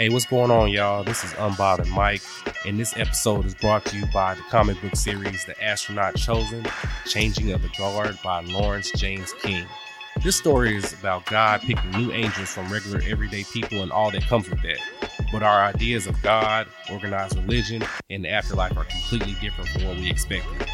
Hey, 0.00 0.08
what's 0.08 0.24
going 0.24 0.50
on, 0.50 0.70
y'all? 0.70 1.04
This 1.04 1.24
is 1.24 1.30
Unbothered 1.32 1.90
Mike, 1.90 2.22
and 2.64 2.80
this 2.80 2.96
episode 2.96 3.44
is 3.44 3.54
brought 3.54 3.84
to 3.84 3.98
you 3.98 4.06
by 4.06 4.34
the 4.34 4.40
comic 4.44 4.80
book 4.80 4.96
series 4.96 5.44
The 5.44 5.62
Astronaut 5.62 6.16
Chosen 6.16 6.64
Changing 7.04 7.52
of 7.52 7.60
the 7.60 7.68
Guard 7.76 8.18
by 8.24 8.40
Lawrence 8.40 8.90
James 8.92 9.34
King. 9.42 9.66
This 10.24 10.36
story 10.36 10.74
is 10.74 10.94
about 10.94 11.26
God 11.26 11.60
picking 11.60 11.90
new 11.90 12.12
angels 12.12 12.48
from 12.48 12.72
regular 12.72 13.02
everyday 13.06 13.44
people 13.52 13.82
and 13.82 13.92
all 13.92 14.10
that 14.12 14.22
comes 14.22 14.48
with 14.48 14.62
that. 14.62 14.78
But 15.30 15.42
our 15.42 15.60
ideas 15.64 16.06
of 16.06 16.22
God, 16.22 16.66
organized 16.90 17.36
religion, 17.36 17.84
and 18.08 18.24
the 18.24 18.30
afterlife 18.30 18.78
are 18.78 18.84
completely 18.84 19.36
different 19.38 19.68
from 19.68 19.84
what 19.84 19.98
we 19.98 20.10
expected. 20.10 20.66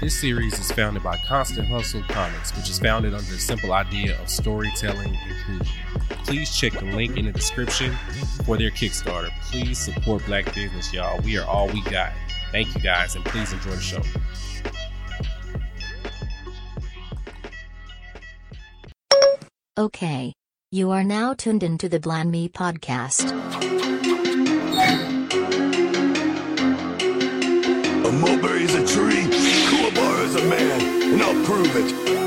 This 0.00 0.20
series 0.20 0.56
is 0.60 0.70
founded 0.70 1.02
by 1.02 1.18
Constant 1.26 1.66
Hustle 1.66 2.04
Comics, 2.08 2.56
which 2.56 2.70
is 2.70 2.78
founded 2.78 3.14
under 3.14 3.32
the 3.32 3.38
simple 3.40 3.72
idea 3.72 4.16
of 4.22 4.30
storytelling 4.30 5.12
inclusion. 5.28 5.89
Please 6.24 6.56
check 6.56 6.72
the 6.72 6.84
link 6.84 7.16
in 7.16 7.26
the 7.26 7.32
description 7.32 7.92
for 8.44 8.56
their 8.56 8.70
Kickstarter. 8.70 9.30
Please 9.42 9.78
support 9.78 10.24
black 10.26 10.54
business, 10.54 10.92
y'all. 10.92 11.20
We 11.22 11.38
are 11.38 11.46
all 11.46 11.68
we 11.68 11.82
got. 11.82 12.12
Thank 12.52 12.74
you 12.74 12.80
guys, 12.80 13.16
and 13.16 13.24
please 13.24 13.52
enjoy 13.52 13.70
the 13.70 13.80
show. 13.80 14.02
Okay. 19.78 20.34
You 20.72 20.92
are 20.92 21.02
now 21.02 21.34
tuned 21.34 21.64
into 21.64 21.88
the 21.88 21.98
Bland 21.98 22.30
Me 22.30 22.48
podcast. 22.48 23.32
A 28.04 28.12
mulberry 28.12 28.62
is 28.62 28.74
a 28.74 28.86
tree, 28.86 29.24
Kuwabara 29.68 30.24
is 30.26 30.36
a 30.36 30.44
man, 30.48 31.12
and 31.12 31.22
I'll 31.22 31.44
prove 31.44 31.74
it. 31.74 32.19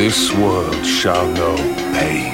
This 0.00 0.32
world 0.32 0.82
shall 0.86 1.30
know 1.34 1.56
pain. 1.92 2.32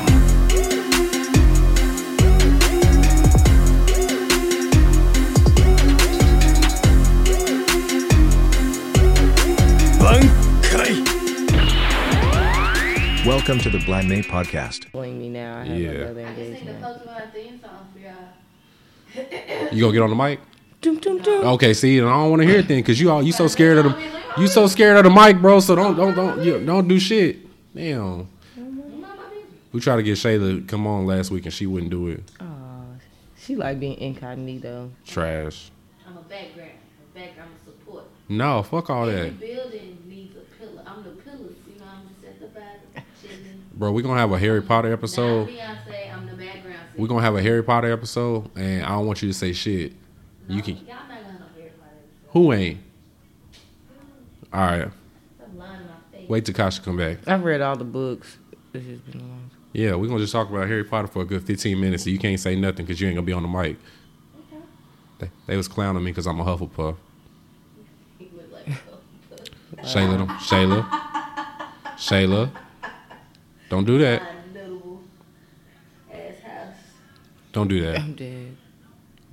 Bankai! 10.07 11.05
Welcome 13.27 13.59
to 13.61 13.71
the 13.71 13.83
Blind 13.85 14.09
May 14.09 14.23
podcast. 14.23 14.91
Blame 14.93 15.19
me 15.19 15.29
now. 15.29 15.59
I 15.61 15.65
have 15.65 15.79
Yeah. 15.79 15.89
another 15.91 16.21
I 16.21 16.25
just 16.25 16.37
think 16.37 16.37
the 16.37 16.43
engagement. 16.45 16.83
post 16.83 17.03
about 17.03 17.35
theme 17.35 17.61
song 17.61 17.89
for 17.93 17.99
y'all. 19.71 19.81
Gonna 19.81 19.93
get 19.93 20.03
on 20.03 20.11
the 20.11 20.17
mic? 20.17 20.41
Dum, 20.81 20.97
dum, 20.99 21.19
dum. 21.19 21.45
Okay, 21.55 21.75
see, 21.75 21.99
and 21.99 22.09
I 22.09 22.13
don't 22.13 22.31
want 22.31 22.43
to 22.43 22.49
hear 22.49 22.59
it 22.61 22.69
then, 22.69 22.83
cause 22.83 23.01
you 23.01 23.11
all 23.11 23.23
you 23.23 23.33
so 23.33 23.49
scared 23.49 23.79
of 23.79 23.85
the 23.85 23.97
you 24.39 24.47
so 24.47 24.67
scared 24.67 24.97
of 24.97 25.05
the 25.05 25.11
mic, 25.11 25.41
bro. 25.41 25.61
So 25.61 25.75
don't 25.75 25.97
don't 25.97 26.15
don't 26.15 26.43
you, 26.43 26.65
don't 26.65 26.87
do 26.87 26.99
shit. 27.01 27.46
Damn. 27.77 28.29
Mm-hmm. 28.59 29.03
We 29.73 29.81
tried 29.81 29.97
to 29.97 30.03
get 30.03 30.17
Shayla 30.17 30.61
to 30.61 30.67
come 30.67 30.87
on 30.87 31.07
last 31.07 31.31
week 31.31 31.45
and 31.45 31.53
she 31.53 31.67
wouldn't 31.67 31.91
do 31.91 32.09
it. 32.09 32.23
Aw, 32.41 32.83
she 33.39 33.55
like 33.55 33.79
being 33.79 33.99
incognito. 33.99 34.91
Trash. 35.07 35.71
I'm 36.09 36.17
a 36.17 36.23
background, 36.23 36.71
a 37.15 37.19
background 37.19 37.51
of 37.55 37.65
support. 37.65 38.05
No, 38.31 38.63
fuck 38.63 38.89
all 38.89 39.07
Every 39.07 39.29
that, 39.29 39.41
building 39.41 39.99
needs 40.07 40.35
a 40.37 40.41
pillar. 40.59 40.83
I'm 40.87 41.03
the 41.03 41.11
pillars, 41.11 41.57
you 41.71 41.79
know. 41.79 41.85
I'm 41.87 42.09
just 42.09 42.27
at 42.27 42.41
the 42.41 42.47
back. 42.47 43.05
chilling. 43.21 43.63
bro. 43.75 43.93
we're 43.93 44.03
gonna 44.03 44.21
have 44.21 44.33
a 44.33 44.39
Harry 44.39 44.63
Potter 44.63 44.91
episode. 44.91 45.49
Beyonce, 45.49 46.15
I'm 46.15 46.27
the 46.27 46.33
background. 46.33 46.79
We're 46.97 47.09
gonna 47.09 47.21
have 47.21 47.37
a 47.37 47.43
Harry 47.43 47.63
Potter 47.63 47.93
episode, 47.93 48.51
and 48.57 48.85
I 48.85 48.89
don't 48.89 49.07
want 49.07 49.21
you 49.21 49.29
to 49.29 49.35
say 49.35 49.53
shit. 49.53 49.93
You 50.49 50.63
can. 50.63 50.77
Y'all 50.77 50.87
not 50.87 51.09
gonna 51.09 51.15
have 51.17 51.41
no 51.41 51.47
Harry 51.55 51.73
Potter. 51.79 51.97
Who 52.31 52.53
ain't? 52.55 52.81
All 54.55 54.61
right. 54.61 54.89
Stop 56.27 56.31
lying 56.31 56.43
in 56.43 56.45
my 56.45 56.45
face. 56.45 56.45
Wait 56.45 56.45
till 56.45 56.55
Kasha 56.55 56.83
come 56.83 56.97
back. 56.97 57.19
I've 57.29 57.45
read 57.45 57.61
all 57.61 57.77
the 57.77 57.85
books. 57.85 58.39
It's 58.73 58.85
just 58.87 59.07
been 59.11 59.21
a 59.21 59.25
long 59.25 59.51
time. 59.51 59.59
Yeah, 59.73 59.95
we're 59.95 60.07
gonna 60.09 60.21
just 60.21 60.33
talk 60.33 60.49
about 60.49 60.67
Harry 60.69 60.85
Potter 60.85 61.09
for 61.09 61.23
a 61.23 61.25
good 61.25 61.45
15 61.47 61.79
minutes. 61.81 62.05
So 62.05 62.11
you 62.11 62.19
can't 62.19 62.41
say 62.41 62.57
nothing 62.57 62.87
because 62.87 63.01
you 63.01 63.09
ain't 63.09 63.17
gonna 63.17 63.27
be 63.27 63.33
on 63.33 63.43
the 63.43 63.49
mic. 63.49 63.77
They, 65.19 65.31
they 65.47 65.57
was 65.57 65.67
clowning 65.69 66.05
me 66.05 66.11
because 66.11 66.27
I'm 66.27 66.41
a 66.41 66.45
Hufflepuff. 66.45 66.97
He 68.19 68.27
would 68.35 68.51
like, 68.53 68.67
oh, 68.69 69.83
Shayla, 69.83 70.19
don't- 70.19 70.29
Shayla, 70.41 71.69
Shayla, 71.97 72.51
don't 73.69 73.85
do 73.85 73.99
that. 73.99 74.23
notable 74.55 75.03
ass 76.13 76.19
house. 76.43 76.75
Don't 77.53 77.69
do 77.69 77.81
that. 77.83 77.99
I'm 77.99 78.15
dead. 78.15 78.57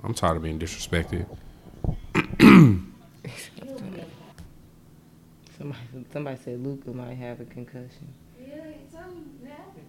I'm 0.02 0.12
tired 0.14 0.36
of 0.36 0.42
being 0.42 0.58
disrespected. 0.58 1.26
Somebody, 5.64 6.06
somebody 6.12 6.36
said 6.44 6.62
Luca 6.62 6.90
might 6.90 7.14
have 7.14 7.40
a 7.40 7.46
concussion. 7.46 8.12
Yeah, 8.38 8.64
something 8.92 9.24
happened. 9.48 9.86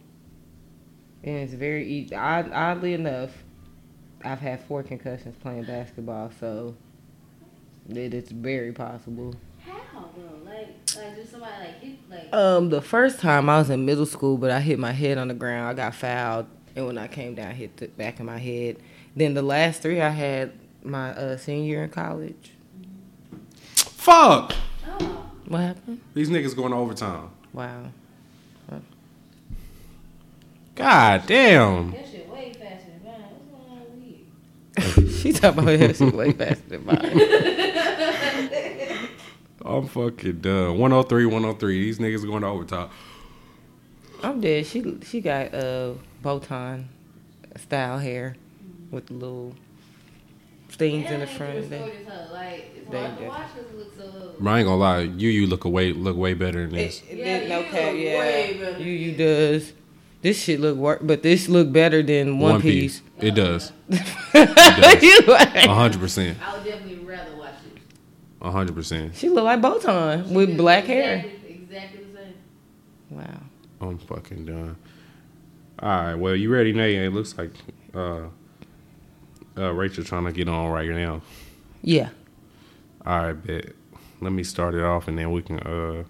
And 1.22 1.36
it's 1.40 1.54
very 1.54 1.86
easy. 1.86 2.16
Odd, 2.16 2.50
oddly 2.54 2.94
enough, 2.94 3.32
I've 4.24 4.40
had 4.40 4.62
four 4.62 4.84
concussions 4.84 5.36
playing 5.42 5.66
basketball, 5.66 6.32
so 6.40 6.78
it 7.90 8.14
is 8.14 8.32
very 8.32 8.72
possible. 8.72 9.36
How, 9.66 10.10
bro? 10.16 10.24
Like, 10.46 10.68
like 10.96 11.16
just 11.18 11.32
somebody 11.32 11.52
like 11.60 11.82
hit, 11.82 12.10
like. 12.10 12.34
Um, 12.34 12.70
the 12.70 12.82
first 12.82 13.20
time 13.20 13.50
I 13.50 13.58
was 13.58 13.70
in 13.70 13.86
middle 13.86 14.06
school, 14.06 14.38
but 14.38 14.52
I 14.52 14.62
hit 14.62 14.80
my 14.80 14.94
head 14.94 15.18
on 15.18 15.28
the 15.28 15.34
ground. 15.34 15.68
I 15.68 15.74
got 15.74 15.94
fouled, 15.94 16.46
and 16.78 16.86
when 16.86 16.98
I 16.98 17.10
came 17.10 17.36
down, 17.36 17.48
I 17.48 17.54
hit 17.54 17.76
the 17.76 17.88
back 17.88 18.22
of 18.22 18.26
my 18.26 18.38
head. 18.38 18.78
Then 19.14 19.34
the 19.34 19.42
last 19.42 19.82
three 19.82 20.00
I 20.00 20.08
had 20.08 20.54
my 20.84 21.10
uh, 21.10 21.36
senior 21.36 21.68
year 21.68 21.84
in 21.84 21.90
college. 21.90 22.54
Fuck! 23.76 24.54
What 25.48 25.62
happened? 25.62 26.02
These 26.14 26.30
niggas 26.30 26.56
going 26.56 26.72
to 26.72 26.78
overtime. 26.78 27.30
Wow. 27.54 27.92
God 30.76 31.26
damn. 31.26 31.92
that 31.92 32.06
shit 32.10 32.30
way 32.30 32.52
faster 32.52 32.90
than 32.92 33.04
mine. 33.06 33.24
What's 33.32 33.46
going 33.50 33.70
on 33.72 33.86
with 34.98 35.02
you? 35.02 35.10
she 35.22 35.32
talking 35.32 35.64
about 35.64 35.80
that 35.80 35.96
shit 35.96 36.14
way 36.14 36.32
faster 36.34 36.68
than 36.68 36.86
mine. 36.86 37.22
I'm 39.66 39.88
fucking 39.88 40.42
done. 40.42 40.78
103, 40.78 41.26
103. 41.26 41.80
These 41.80 42.00
niggas 42.00 42.26
going 42.26 42.42
to 42.42 42.48
overtime. 42.48 42.90
I'm 44.22 44.42
dead. 44.42 44.66
She 44.66 45.00
she 45.04 45.22
got 45.22 45.54
uh 45.54 45.94
botan 46.24 46.86
style 47.58 48.00
hair 48.00 48.36
with 48.92 49.08
the 49.08 49.14
little 49.14 49.56
things 50.76 51.10
in 51.10 51.20
the 51.22 51.28
front 51.28 51.58
of 51.58 51.70
that. 51.70 52.06
that. 52.08 52.32
Like, 52.34 52.72
it's 52.78 52.90
They 52.92 53.00
hard 53.00 53.16
to 53.16 53.20
did. 53.22 53.28
watch 53.30 53.48
because 53.56 53.72
it 53.72 53.78
looks 53.78 53.98
so. 53.98 54.36
I 54.46 54.60
ain't 54.60 54.66
gonna 54.68 54.76
lie. 54.78 55.00
You 55.02 55.30
you 55.30 55.48
look 55.48 55.66
away 55.66 55.94
look 55.94 56.18
way 56.18 56.34
better 56.34 56.62
than 56.66 56.76
this. 56.76 57.02
It, 57.10 57.14
it 57.14 57.18
Yeah, 57.20 57.40
did 57.40 57.50
no 57.50 57.60
you 57.60 57.66
cap, 57.66 57.94
yeah. 57.96 58.20
way 58.20 58.58
better. 58.60 58.80
You 58.80 58.92
you 58.92 59.12
does. 59.16 59.74
This 60.22 60.42
shit 60.42 60.60
look 60.60 60.76
work, 60.78 61.00
but 61.04 61.22
this 61.24 61.48
look 61.48 61.72
better 61.72 62.02
than 62.04 62.40
One, 62.40 62.62
Piece. 62.62 63.02
It 63.22 63.32
does. 63.36 63.72
You 64.34 65.20
like- 65.28 65.56
A 65.56 65.74
hundred 65.74 66.00
percent. 66.02 66.38
I 66.46 66.56
would 66.56 66.66
definitely 66.66 67.06
rather 67.06 67.36
watch 67.38 67.54
it. 67.74 68.46
Hundred 68.52 68.74
percent. 68.76 69.16
she 69.16 69.30
look 69.30 69.46
like 69.46 69.62
Botan 69.62 70.32
with 70.32 70.50
It's 70.50 70.58
black 70.58 70.86
hair. 70.86 71.18
exactly- 71.18 71.54
Exactly 71.64 72.04
the 72.04 72.18
same. 72.20 72.34
Wow. 73.10 73.42
I'm 73.82 73.98
fucking 74.00 74.46
done. 74.46 74.76
All 75.80 75.90
right. 75.90 76.16
Well, 76.16 76.36
you 76.36 76.50
ready, 76.52 76.74
Nate? 76.74 76.96
It 76.96 77.12
looks 77.14 77.38
like 77.38 77.52
uh, 77.94 78.22
uh, 79.58 79.72
Rachel 79.72 80.04
trying 80.04 80.26
to 80.26 80.32
get 80.32 80.48
on 80.48 80.70
right 80.70 80.90
now. 80.90 81.22
Yeah. 81.82 82.10
All 83.06 83.28
right, 83.28 83.34
bet. 83.34 83.74
Let 84.22 84.32
me 84.32 84.44
start 84.44 84.74
it 84.76 84.84
off, 84.84 85.08
and 85.08 85.18
then 85.18 85.32
we 85.32 85.42
can 85.42 85.60
uh, 85.60 86.04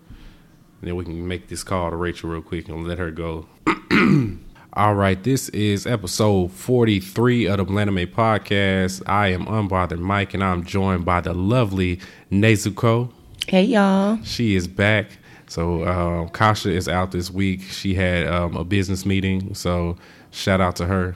then 0.81 0.95
we 0.95 1.03
can 1.03 1.27
make 1.27 1.47
this 1.47 1.63
call 1.63 1.89
to 1.89 1.95
Rachel 1.95 2.29
real 2.29 2.41
quick 2.41 2.69
and 2.69 2.87
let 2.87 2.97
her 2.99 3.11
go. 3.11 3.47
All 4.73 4.93
right, 4.93 5.21
this 5.23 5.49
is 5.49 5.87
episode 5.87 6.51
43 6.51 7.47
of 7.47 7.57
the 7.57 7.65
Blaname 7.65 8.07
podcast. 8.07 9.01
I 9.07 9.29
am 9.29 9.45
Unbothered 9.45 9.99
Mike, 9.99 10.33
and 10.33 10.43
I'm 10.43 10.65
joined 10.65 11.05
by 11.05 11.21
the 11.21 11.33
lovely 11.33 11.99
Nezuko. 12.31 13.11
Hey 13.47 13.63
y'all. 13.63 14.19
She 14.23 14.55
is 14.55 14.67
back. 14.67 15.07
So 15.47 15.85
um, 15.87 16.29
Kasha 16.29 16.71
is 16.71 16.89
out 16.89 17.11
this 17.11 17.31
week. 17.31 17.61
She 17.61 17.93
had 17.93 18.27
um, 18.27 18.55
a 18.55 18.63
business 18.63 19.05
meeting, 19.05 19.53
so 19.53 19.97
shout 20.31 20.59
out 20.61 20.75
to 20.77 20.85
her. 20.87 21.15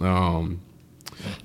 Um, 0.00 0.60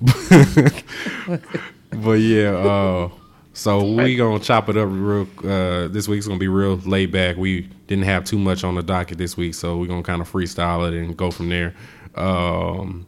but 1.90 2.12
yeah, 2.12 2.50
uh, 2.50 3.10
so 3.52 3.84
we 3.84 4.16
gonna 4.16 4.40
chop 4.40 4.68
it 4.68 4.76
up 4.76 4.88
real. 4.90 5.28
Uh, 5.38 5.88
this 5.88 6.08
week's 6.08 6.26
gonna 6.26 6.38
be 6.38 6.48
real 6.48 6.76
laid 6.78 7.12
back. 7.12 7.36
We 7.36 7.62
didn't 7.86 8.04
have 8.04 8.24
too 8.24 8.38
much 8.38 8.64
on 8.64 8.74
the 8.74 8.82
docket 8.82 9.18
this 9.18 9.36
week, 9.36 9.54
so 9.54 9.76
we're 9.76 9.86
gonna 9.86 10.02
kind 10.02 10.20
of 10.20 10.30
freestyle 10.30 10.86
it 10.88 10.94
and 10.94 11.16
go 11.16 11.30
from 11.30 11.48
there. 11.48 11.74
Um, 12.16 13.06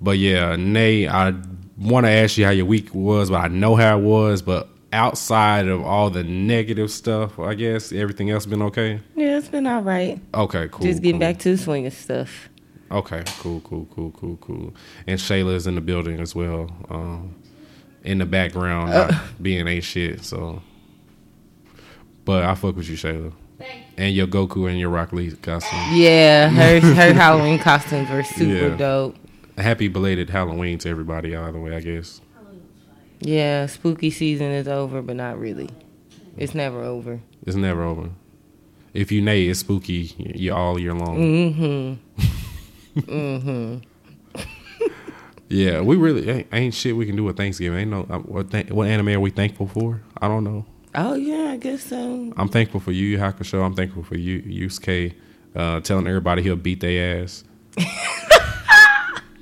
but 0.00 0.18
yeah, 0.18 0.56
Nay, 0.56 1.08
I 1.08 1.34
want 1.78 2.06
to 2.06 2.10
ask 2.10 2.36
you 2.38 2.44
how 2.44 2.50
your 2.50 2.66
week 2.66 2.94
was, 2.94 3.30
but 3.30 3.40
I 3.40 3.48
know 3.48 3.76
how 3.76 3.98
it 3.98 4.02
was. 4.02 4.42
But 4.42 4.68
outside 4.92 5.68
of 5.68 5.82
all 5.82 6.10
the 6.10 6.24
negative 6.24 6.90
stuff, 6.90 7.38
I 7.38 7.54
guess 7.54 7.92
everything 7.92 8.30
else 8.30 8.46
been 8.46 8.62
okay. 8.62 9.00
Yeah, 9.14 9.38
it's 9.38 9.48
been 9.48 9.66
all 9.66 9.82
right. 9.82 10.20
Okay, 10.34 10.68
cool. 10.70 10.86
Just 10.86 11.02
getting 11.02 11.20
cool. 11.20 11.28
back 11.28 11.38
to 11.40 11.56
the 11.56 11.58
swing 11.58 11.86
of 11.86 11.92
stuff. 11.92 12.48
Okay, 12.90 13.22
cool, 13.40 13.60
cool, 13.62 13.86
cool, 13.94 14.10
cool, 14.12 14.36
cool. 14.40 14.74
And 15.06 15.18
Shayla 15.18 15.54
is 15.54 15.66
in 15.66 15.74
the 15.74 15.80
building 15.80 16.20
as 16.20 16.34
well. 16.34 16.70
Um, 16.88 17.34
in 18.04 18.18
the 18.18 18.26
background, 18.26 18.90
not 18.92 19.12
being 19.42 19.66
a 19.66 19.80
shit. 19.80 20.24
So, 20.24 20.62
but 22.24 22.44
I 22.44 22.54
fuck 22.54 22.76
with 22.76 22.88
you, 22.88 22.96
Shayla, 22.96 23.32
Thank 23.58 23.70
you. 23.74 23.84
and 23.98 24.14
your 24.14 24.26
Goku 24.28 24.68
and 24.70 24.78
your 24.78 24.90
Rock 24.90 25.12
Lee 25.12 25.32
costume. 25.32 25.78
Yeah, 25.94 26.48
her 26.48 26.80
her 26.94 27.12
Halloween 27.12 27.58
costumes 27.58 28.08
were 28.10 28.22
super 28.22 28.68
Yeah. 28.68 28.76
dope. 28.76 29.16
happy 29.58 29.88
belated 29.88 30.30
Halloween 30.30 30.78
to 30.78 30.88
everybody. 30.88 31.34
Either 31.34 31.58
way, 31.60 31.74
I 31.74 31.80
guess. 31.80 32.20
Yeah, 33.20 33.66
spooky 33.66 34.10
season 34.10 34.52
is 34.52 34.68
over, 34.68 35.00
but 35.02 35.16
not 35.16 35.38
really. 35.40 35.70
It's 36.36 36.54
never 36.54 36.82
over. 36.82 37.20
It's 37.46 37.56
never 37.56 37.82
over. 37.82 38.10
If 38.92 39.10
you 39.10 39.22
nay, 39.22 39.46
it's 39.46 39.60
spooky 39.60 40.14
y- 40.18 40.50
all 40.54 40.78
year 40.78 40.92
long. 40.94 41.16
Mm-hmm. 41.18 42.22
mm-hmm. 42.96 43.78
Yeah, 45.48 45.80
we 45.80 45.94
really 45.94 46.28
ain't, 46.28 46.48
ain't 46.52 46.74
shit 46.74 46.96
we 46.96 47.06
can 47.06 47.14
do 47.14 47.22
with 47.22 47.36
Thanksgiving. 47.36 47.78
Ain't 47.78 47.90
no 47.90 48.06
uh, 48.10 48.18
what 48.18 48.50
th- 48.50 48.70
what 48.70 48.88
anime 48.88 49.08
are 49.10 49.20
we 49.20 49.30
thankful 49.30 49.68
for? 49.68 50.02
I 50.20 50.26
don't 50.26 50.42
know. 50.42 50.66
Oh 50.94 51.14
yeah, 51.14 51.52
I 51.52 51.56
guess 51.56 51.84
so. 51.84 52.32
I'm 52.36 52.48
thankful 52.48 52.80
for 52.80 52.90
you, 52.90 53.18
Hakusho. 53.18 53.64
I'm 53.64 53.74
thankful 53.74 54.02
for 54.02 54.16
you, 54.16 54.42
Yusuke, 54.42 55.14
uh, 55.54 55.80
telling 55.80 56.08
everybody 56.08 56.42
he'll 56.42 56.56
beat 56.56 56.80
their 56.80 57.22
ass. 57.22 57.44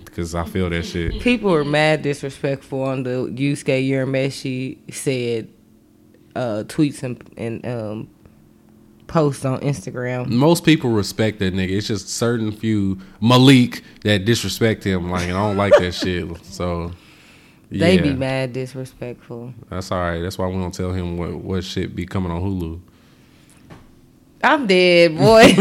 Because 0.04 0.32
I 0.36 0.44
feel 0.44 0.70
that 0.70 0.84
shit. 0.84 1.20
People 1.20 1.50
were 1.50 1.64
mad 1.64 2.02
disrespectful 2.02 2.82
on 2.82 3.02
the 3.02 3.10
Yusuke 3.34 3.88
Urameshi 3.88 4.78
said 4.94 5.48
uh, 6.36 6.62
tweets 6.68 7.02
and, 7.02 7.20
and 7.36 7.66
um, 7.66 8.13
posts 9.06 9.44
on 9.44 9.60
Instagram. 9.60 10.28
Most 10.28 10.64
people 10.64 10.90
respect 10.90 11.38
that 11.40 11.54
nigga. 11.54 11.70
It's 11.70 11.86
just 11.88 12.08
certain 12.08 12.50
few 12.52 12.98
Malik 13.20 13.82
that 14.02 14.24
disrespect 14.24 14.84
him. 14.84 15.10
Like, 15.10 15.24
I 15.24 15.28
don't 15.32 15.56
like 15.56 15.74
that 15.78 15.92
shit. 15.94 16.44
So, 16.44 16.92
yeah, 17.70 17.86
They 17.86 17.98
be 17.98 18.12
mad 18.12 18.52
disrespectful. 18.52 19.52
that's 19.68 19.90
all 19.92 19.98
right. 19.98 20.20
That's 20.20 20.38
why 20.38 20.46
we 20.46 20.54
don't 20.54 20.72
tell 20.74 20.92
him 20.92 21.16
what, 21.18 21.34
what 21.34 21.64
shit 21.64 21.94
be 21.94 22.06
coming 22.06 22.30
on 22.32 22.40
Hulu. 22.42 22.80
I'm 24.42 24.66
dead, 24.66 25.16
boy. 25.16 25.42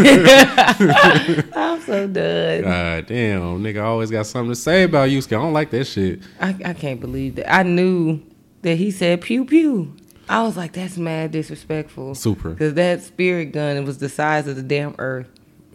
I'm 1.56 1.82
so 1.82 2.08
done. 2.08 2.62
God 2.64 3.06
damn, 3.08 3.64
nigga 3.64 3.82
always 3.84 4.12
got 4.12 4.26
something 4.26 4.52
to 4.52 4.56
say 4.56 4.84
about 4.84 5.10
Yusuke. 5.10 5.28
I 5.38 5.42
don't 5.42 5.54
like 5.54 5.70
that 5.72 5.86
shit. 5.86 6.20
I, 6.40 6.56
I 6.66 6.74
can't 6.74 7.00
believe 7.00 7.36
that. 7.36 7.54
I 7.54 7.64
knew 7.64 8.22
that 8.62 8.76
he 8.76 8.92
said 8.92 9.22
pew 9.22 9.46
pew. 9.46 9.96
I 10.30 10.44
was 10.44 10.56
like, 10.58 10.74
that's 10.74 10.98
mad 10.98 11.32
disrespectful. 11.32 12.16
Super. 12.16 12.50
Because 12.52 12.74
that 12.76 13.02
spirit 13.04 13.52
gun, 13.52 13.78
it 13.78 13.84
was 13.84 13.98
the 13.98 14.10
size 14.10 14.48
of 14.48 14.56
the 14.56 14.64
damn 14.64 14.96
earth. 14.98 15.28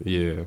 Yeah. 0.03 0.43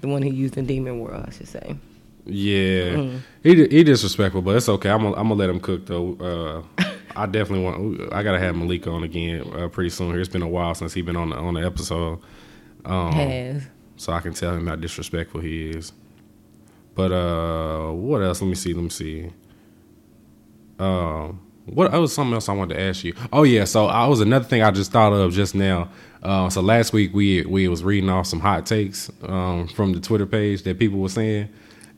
The 0.00 0.08
one 0.08 0.22
he 0.22 0.30
used 0.30 0.56
in 0.56 0.66
Demon 0.66 0.98
World, 1.00 1.24
I 1.28 1.30
should 1.30 1.48
say. 1.48 1.76
Yeah, 2.24 2.82
Mm-hmm. 2.94 3.16
he 3.42 3.66
he 3.68 3.82
disrespectful, 3.84 4.42
but 4.42 4.54
it's 4.56 4.68
okay. 4.68 4.90
I'm 4.90 5.02
gonna, 5.02 5.16
I'm 5.16 5.24
gonna 5.28 5.34
let 5.34 5.50
him 5.50 5.58
cook 5.58 5.86
though. 5.86 6.64
Uh, 6.78 6.84
I 7.16 7.26
definitely 7.26 7.64
want. 7.64 8.12
I 8.12 8.22
gotta 8.22 8.38
have 8.38 8.54
Malik 8.56 8.86
on 8.86 9.02
again 9.02 9.42
uh, 9.54 9.66
pretty 9.68 9.90
soon. 9.90 10.12
Here, 10.12 10.20
it's 10.20 10.28
been 10.28 10.40
a 10.42 10.48
while 10.48 10.72
since 10.76 10.94
he's 10.94 11.04
been 11.04 11.16
on 11.16 11.30
the 11.30 11.36
on 11.36 11.54
the 11.54 11.66
episode, 11.66 12.20
um, 12.84 13.12
Has. 13.12 13.64
so 13.96 14.12
I 14.12 14.20
can 14.20 14.34
tell 14.34 14.54
him 14.54 14.68
how 14.68 14.76
disrespectful 14.76 15.40
he 15.40 15.70
is. 15.70 15.92
But 16.94 17.10
uh, 17.10 17.90
what 17.90 18.22
else? 18.22 18.40
Let 18.40 18.46
me 18.48 18.54
see. 18.54 18.72
Let 18.72 18.84
me 18.84 18.90
see. 18.90 19.30
Um, 20.78 21.40
what? 21.66 21.92
Oh, 21.94 22.00
was 22.02 22.12
something 22.14 22.34
else 22.34 22.48
I 22.48 22.52
wanted 22.54 22.74
to 22.74 22.80
ask 22.80 23.04
you. 23.04 23.14
Oh 23.32 23.42
yeah, 23.44 23.64
so 23.64 23.86
I 23.86 24.06
was 24.06 24.20
another 24.20 24.44
thing 24.44 24.62
I 24.62 24.70
just 24.70 24.92
thought 24.92 25.12
of 25.12 25.32
just 25.32 25.54
now. 25.54 25.88
Uh, 26.22 26.48
so 26.50 26.60
last 26.60 26.92
week 26.92 27.12
we 27.14 27.42
we 27.42 27.68
was 27.68 27.82
reading 27.82 28.08
off 28.10 28.26
some 28.26 28.40
hot 28.40 28.66
takes 28.66 29.10
um, 29.24 29.68
from 29.68 29.92
the 29.92 30.00
Twitter 30.00 30.26
page 30.26 30.62
that 30.64 30.78
people 30.78 30.98
were 31.00 31.08
saying, 31.08 31.48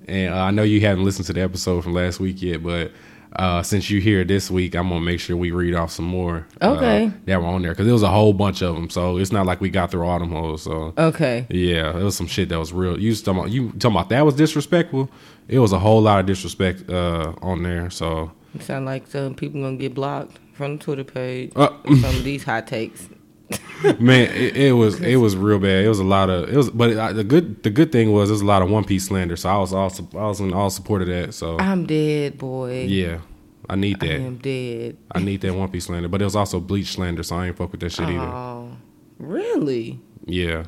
and 0.08 0.32
uh, 0.34 0.38
I 0.38 0.50
know 0.50 0.62
you 0.62 0.81
haven't 0.81 1.05
listened 1.05 1.26
to 1.26 1.32
the 1.32 1.43
episode 1.43 1.82
from 1.84 1.93
last 1.94 2.20
week 2.20 2.40
yet, 2.43 2.62
but 2.62 2.90
uh, 3.37 3.62
since 3.64 3.90
you're 3.90 4.00
here 4.00 4.22
this 4.25 4.50
week, 4.50 4.75
I'm 4.76 4.88
gonna 4.88 5.00
make 5.00 5.19
sure 5.20 5.37
we 5.37 5.50
read 5.50 5.75
off 5.75 5.90
some 5.90 6.05
more. 6.05 6.46
uh, 6.62 6.70
Okay. 6.76 7.10
that 7.26 7.40
were 7.40 7.46
on 7.49 7.62
there 7.62 7.72
because 7.72 7.84
there 7.84 7.93
was 7.93 8.02
a 8.05 8.08
whole 8.08 8.32
bunch 8.32 8.62
of 8.62 8.75
them. 8.76 8.88
So 8.88 9.17
it's 9.19 9.32
not 9.32 9.44
like 9.44 9.60
we 9.60 9.70
got 9.70 9.90
through 9.90 10.06
all 10.06 10.19
them 10.20 10.31
hoes. 10.31 10.62
So 10.62 10.94
Okay. 10.96 11.44
yeah, 11.50 11.90
it 11.99 12.02
was 12.02 12.17
some 12.17 12.28
shit 12.28 12.49
that 12.50 12.58
was 12.58 12.72
real. 12.72 12.99
You 12.99 13.08
was 13.10 13.22
talking 13.22 13.40
about 13.40 13.50
you 13.50 13.70
talking 13.72 13.96
about 13.96 14.08
that 14.10 14.25
was 14.25 14.37
disrespectful. 14.37 15.10
It 15.49 15.58
was 15.58 15.72
a 15.72 15.78
whole 15.81 16.00
lot 16.00 16.20
of 16.20 16.26
disrespect 16.26 16.88
uh, 16.88 17.32
on 17.43 17.62
there. 17.64 17.90
So 17.90 18.31
It 18.55 18.62
sound 18.62 18.87
like 18.87 19.06
some 19.06 19.35
people 19.35 19.61
gonna 19.61 19.77
get 19.77 19.95
blocked 19.95 20.39
from 20.53 20.77
the 20.77 20.85
Twitter 20.85 21.05
page. 21.05 21.53
Uh, 21.56 21.71
of 21.85 22.25
these 22.25 22.45
hot 22.45 22.67
takes. 22.67 23.09
man, 23.99 24.31
it, 24.31 24.56
it 24.56 24.73
was 24.73 25.01
it 25.01 25.17
was 25.17 25.37
real 25.37 25.59
bad. 25.59 25.85
It 25.85 25.89
was 25.89 25.99
a 25.99 26.05
lot 26.05 26.31
of 26.31 26.49
it 26.49 26.56
was, 26.56 26.71
but 26.71 26.91
it, 26.91 27.15
the 27.15 27.25
good 27.25 27.62
the 27.62 27.71
good 27.71 27.93
thing 27.93 28.12
was 28.12 28.29
there 28.29 28.35
was 28.35 28.43
a 28.43 28.47
lot 28.47 28.62
of 28.62 28.71
One 28.71 28.85
Piece 28.85 29.06
slander. 29.06 29.37
So 29.37 29.49
I 29.49 29.59
was 29.59 29.73
all 29.73 29.93
I 30.15 30.27
was 30.27 30.41
in 30.41 30.53
all 30.53 30.71
support 30.71 31.03
of 31.03 31.09
that. 31.09 31.35
So 31.35 31.59
I'm 31.59 31.87
dead, 31.87 32.39
boy. 32.39 32.85
yeah, 32.85 33.21
I 33.69 33.77
need 33.77 34.01
that. 34.01 34.11
I 34.11 34.15
am 34.15 34.39
dead. 34.39 34.97
I 35.12 35.21
need 35.21 35.41
that 35.43 35.55
One 35.55 35.69
Piece 35.71 35.87
slander. 35.87 36.09
But 36.09 36.23
it 36.23 36.25
was 36.25 36.37
also 36.37 36.61
Bleach 36.61 36.93
slander. 36.93 37.23
So 37.23 37.37
I 37.37 37.49
ain't 37.49 37.56
fuck 37.56 37.73
with 37.73 37.81
that 37.81 37.93
shit 37.93 38.09
either. 38.09 38.21
Oh, 38.21 38.77
really? 39.19 40.01
Yeah, 40.27 40.65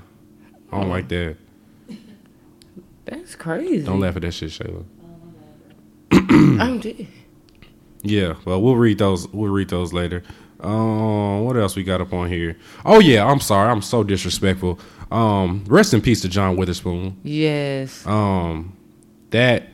I 0.73 0.81
don't 0.81 0.91
like 0.91 1.09
that. 1.09 1.37
That's 3.07 3.37
crazy. 3.37 3.87
Don't 3.87 4.01
laugh 4.01 4.17
at 4.17 4.23
that 4.23 4.35
shit, 4.35 4.51
Shayla. 4.51 4.85
I'm 6.61 6.81
dead. 6.81 7.07
Yeah, 8.03 8.35
well, 8.45 8.61
we'll 8.63 8.77
read 8.77 8.99
those. 8.99 9.29
We'll 9.29 9.53
read 9.53 9.69
those 9.69 9.93
later. 9.93 10.23
Um, 10.61 11.45
what 11.45 11.57
else 11.57 11.77
we 11.77 11.85
got 11.85 12.01
up 12.01 12.13
on 12.13 12.29
here? 12.29 12.57
Oh 12.85 13.01
yeah, 13.01 13.27
I'm 13.27 13.41
sorry, 13.41 13.71
I'm 13.71 13.83
so 13.83 14.03
disrespectful. 14.03 14.79
Um, 15.11 15.65
rest 15.69 15.95
in 15.95 16.01
peace 16.01 16.23
to 16.23 16.29
John 16.29 16.57
Witherspoon. 16.57 17.19
Yes. 17.23 18.07
Um, 18.07 18.77
that 19.31 19.69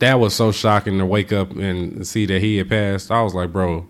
that 0.00 0.18
was 0.18 0.34
so 0.34 0.50
shocking 0.50 0.98
to 0.98 1.06
wake 1.06 1.32
up 1.32 1.52
and 1.52 2.06
see 2.06 2.26
that 2.26 2.42
he 2.42 2.56
had 2.56 2.68
passed. 2.68 3.10
I 3.10 3.22
was 3.22 3.34
like, 3.34 3.52
bro, 3.52 3.86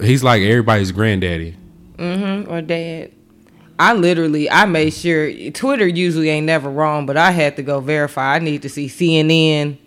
he's 0.00 0.22
like 0.22 0.42
everybody's 0.42 0.92
granddaddy. 0.92 1.56
Mm-hmm. 1.96 2.52
Or 2.52 2.60
dad. 2.60 3.12
I 3.80 3.92
literally, 3.94 4.50
I 4.50 4.66
made 4.66 4.90
sure 4.90 5.50
Twitter 5.52 5.86
usually 5.86 6.30
ain't 6.30 6.46
never 6.46 6.68
wrong, 6.68 7.06
but 7.06 7.16
I 7.16 7.30
had 7.30 7.56
to 7.56 7.62
go 7.62 7.80
verify. 7.80 8.34
I 8.34 8.38
need 8.40 8.62
to 8.62 8.68
see 8.68 8.88
CNN 8.88 9.78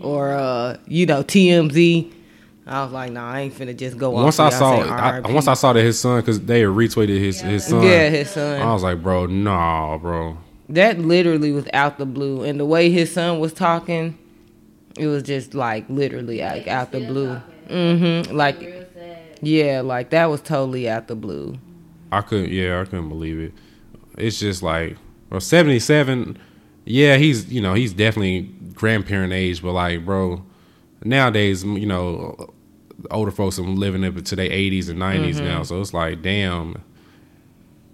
or 0.00 0.32
uh, 0.32 0.76
you 0.86 1.06
know 1.06 1.22
TMZ. 1.22 2.12
I 2.68 2.82
was 2.82 2.92
like, 2.92 3.12
nah, 3.12 3.30
I 3.30 3.40
ain't 3.42 3.54
finna 3.54 3.76
just 3.76 3.96
go 3.96 4.10
Once 4.10 4.40
off. 4.40 4.52
I 4.52 4.58
saw, 4.58 4.80
I, 4.80 5.20
once 5.20 5.46
I 5.46 5.54
saw 5.54 5.72
that 5.72 5.84
his 5.84 6.00
son, 6.00 6.20
because 6.20 6.40
they 6.40 6.62
retweeted 6.62 7.20
his 7.20 7.40
his 7.40 7.66
son. 7.66 7.82
yeah, 7.84 8.08
his 8.08 8.30
son. 8.30 8.60
I 8.60 8.72
was 8.72 8.82
like, 8.82 9.02
bro, 9.02 9.26
nah, 9.26 9.98
bro. 9.98 10.36
That 10.68 10.98
literally 10.98 11.52
was 11.52 11.68
out 11.72 11.98
the 11.98 12.06
blue, 12.06 12.42
and 12.42 12.58
the 12.58 12.64
way 12.64 12.90
his 12.90 13.12
son 13.12 13.38
was 13.38 13.52
talking, 13.52 14.18
it 14.98 15.06
was 15.06 15.22
just 15.22 15.54
like 15.54 15.88
literally 15.88 16.40
like 16.40 16.66
out 16.66 16.90
the 16.90 17.06
blue. 17.06 17.40
Mm-hmm. 17.68 18.34
Like 18.34 18.60
yeah, 19.42 19.80
like 19.82 20.10
that 20.10 20.26
was 20.26 20.40
totally 20.40 20.88
out 20.88 21.08
the 21.08 21.16
blue. 21.16 21.58
I 22.12 22.20
couldn't. 22.22 22.50
Yeah, 22.50 22.80
I 22.80 22.84
couldn't 22.84 23.08
believe 23.08 23.38
it. 23.38 23.52
It's 24.16 24.38
just 24.38 24.62
like, 24.62 24.96
well, 25.30 25.40
seventy 25.40 25.78
seven. 25.78 26.38
Yeah, 26.84 27.16
he's 27.16 27.52
you 27.52 27.60
know 27.60 27.74
he's 27.74 27.92
definitely 27.92 28.50
grandparent 28.76 29.32
age, 29.32 29.60
but 29.62 29.72
like, 29.72 30.04
bro, 30.04 30.44
nowadays 31.04 31.64
you 31.64 31.86
know 31.86 32.52
older 33.10 33.30
folks 33.30 33.58
are 33.58 33.62
living 33.62 34.04
up 34.04 34.16
to 34.24 34.36
their 34.36 34.50
eighties 34.50 34.88
and 34.88 34.98
90s 35.00 35.34
Mm-hmm. 35.34 35.44
now, 35.44 35.62
so 35.64 35.80
it's 35.80 35.92
like, 35.92 36.22
damn. 36.22 36.82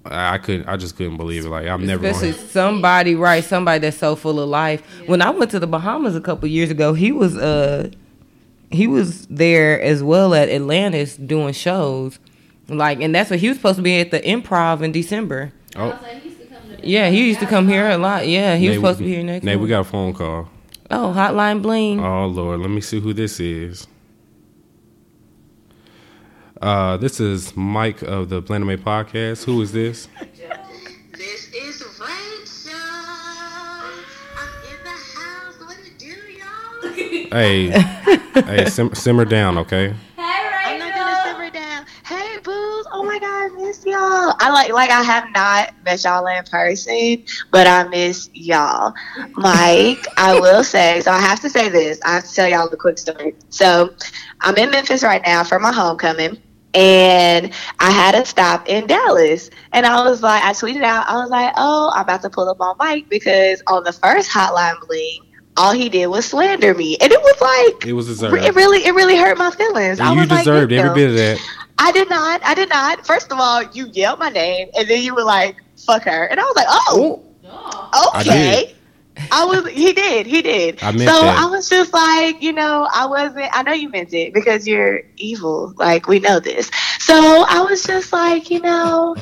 I 0.05 0.35
I 0.35 0.39
couldn't. 0.39 0.69
I 0.69 0.77
just 0.77 0.97
couldn't 0.97 1.17
believe 1.17 1.47
it. 1.47 1.49
Like 1.49 1.67
I'm 1.69 1.87
never. 1.87 2.05
Especially 2.07 2.33
Gonna, 2.33 2.49
somebody, 2.49 3.15
right? 3.15 3.45
Somebody 3.45 3.79
that's 3.79 3.97
so 3.97 4.17
full 4.17 4.41
of 4.41 4.49
life. 4.49 4.83
When 5.07 5.23
I 5.23 5.31
went 5.31 5.53
to 5.53 5.61
the 5.61 5.67
Bahamas 5.69 6.17
a 6.17 6.21
couple 6.21 6.49
years 6.49 6.71
ago, 6.73 6.93
he 6.93 7.13
was 7.13 7.37
uh 7.37 7.89
he 8.73 8.89
was 8.89 9.27
there 9.29 9.81
as 9.81 10.03
well 10.03 10.35
at 10.35 10.49
Atlantis 10.49 11.17
doing 11.17 11.53
shows. 11.53 12.19
Like, 12.69 13.01
and 13.01 13.15
that's 13.15 13.31
what 13.31 13.39
he 13.39 13.47
was 13.49 13.59
supposed 13.59 13.77
to 13.77 13.83
be 13.83 14.01
at 14.01 14.11
the 14.11 14.19
Improv 14.21 14.83
in 14.83 14.91
December. 14.93 15.53
Oh, 15.77 15.89
was 15.91 16.03
like, 16.03 16.21
he 16.23 16.29
used 16.31 16.41
to 16.41 16.47
come 16.47 16.63
to 16.71 16.77
the- 16.83 16.89
Yeah, 16.89 17.11
he 17.11 17.29
used 17.29 17.41
to 17.41 17.47
come 17.47 17.69
here 17.69 17.89
a 17.91 17.99
lot. 17.99 18.27
Yeah, 18.27 18.57
he 18.57 18.69
was 18.69 18.77
Nate, 18.79 18.83
supposed 18.83 18.99
to 18.99 19.05
be 19.05 19.11
here 19.15 19.23
next. 19.23 19.45
Nate, 19.45 19.61
we 19.61 19.69
got 19.69 19.81
a 19.81 19.85
phone 19.85 20.15
call. 20.15 20.49
Oh, 20.93 21.13
Hotline 21.17 21.63
Bling. 21.63 22.01
Oh 22.01 22.27
Lord, 22.27 22.61
let 22.61 22.71
me 22.71 22.81
see 22.81 23.01
who 23.01 23.13
this 23.13 23.41
is. 23.41 23.87
Uh, 26.61 26.97
this 26.97 27.19
is 27.19 27.57
Mike 27.57 28.03
of 28.03 28.29
the 28.29 28.41
Planet 28.41 28.67
May 28.69 28.77
podcast. 28.77 29.45
Who 29.45 29.61
is 29.63 29.73
this? 29.73 30.09
This 31.15 31.53
is 31.55 31.83
Rachel. 32.01 32.81
I'm 34.35 34.55
in 34.71 34.79
the 34.83 34.91
house. 34.91 35.61
What 35.61 35.77
it 35.87 35.99
do, 35.99 36.07
y'all? 36.09 37.31
Hey, 37.31 37.69
hey, 38.43 38.65
sim- 38.69 38.95
simmer 38.95 39.25
down, 39.25 39.57
okay? 39.59 39.95
I'm 40.19 40.79
not 40.81 40.95
gonna 40.95 41.23
simmer 41.25 41.51
down. 41.51 41.87
Hey, 42.05 42.39
booze. 42.43 42.87
Oh 43.03 43.05
my 43.05 43.19
god, 43.19 43.27
I 43.27 43.49
miss 43.57 43.85
y'all. 43.85 44.37
I 44.39 44.51
like 44.53 44.73
like 44.73 44.91
I 44.91 45.03
have 45.03 45.29
not 45.35 45.75
met 45.85 46.05
y'all 46.05 46.25
in 46.29 46.45
person, 46.45 47.25
but 47.51 47.67
I 47.67 47.83
miss 47.89 48.31
y'all. 48.33 48.95
Mike, 49.33 50.07
I 50.17 50.39
will 50.39 50.63
say, 50.75 51.01
so 51.01 51.11
I 51.11 51.19
have 51.19 51.41
to 51.41 51.51
say 51.51 51.69
this. 51.69 52.01
I 52.05 52.15
have 52.15 52.25
to 52.29 52.33
tell 52.33 52.49
y'all 52.49 52.71
the 52.71 52.77
quick 52.77 52.99
story. 52.99 53.35
So 53.49 53.93
I'm 54.41 54.57
in 54.57 54.71
Memphis 54.71 55.03
right 55.03 55.21
now 55.27 55.43
for 55.43 55.59
my 55.59 55.73
homecoming. 55.73 56.41
And 56.75 57.53
I 57.81 57.91
had 57.91 58.15
a 58.15 58.25
stop 58.25 58.69
in 58.69 58.87
Dallas. 58.87 59.51
And 59.73 59.85
I 59.85 60.09
was 60.09 60.23
like, 60.23 60.45
I 60.45 60.53
tweeted 60.53 60.85
out, 60.85 61.09
I 61.09 61.17
was 61.17 61.29
like, 61.29 61.53
oh, 61.57 61.91
I'm 61.97 62.03
about 62.03 62.23
to 62.23 62.31
pull 62.31 62.49
up 62.49 62.61
on 62.61 62.77
Mike 62.79 63.09
because 63.09 63.65
on 63.67 63.83
the 63.83 63.93
first 63.93 64.31
hotline 64.31 64.81
bling, 64.87 65.23
all 65.57 65.73
he 65.73 65.89
did 65.89 66.07
was 66.07 66.25
slander 66.27 66.73
me. 66.73 66.97
And 67.01 67.13
it 67.13 67.21
was 67.21 67.41
like, 67.41 67.87
It 67.87 67.93
was 67.95 68.07
deserved. 68.07 68.37
it 68.37 68.55
really, 68.55 68.87
it 68.87 68.95
really 68.95 69.17
hurt 69.17 69.37
my 69.37 69.51
feelings. 69.51 69.99
You 69.99 70.15
was 70.15 70.31
like, 70.31 70.45
deserved 70.45 70.73
every 70.73 70.95
bit 70.95 71.11
of 71.11 71.17
that. 71.17 71.39
I 71.83 71.91
did 71.91 72.09
not. 72.09 72.41
I 72.45 72.55
did 72.55 72.69
not. 72.69 73.05
First 73.05 73.33
of 73.33 73.41
all, 73.41 73.65
you 73.65 73.89
yelled 73.93 74.21
my 74.21 74.29
name, 74.29 74.69
and 74.79 74.87
then 74.89 75.03
you 75.03 75.17
were 75.17 75.25
like, 75.25 75.57
"Fuck 75.77 76.05
her," 76.05 76.27
and 76.27 76.39
I 76.39 76.45
was 76.45 76.55
like, 76.55 76.67
"Oh, 76.69 77.23
I 77.45 78.21
okay." 78.21 78.75
I 79.33 79.45
was. 79.45 79.69
He 79.69 79.93
did. 79.93 80.27
He 80.27 80.43
did. 80.43 80.77
I 80.81 80.93
so 80.93 80.99
meant 80.99 81.11
that. 81.11 81.39
I 81.39 81.47
was 81.47 81.69
just 81.69 81.93
like, 81.93 82.41
you 82.41 82.53
know, 82.53 82.89
I 82.95 83.07
wasn't. 83.07 83.49
I 83.53 83.63
know 83.65 83.73
you 83.73 83.89
meant 83.89 84.15
it 84.15 84.33
because 84.33 84.67
you're 84.67 85.03
evil. 85.17 85.75
Like 85.77 86.07
we 86.07 86.21
know 86.21 86.39
this. 86.39 86.71
So 87.01 87.45
I 87.49 87.61
was 87.69 87.83
just 87.83 88.13
like, 88.13 88.51
you 88.51 88.61
know. 88.61 89.17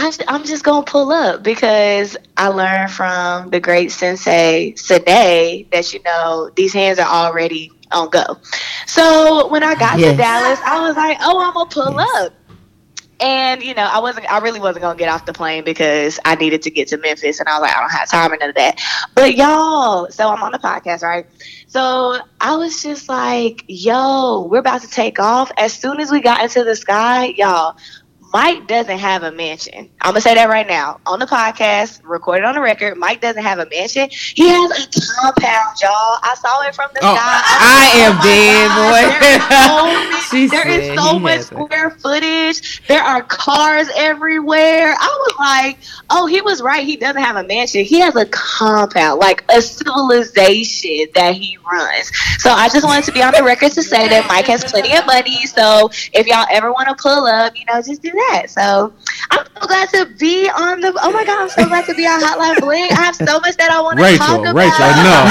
I, 0.00 0.12
I'm 0.28 0.44
just 0.44 0.62
gonna 0.62 0.84
pull 0.84 1.10
up 1.10 1.42
because 1.42 2.16
I 2.36 2.48
learned 2.48 2.92
from 2.92 3.50
the 3.50 3.58
great 3.58 3.90
sensei 3.90 4.76
Sade 4.76 5.68
that 5.72 5.92
you 5.92 6.00
know 6.04 6.50
these 6.54 6.72
hands 6.72 7.00
are 7.00 7.08
already 7.08 7.72
on 7.92 8.10
go. 8.10 8.38
So 8.86 9.48
when 9.48 9.62
I 9.62 9.74
got 9.74 9.98
Yes. 9.98 10.12
to 10.12 10.16
Dallas, 10.16 10.60
I 10.64 10.86
was 10.86 10.96
like, 10.96 11.18
oh, 11.20 11.40
I'm 11.40 11.52
gonna 11.54 11.70
pull 11.70 11.98
up. 11.98 12.32
And 13.20 13.62
you 13.64 13.74
know, 13.74 13.82
I 13.82 13.98
wasn't. 13.98 14.30
I 14.30 14.38
really 14.38 14.60
wasn't 14.60 14.82
gonna 14.82 14.96
get 14.96 15.08
off 15.08 15.26
the 15.26 15.32
plane 15.32 15.64
because 15.64 16.20
I 16.24 16.36
needed 16.36 16.62
to 16.62 16.70
get 16.70 16.86
to 16.88 16.98
Memphis, 16.98 17.40
and 17.40 17.48
I 17.48 17.58
was 17.58 17.62
like, 17.62 17.76
I 17.76 17.80
don't 17.80 17.90
have 17.90 18.08
time 18.08 18.30
and 18.30 18.38
none 18.38 18.50
of 18.50 18.54
that. 18.54 18.80
But 19.16 19.34
y'all, 19.36 20.08
so 20.10 20.28
I'm 20.28 20.40
on 20.40 20.52
the 20.52 20.58
podcast, 20.60 21.02
right? 21.02 21.26
So 21.66 22.18
I 22.40 22.54
was 22.56 22.80
just 22.80 23.08
like, 23.08 23.64
yo, 23.66 24.46
we're 24.48 24.60
about 24.60 24.82
to 24.82 24.88
take 24.88 25.18
off. 25.18 25.50
As 25.58 25.72
soon 25.72 25.98
as 25.98 26.12
we 26.12 26.20
got 26.20 26.42
into 26.44 26.62
the 26.62 26.76
sky, 26.76 27.34
y'all, 27.36 27.76
Mike 28.32 28.66
doesn't 28.66 28.98
have 28.98 29.22
a 29.22 29.32
mansion. 29.32 29.88
I'm 30.02 30.10
gonna 30.10 30.20
say 30.20 30.34
that 30.34 30.48
right 30.50 30.66
now 30.66 31.00
on 31.06 31.18
the 31.18 31.24
podcast, 31.26 32.00
recorded 32.04 32.44
on 32.44 32.54
the 32.54 32.60
record. 32.60 32.96
Mike 32.98 33.20
doesn't 33.22 33.42
have 33.42 33.58
a 33.58 33.66
mansion. 33.70 34.08
He 34.10 34.46
has 34.48 34.70
a 34.70 35.00
compound, 35.22 35.80
y'all. 35.80 36.18
I 36.22 36.34
saw 36.38 36.60
it 36.62 36.74
from 36.74 36.90
the 36.94 37.00
Oh, 37.02 37.14
sky. 37.14 37.42
I 37.42 37.90
am 37.96 38.18
Oh 38.18 38.22
dead, 38.22 38.68
gosh, 38.68 40.30
boy. 40.30 40.48
There 40.48 40.68
is 40.68 40.98
so 41.00 41.18
much 41.18 41.32
has 41.32 41.44
a- 41.44 41.54
square 41.54 41.90
footage. 41.90 42.86
There 42.86 43.02
are 43.02 43.22
cars 43.22 43.88
everywhere. 43.96 44.94
I 44.98 45.24
was 45.26 45.34
like, 45.38 45.78
oh, 46.10 46.26
he 46.26 46.42
was 46.42 46.60
right. 46.60 46.84
He 46.86 46.96
doesn't 46.96 47.22
have 47.22 47.36
a 47.36 47.44
mansion. 47.44 47.84
He 47.84 48.00
has 48.00 48.14
a 48.14 48.26
compound, 48.26 49.20
like 49.20 49.42
a 49.50 49.62
civilization 49.62 51.06
that 51.14 51.34
he 51.34 51.56
runs. 51.70 52.10
So 52.38 52.50
I 52.50 52.68
just 52.68 52.84
wanted 52.84 53.04
to 53.04 53.12
be 53.12 53.22
on 53.22 53.32
the 53.32 53.42
record 53.42 53.72
to 53.72 53.82
say 53.82 54.08
that 54.08 54.26
Mike 54.28 54.46
has 54.46 54.64
plenty 54.64 54.94
of 54.96 55.06
money. 55.06 55.46
So 55.46 55.88
if 56.12 56.26
y'all 56.26 56.46
ever 56.50 56.72
want 56.72 56.88
to 56.88 56.94
pull 56.94 57.24
up, 57.26 57.58
you 57.58 57.64
know, 57.66 57.80
just 57.82 58.02
do 58.02 58.10
that. 58.28 58.50
So 58.50 58.92
I'm 59.30 59.44
so 59.46 59.66
glad 59.66 59.88
to 59.90 60.06
be 60.18 60.48
on 60.50 60.80
the. 60.80 60.92
Oh 61.02 61.10
my 61.12 61.24
God, 61.24 61.42
I'm 61.42 61.48
so 61.48 61.66
glad 61.66 61.86
to 61.86 61.94
be 61.94 62.06
on 62.06 62.20
Hotline 62.20 62.58
Bling. 62.60 62.90
I 62.92 63.02
have 63.08 63.16
so 63.16 63.38
much 63.40 63.56
that 63.56 63.70
I 63.70 63.80
want 63.80 63.98
to 63.98 64.04
Rachel, 64.04 64.26
talk 64.26 64.40
about. 64.42 64.54
Rachel, 64.54 64.86
enough. 64.90 65.26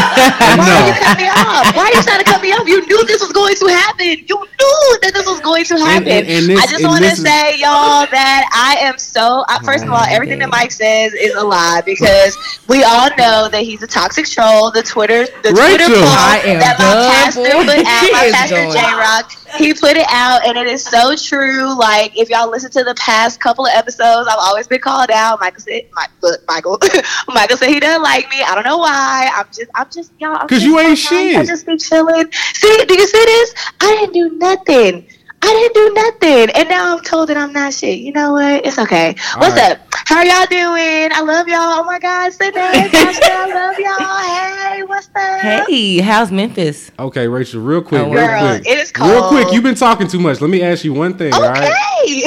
Why 0.57 0.65
are 0.65 0.81
you 0.81 0.91
enough. 0.91 0.99
cutting 0.99 1.23
me 1.23 1.29
off? 1.31 1.65
Why 1.75 1.83
are 1.87 1.93
you 1.95 2.01
trying 2.03 2.21
to 2.23 2.27
cut 2.27 2.41
me 2.41 2.51
off? 2.53 2.67
You 2.67 2.85
knew 2.87 3.01
this 3.05 3.21
was 3.21 3.31
going 3.31 3.55
to 3.55 3.67
happen. 3.69 4.07
You 4.27 4.37
knew 4.39 4.79
that 5.03 5.11
this 5.13 5.25
was 5.27 5.39
going 5.41 5.65
to 5.65 5.75
happen. 5.79 6.07
and- 6.07 6.27
and 6.27 6.43
this- 6.49 6.59
I 6.59 6.65
just 6.67 6.83
want 6.83 7.03
to 7.03 7.09
this 7.09 7.19
is- 7.19 7.25
say, 7.25 7.57
y'all, 7.59 8.05
that 8.09 8.43
I 8.53 8.85
am 8.87 8.97
so. 8.97 9.45
I, 9.47 9.59
first 9.63 9.83
of 9.85 9.91
all, 9.91 10.03
everything 10.09 10.39
that 10.39 10.49
Mike 10.49 10.71
says 10.71 11.13
is 11.13 11.35
a 11.35 11.43
lie 11.43 11.81
because 11.85 12.37
we 12.67 12.83
all 12.83 13.09
know 13.17 13.47
that 13.49 13.61
he's 13.61 13.81
a 13.83 13.87
toxic 13.87 14.25
troll. 14.27 14.71
The 14.71 14.83
Twitter, 14.83 15.25
the 15.43 15.51
Twitter 15.51 15.85
poll 15.85 16.03
that 16.03 16.75
my 16.79 16.93
pastor 17.13 17.41
boy. 17.43 17.65
put 17.65 17.85
out, 17.85 18.11
my 18.11 18.29
pastor. 18.31 18.67
J 18.71 18.79
Rock, 18.95 19.31
he 19.57 19.73
put 19.73 19.95
it 19.97 20.05
out, 20.09 20.45
and 20.45 20.57
it 20.57 20.67
is 20.67 20.83
so 20.83 21.15
true. 21.15 21.77
Like 21.77 22.17
if 22.17 22.29
y'all 22.29 22.49
listen 22.49 22.71
to 22.71 22.76
the 22.83 22.95
past 22.95 23.39
couple 23.39 23.65
of 23.65 23.71
episodes, 23.73 24.27
I've 24.27 24.39
always 24.39 24.67
been 24.67 24.79
called 24.81 25.11
out. 25.11 25.39
Michael 25.39 25.61
said, 25.61 25.83
look, 26.21 26.41
Michael, 26.47 26.79
Michael 27.27 27.57
said 27.57 27.69
he 27.69 27.79
doesn't 27.79 28.01
like 28.03 28.29
me. 28.29 28.41
I 28.41 28.55
don't 28.55 28.63
know 28.65 28.77
why. 28.77 29.29
I'm 29.35 29.45
just, 29.47 29.69
I'm 29.75 29.87
just, 29.91 30.11
y'all. 30.19 30.37
I'm 30.37 30.47
'Cause 30.47 30.59
just 30.61 30.65
you 30.65 30.79
ain't 30.79 30.89
nice. 31.11 31.37
I 31.37 31.45
just 31.45 31.65
be 31.65 31.77
chilling. 31.77 32.31
See, 32.31 32.85
do 32.85 32.93
you 32.95 33.07
see 33.07 33.25
this? 33.25 33.55
I 33.81 33.95
didn't 33.99 34.13
do 34.13 34.37
nothing. 34.37 35.07
I 35.41 35.47
didn't 35.47 35.73
do 35.73 35.93
nothing, 35.93 36.49
and 36.55 36.69
now 36.69 36.97
I'm 36.97 37.03
told 37.03 37.29
that 37.29 37.37
I'm 37.37 37.53
not 37.53 37.73
shit. 37.73 37.99
You 37.99 38.11
know 38.11 38.33
what? 38.33 38.65
It's 38.65 38.77
okay. 38.79 39.15
All 39.35 39.41
What's 39.41 39.55
right. 39.59 39.71
up? 39.73 39.79
How 39.93 40.17
are 40.17 40.25
y'all 40.25 40.45
doing? 40.49 41.11
I 41.13 41.21
love 41.21 41.47
y'all. 41.47 41.57
Oh 41.59 41.83
my 41.85 41.99
God, 41.99 42.33
Sydney, 42.33 42.59
Tasha, 42.59 43.19
I 43.23 43.53
love 43.53 43.77
y'all. 43.79 44.73
Hey, 44.73 44.83
what's 44.83 45.09
up? 45.15 45.67
Hey, 45.69 45.99
how's 45.99 46.31
Memphis? 46.31 46.91
Okay, 46.97 47.27
Rachel, 47.27 47.61
real 47.61 47.81
quick, 47.81 48.01
Oh, 48.01 48.11
real 48.11 48.25
Girl, 48.25 48.39
quick. 48.57 48.67
it 48.67 48.77
is 48.79 48.91
cold. 48.91 49.11
Real 49.11 49.27
quick, 49.27 49.53
you've 49.53 49.63
been 49.63 49.75
talking 49.75 50.07
too 50.07 50.19
much. 50.19 50.41
Let 50.41 50.49
me 50.49 50.61
ask 50.63 50.83
you 50.83 50.93
one 50.93 51.17
thing, 51.17 51.33
all 51.33 51.41
right? 51.41 51.71
Okay. 52.03 52.23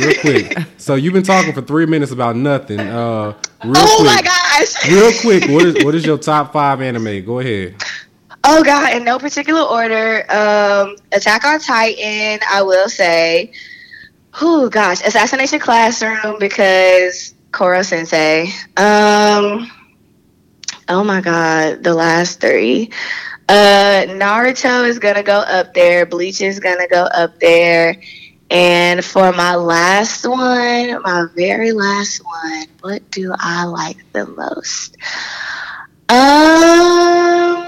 Real 0.00 0.14
quick. 0.20 0.58
So 0.78 0.94
you've 0.94 1.12
been 1.12 1.22
talking 1.24 1.52
for 1.52 1.62
three 1.62 1.84
minutes 1.86 2.12
about 2.12 2.36
nothing. 2.36 2.78
Uh, 2.80 3.34
real 3.64 3.74
oh 3.76 3.96
quick. 3.98 4.06
my 4.14 4.22
gosh. 4.22 4.88
Real 4.88 5.10
quick, 5.20 5.50
what 5.50 5.64
is 5.66 5.84
what 5.84 5.94
is 5.94 6.06
your 6.06 6.16
top 6.18 6.52
five 6.52 6.80
anime? 6.80 7.24
Go 7.24 7.40
ahead. 7.40 7.74
Oh 8.48 8.62
god, 8.62 8.94
in 8.96 9.02
no 9.02 9.18
particular 9.18 9.60
order. 9.62 10.24
Um, 10.30 10.94
Attack 11.10 11.44
on 11.44 11.58
Titan, 11.58 12.38
I 12.48 12.62
will 12.62 12.88
say. 12.88 13.50
Oh 14.40 14.68
gosh, 14.68 15.04
Assassination 15.04 15.58
Classroom 15.58 16.36
because 16.38 17.34
Koro 17.50 17.82
Sensei. 17.82 18.44
Um, 18.76 19.68
oh 20.88 21.02
my 21.02 21.20
god, 21.20 21.82
the 21.82 21.92
last 21.92 22.40
three. 22.40 22.90
Uh, 23.48 24.04
Naruto 24.08 24.88
is 24.88 25.00
gonna 25.00 25.24
go 25.24 25.38
up 25.38 25.74
there. 25.74 26.06
Bleach 26.06 26.40
is 26.40 26.60
gonna 26.60 26.86
go 26.86 27.02
up 27.02 27.40
there. 27.40 28.00
And 28.48 29.04
for 29.04 29.32
my 29.32 29.56
last 29.56 30.24
one, 30.24 31.02
my 31.02 31.26
very 31.34 31.72
last 31.72 32.24
one, 32.24 32.66
what 32.80 33.10
do 33.10 33.34
I 33.36 33.64
like 33.64 33.96
the 34.12 34.24
most? 34.24 34.96
Um, 36.08 37.65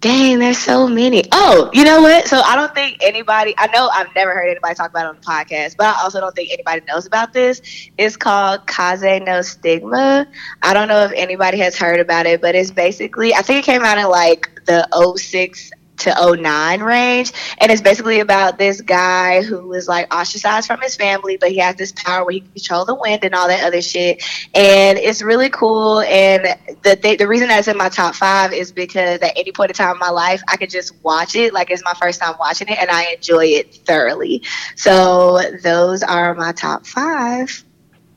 dang, 0.00 0.38
there's 0.38 0.58
so 0.58 0.86
many. 0.86 1.24
Oh, 1.32 1.70
you 1.72 1.84
know 1.84 2.00
what? 2.00 2.26
So 2.28 2.40
I 2.40 2.54
don't 2.56 2.74
think 2.74 2.98
anybody. 3.02 3.54
I 3.58 3.66
know 3.68 3.88
I've 3.92 4.14
never 4.14 4.32
heard 4.32 4.48
anybody 4.48 4.74
talk 4.74 4.90
about 4.90 5.06
it 5.06 5.08
on 5.08 5.16
the 5.16 5.22
podcast, 5.22 5.76
but 5.76 5.86
I 5.86 6.02
also 6.02 6.20
don't 6.20 6.34
think 6.34 6.50
anybody 6.52 6.82
knows 6.86 7.06
about 7.06 7.32
this. 7.32 7.60
It's 7.98 8.16
called 8.16 8.66
Kaze 8.66 9.20
no 9.22 9.42
Stigma. 9.42 10.26
I 10.62 10.74
don't 10.74 10.88
know 10.88 11.04
if 11.04 11.12
anybody 11.14 11.58
has 11.58 11.76
heard 11.76 12.00
about 12.00 12.26
it, 12.26 12.40
but 12.40 12.54
it's 12.54 12.70
basically. 12.70 13.34
I 13.34 13.42
think 13.42 13.60
it 13.60 13.70
came 13.70 13.82
out 13.82 13.98
in 13.98 14.08
like 14.08 14.64
the 14.66 14.86
06 15.16 15.70
to 15.98 16.36
09 16.36 16.82
range 16.82 17.32
and 17.58 17.70
it's 17.70 17.82
basically 17.82 18.20
about 18.20 18.58
this 18.58 18.80
guy 18.80 19.42
who 19.42 19.66
was 19.66 19.88
like 19.88 20.12
ostracized 20.14 20.66
from 20.66 20.80
his 20.80 20.96
family 20.96 21.36
but 21.36 21.50
he 21.50 21.58
has 21.58 21.76
this 21.76 21.92
power 21.92 22.24
where 22.24 22.32
he 22.32 22.40
can 22.40 22.50
control 22.50 22.84
the 22.84 22.94
wind 22.94 23.24
and 23.24 23.34
all 23.34 23.48
that 23.48 23.64
other 23.64 23.82
shit 23.82 24.22
and 24.54 24.98
it's 24.98 25.22
really 25.22 25.50
cool 25.50 26.00
and 26.00 26.44
the 26.82 26.96
th- 26.96 27.18
the 27.18 27.26
reason 27.26 27.48
that's 27.48 27.68
in 27.68 27.76
my 27.76 27.88
top 27.88 28.14
five 28.14 28.52
is 28.52 28.72
because 28.72 29.20
at 29.20 29.32
any 29.36 29.52
point 29.52 29.70
in 29.70 29.74
time 29.74 29.92
in 29.92 29.98
my 29.98 30.10
life 30.10 30.42
i 30.48 30.56
could 30.56 30.70
just 30.70 30.94
watch 31.02 31.34
it 31.36 31.52
like 31.52 31.70
it's 31.70 31.84
my 31.84 31.94
first 31.94 32.20
time 32.20 32.34
watching 32.38 32.68
it 32.68 32.78
and 32.78 32.90
i 32.90 33.12
enjoy 33.12 33.44
it 33.44 33.74
thoroughly 33.86 34.42
so 34.76 35.40
those 35.62 36.02
are 36.02 36.34
my 36.34 36.52
top 36.52 36.86
five 36.86 37.64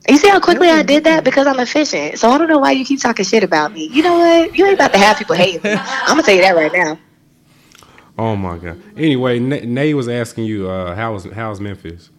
you 0.08 0.16
see 0.16 0.28
how 0.28 0.40
quickly 0.40 0.68
I 0.68 0.82
did 0.82 1.04
that 1.04 1.22
because 1.22 1.46
I'm 1.46 1.60
efficient. 1.60 2.18
So 2.18 2.28
I 2.28 2.36
don't 2.38 2.48
know 2.48 2.58
why 2.58 2.72
you 2.72 2.84
keep 2.84 3.00
talking 3.00 3.24
shit 3.24 3.44
about 3.44 3.72
me. 3.72 3.86
You 3.86 4.02
know 4.02 4.18
what? 4.18 4.56
You 4.56 4.66
ain't 4.66 4.74
about 4.74 4.92
to 4.92 4.98
have 4.98 5.16
people 5.16 5.36
hating 5.36 5.62
me. 5.62 5.76
I'm 5.78 6.08
gonna 6.08 6.22
tell 6.22 6.34
you 6.34 6.42
that 6.42 6.56
right 6.56 6.72
now. 6.72 6.98
Oh 8.18 8.36
my 8.36 8.58
god. 8.58 8.80
Anyway, 8.96 9.38
Nay 9.38 9.94
was 9.94 10.08
asking 10.08 10.44
you, 10.44 10.68
uh, 10.68 10.94
how 10.94 11.14
was 11.14 11.24
how's 11.24 11.60
Memphis? 11.60 12.10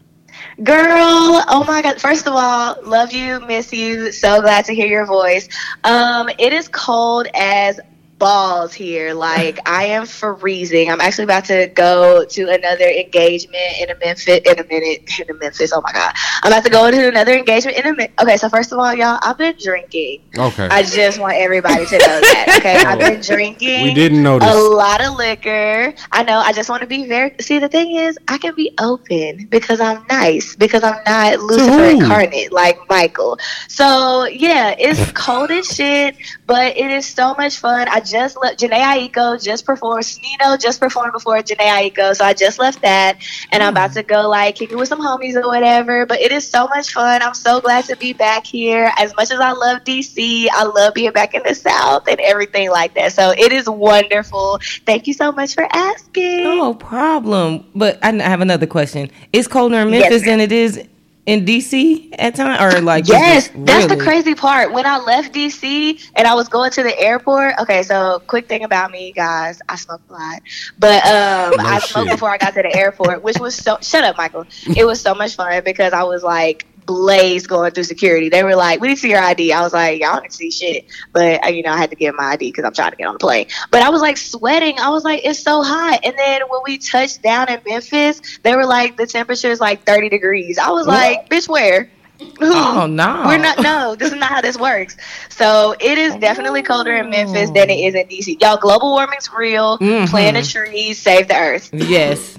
Girl, 0.64 1.44
oh 1.48 1.64
my 1.68 1.82
god. 1.82 2.02
First 2.02 2.28
of 2.28 2.34
all, 2.34 2.76
love 2.84 3.14
you, 3.14 3.40
miss 3.42 3.72
you. 3.72 4.12
So 4.12 4.42
glad 4.42 4.66
to 4.66 4.76
hear 4.76 4.88
your 4.88 5.06
voice. 5.06 5.48
Um, 5.84 6.30
it 6.40 6.52
is 6.54 6.68
cold 6.68 7.28
as 7.36 7.80
balls 8.24 8.74
here. 8.74 9.14
Like 9.14 9.60
I 9.68 9.88
am 9.88 10.06
freezing. 10.06 10.90
I'm 10.90 11.02
actually 11.02 11.26
about 11.26 11.44
to 11.46 11.68
go 11.68 12.24
to 12.24 12.42
another 12.50 12.86
engagement 12.86 13.82
in 13.82 13.90
a 13.90 13.96
Memphis 14.00 14.42
in 14.46 14.60
a 14.60 14.64
minute. 14.64 15.12
In 15.20 15.30
a 15.30 15.34
Memphis. 15.34 15.72
Oh 15.74 15.82
my 15.82 15.92
god. 15.92 16.14
I'm 16.42 16.52
about 16.52 16.64
to 16.64 16.70
go 16.70 16.90
to 16.90 17.08
another 17.08 17.34
engagement 17.34 17.78
in 17.78 17.86
a 17.86 17.92
minute. 17.92 18.14
Okay, 18.22 18.36
so 18.38 18.50
first 18.50 18.72
of 18.72 18.80
all, 18.80 18.94
y'all, 18.94 19.20
I've 19.22 19.38
been 19.38 19.56
drinking. 19.62 20.22
Okay. 20.38 20.68
I 20.68 20.84
just 20.84 21.20
want 21.20 21.36
everybody 21.36 21.86
to 21.86 21.98
know 21.98 22.20
that. 22.22 22.56
Okay, 22.58 22.76
I've 22.76 23.00
been 23.00 23.22
drinking. 23.22 23.84
we 23.84 23.94
didn't 23.94 24.24
notice. 24.24 24.50
a 24.50 24.58
lot 24.58 25.06
of 25.06 25.16
liquor. 25.16 25.94
I 26.12 26.24
know. 26.24 26.40
I 26.40 26.52
just 26.52 26.70
want 26.70 26.82
to 26.82 26.88
be 26.88 27.06
very. 27.06 27.36
See, 27.40 27.60
the 27.60 27.70
thing 27.70 27.96
is, 27.96 28.18
I 28.28 28.38
can 28.38 28.56
be 28.56 28.74
open 28.80 29.48
because 29.50 29.80
I'm 29.80 30.06
nice 30.10 30.56
because 30.56 30.84
I'm 30.84 31.02
not 31.06 31.40
Lucifer 31.40 31.84
incarnate 31.84 32.52
like 32.52 32.78
Michael. 32.90 33.38
So 33.68 34.26
yeah, 34.26 34.76
it's 34.80 35.12
cold 35.12 35.52
as 35.52 35.68
shit, 35.68 36.16
but 36.54 36.78
it 36.78 36.92
is 36.92 37.08
so 37.08 37.34
much 37.34 37.58
fun. 37.58 37.88
I 37.90 38.00
just 38.00 38.38
left. 38.40 38.60
Jhené 38.60 38.78
Aiko 38.78 39.44
just 39.44 39.66
performed. 39.66 40.04
Smino 40.04 40.62
just 40.62 40.80
performed 40.80 41.12
before 41.12 41.38
Jhené 41.38 41.66
Aiko, 41.66 42.16
so 42.16 42.24
I 42.24 42.36
just 42.36 42.60
left 42.60 42.80
that, 42.84 43.18
and 43.52 43.64
I'm 43.64 43.74
about 43.74 43.90
mm. 43.90 43.96
to 43.96 44.04
go 44.04 44.30
like 44.30 44.58
kick 44.58 44.72
it 44.72 44.76
with 44.76 44.88
some 44.88 45.02
homies 45.02 45.36
or 45.36 45.48
whatever. 45.48 46.06
But 46.06 46.22
it 46.22 46.32
is 46.32 46.48
so 46.48 46.68
much 46.68 46.94
fun. 46.94 47.24
I'm 47.24 47.34
so 47.34 47.60
glad 47.60 47.86
to 47.86 47.96
be 47.96 48.14
back 48.14 48.46
here. 48.46 48.92
As 49.00 49.16
much 49.16 49.32
as 49.32 49.40
I 49.40 49.52
love 49.54 49.84
DC, 49.84 50.46
I 50.52 50.66
love 50.66 50.94
being 50.94 51.12
back 51.12 51.34
in 51.34 51.42
the 51.42 51.56
South 51.56 52.08
and 52.08 52.20
everything 52.20 52.70
like 52.70 52.94
that. 52.94 53.14
So 53.14 53.32
it 53.32 53.52
is 53.52 53.68
wonderful. 53.68 54.60
Thank 54.86 55.08
you 55.08 55.14
so 55.16 55.32
much 55.32 55.56
for 55.56 55.68
asking. 55.72 56.44
No 56.44 56.76
problem. 56.76 57.66
But 57.74 57.98
I 58.04 58.12
have 58.12 58.42
another 58.42 58.68
question. 58.68 59.10
It's 59.32 59.48
colder 59.48 59.78
in 59.78 59.90
Memphis 59.90 60.22
ma'am. 60.22 60.30
than 60.30 60.40
it 60.40 60.52
is 60.52 60.88
in 61.26 61.46
DC 61.46 62.14
at 62.20 62.36
time, 62.36 62.62
or 62.62 62.82
like 62.82 63.08
Yes, 63.08 63.48
just 63.48 63.66
that's 63.66 63.88
the 63.88 63.98
crazy 63.98 64.36
part. 64.36 64.74
When 64.74 64.86
I 64.86 64.98
left 64.98 65.34
DC 65.34 66.12
and 66.16 66.28
I 66.28 66.34
was 66.36 66.50
going 66.50 66.72
to 66.72 66.84
the 66.84 67.00
airport. 67.00 67.56
Okay, 67.60 67.84
so 67.84 68.22
quick 68.28 68.48
thing 68.48 68.64
about 68.64 68.92
me, 68.92 69.12
guys, 69.14 69.62
I 69.70 69.76
smoke 69.76 70.02
a 70.10 70.14
lot, 70.14 70.42
but 70.78 71.06
um, 71.06 71.58
No 71.58 71.70
I 71.70 71.80
smoked 71.80 72.12
before 72.12 72.30
I 72.30 72.38
got 72.38 72.54
to 72.56 72.62
the 72.62 72.76
airport, 72.76 73.24
which 73.24 73.40
was 73.40 73.56
so. 73.56 73.78
Shut 73.82 74.04
up, 74.04 74.18
Michael. 74.18 74.46
It 74.76 74.86
was 74.86 75.00
so 75.00 75.16
much 75.16 75.36
fun 75.36 75.64
because 75.64 75.94
I 75.94 76.04
was 76.04 76.24
like 76.24 76.66
blazed 76.86 77.48
going 77.48 77.72
through 77.72 77.84
security. 77.86 78.30
They 78.30 78.44
were 78.44 78.56
like, 78.56 78.80
"We 78.80 78.88
need 78.90 78.96
to 78.96 79.00
see 79.02 79.10
your 79.10 79.22
ID." 79.22 79.54
I 79.54 79.62
was 79.62 79.74
like, 79.74 80.02
"Y'all 80.02 80.20
didn't 80.20 80.34
see 80.34 80.52
shit," 80.52 80.86
but 81.12 81.46
uh, 81.46 81.50
you 81.50 81.64
know, 81.64 81.72
I 81.72 81.78
had 81.78 81.90
to 81.90 81.96
give 81.96 82.16
my 82.16 82.32
ID 82.32 82.50
because 82.50 82.66
I'm 82.66 82.74
trying 82.74 82.92
to 82.92 82.98
get 82.98 83.08
on 83.08 83.14
the 83.14 83.20
plane. 83.20 83.48
But 83.72 83.82
I 83.82 83.90
was 83.90 84.02
like 84.02 84.18
sweating. 84.18 84.80
I 84.80 84.90
was 84.90 85.04
like, 85.04 85.22
"It's 85.26 85.40
so 85.40 85.64
hot." 85.64 86.00
And 86.04 86.18
then 86.18 86.42
when 86.50 86.62
we 86.66 86.78
touched 86.78 87.22
down 87.22 87.50
in 87.50 87.60
Memphis, 87.68 88.22
they 88.44 88.56
were 88.56 88.66
like, 88.66 88.98
"The 88.98 89.08
temperature 89.08 89.52
is 89.52 89.60
like 89.60 89.86
30 89.86 90.10
degrees." 90.10 90.58
I 90.58 90.70
was 90.72 90.88
like, 90.88 91.30
"Bitch, 91.30 91.48
where?" 91.48 91.90
Oh 92.40 92.86
no. 92.90 93.24
We're 93.26 93.38
not. 93.38 93.62
No, 93.62 93.96
this 93.96 94.10
is 94.14 94.16
not 94.18 94.30
how 94.30 94.40
this 94.42 94.58
works. 94.58 94.96
So 95.30 95.76
it 95.80 95.98
is 95.98 96.16
definitely 96.16 96.62
colder 96.62 96.96
in 96.96 97.10
Memphis 97.10 97.50
than 97.50 97.70
it 97.70 97.80
is 97.80 97.96
in 97.96 98.08
DC. 98.08 98.40
Y'all, 98.42 98.56
global 98.56 98.92
warming's 98.92 99.30
real. 99.34 99.78
Mhm. 99.80 100.08
Plant 100.08 100.38
a 100.38 100.50
tree, 100.50 100.94
save 100.94 101.28
the 101.28 101.36
earth. 101.36 101.70
Yes. 101.74 102.38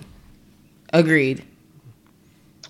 Agreed. 0.93 1.45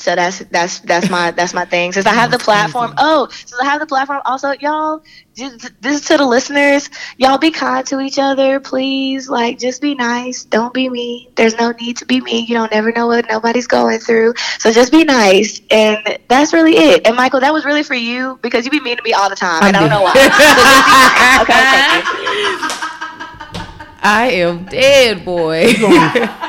So 0.04 0.14
that's 0.14 0.40
that's 0.50 0.80
that's 0.80 1.08
my 1.08 1.30
that's 1.30 1.54
my 1.54 1.64
thing. 1.64 1.90
Since 1.90 2.04
I 2.04 2.12
have 2.12 2.30
the 2.30 2.38
platform. 2.38 2.92
Oh, 2.98 3.26
since 3.30 3.58
I 3.58 3.64
have 3.64 3.80
the 3.80 3.86
platform, 3.86 4.20
also 4.26 4.52
y'all, 4.60 5.02
just, 5.34 5.80
this 5.80 6.02
is 6.02 6.06
to 6.08 6.18
the 6.18 6.26
listeners. 6.26 6.90
Y'all 7.16 7.38
be 7.38 7.50
kind 7.50 7.86
to 7.86 8.00
each 8.00 8.18
other, 8.18 8.60
please. 8.60 9.30
Like, 9.30 9.58
just 9.58 9.80
be 9.80 9.94
nice. 9.94 10.44
Don't 10.44 10.74
be 10.74 10.90
mean. 10.90 11.32
There's 11.36 11.56
no 11.56 11.70
need 11.70 11.96
to 11.96 12.04
be 12.04 12.20
mean. 12.20 12.44
You 12.44 12.54
don't 12.54 12.70
never 12.70 12.92
know 12.92 13.06
what 13.06 13.24
nobody's 13.30 13.66
going 13.66 13.98
through. 13.98 14.34
So 14.58 14.70
just 14.70 14.92
be 14.92 15.04
nice, 15.04 15.62
and 15.70 16.18
that's 16.28 16.52
really 16.52 16.76
it. 16.76 17.06
And 17.06 17.16
Michael, 17.16 17.40
that 17.40 17.54
was 17.54 17.64
really 17.64 17.82
for 17.82 17.94
you 17.94 18.38
because 18.42 18.66
you 18.66 18.70
be 18.70 18.80
mean 18.80 18.98
to 18.98 19.02
me 19.02 19.14
all 19.14 19.30
the 19.30 19.36
time, 19.36 19.62
and 19.64 19.74
I 19.74 19.80
don't 19.80 19.88
know 19.88 20.02
why. 20.02 20.20
So 20.28 20.60
just 20.60 20.84
be 20.84 20.92
nice. 20.92 21.40
Okay, 21.40 21.64
thank 21.72 22.04
you. 22.12 22.58
I 24.06 24.32
am 24.32 24.66
dead, 24.66 25.24
boy. 25.24 25.72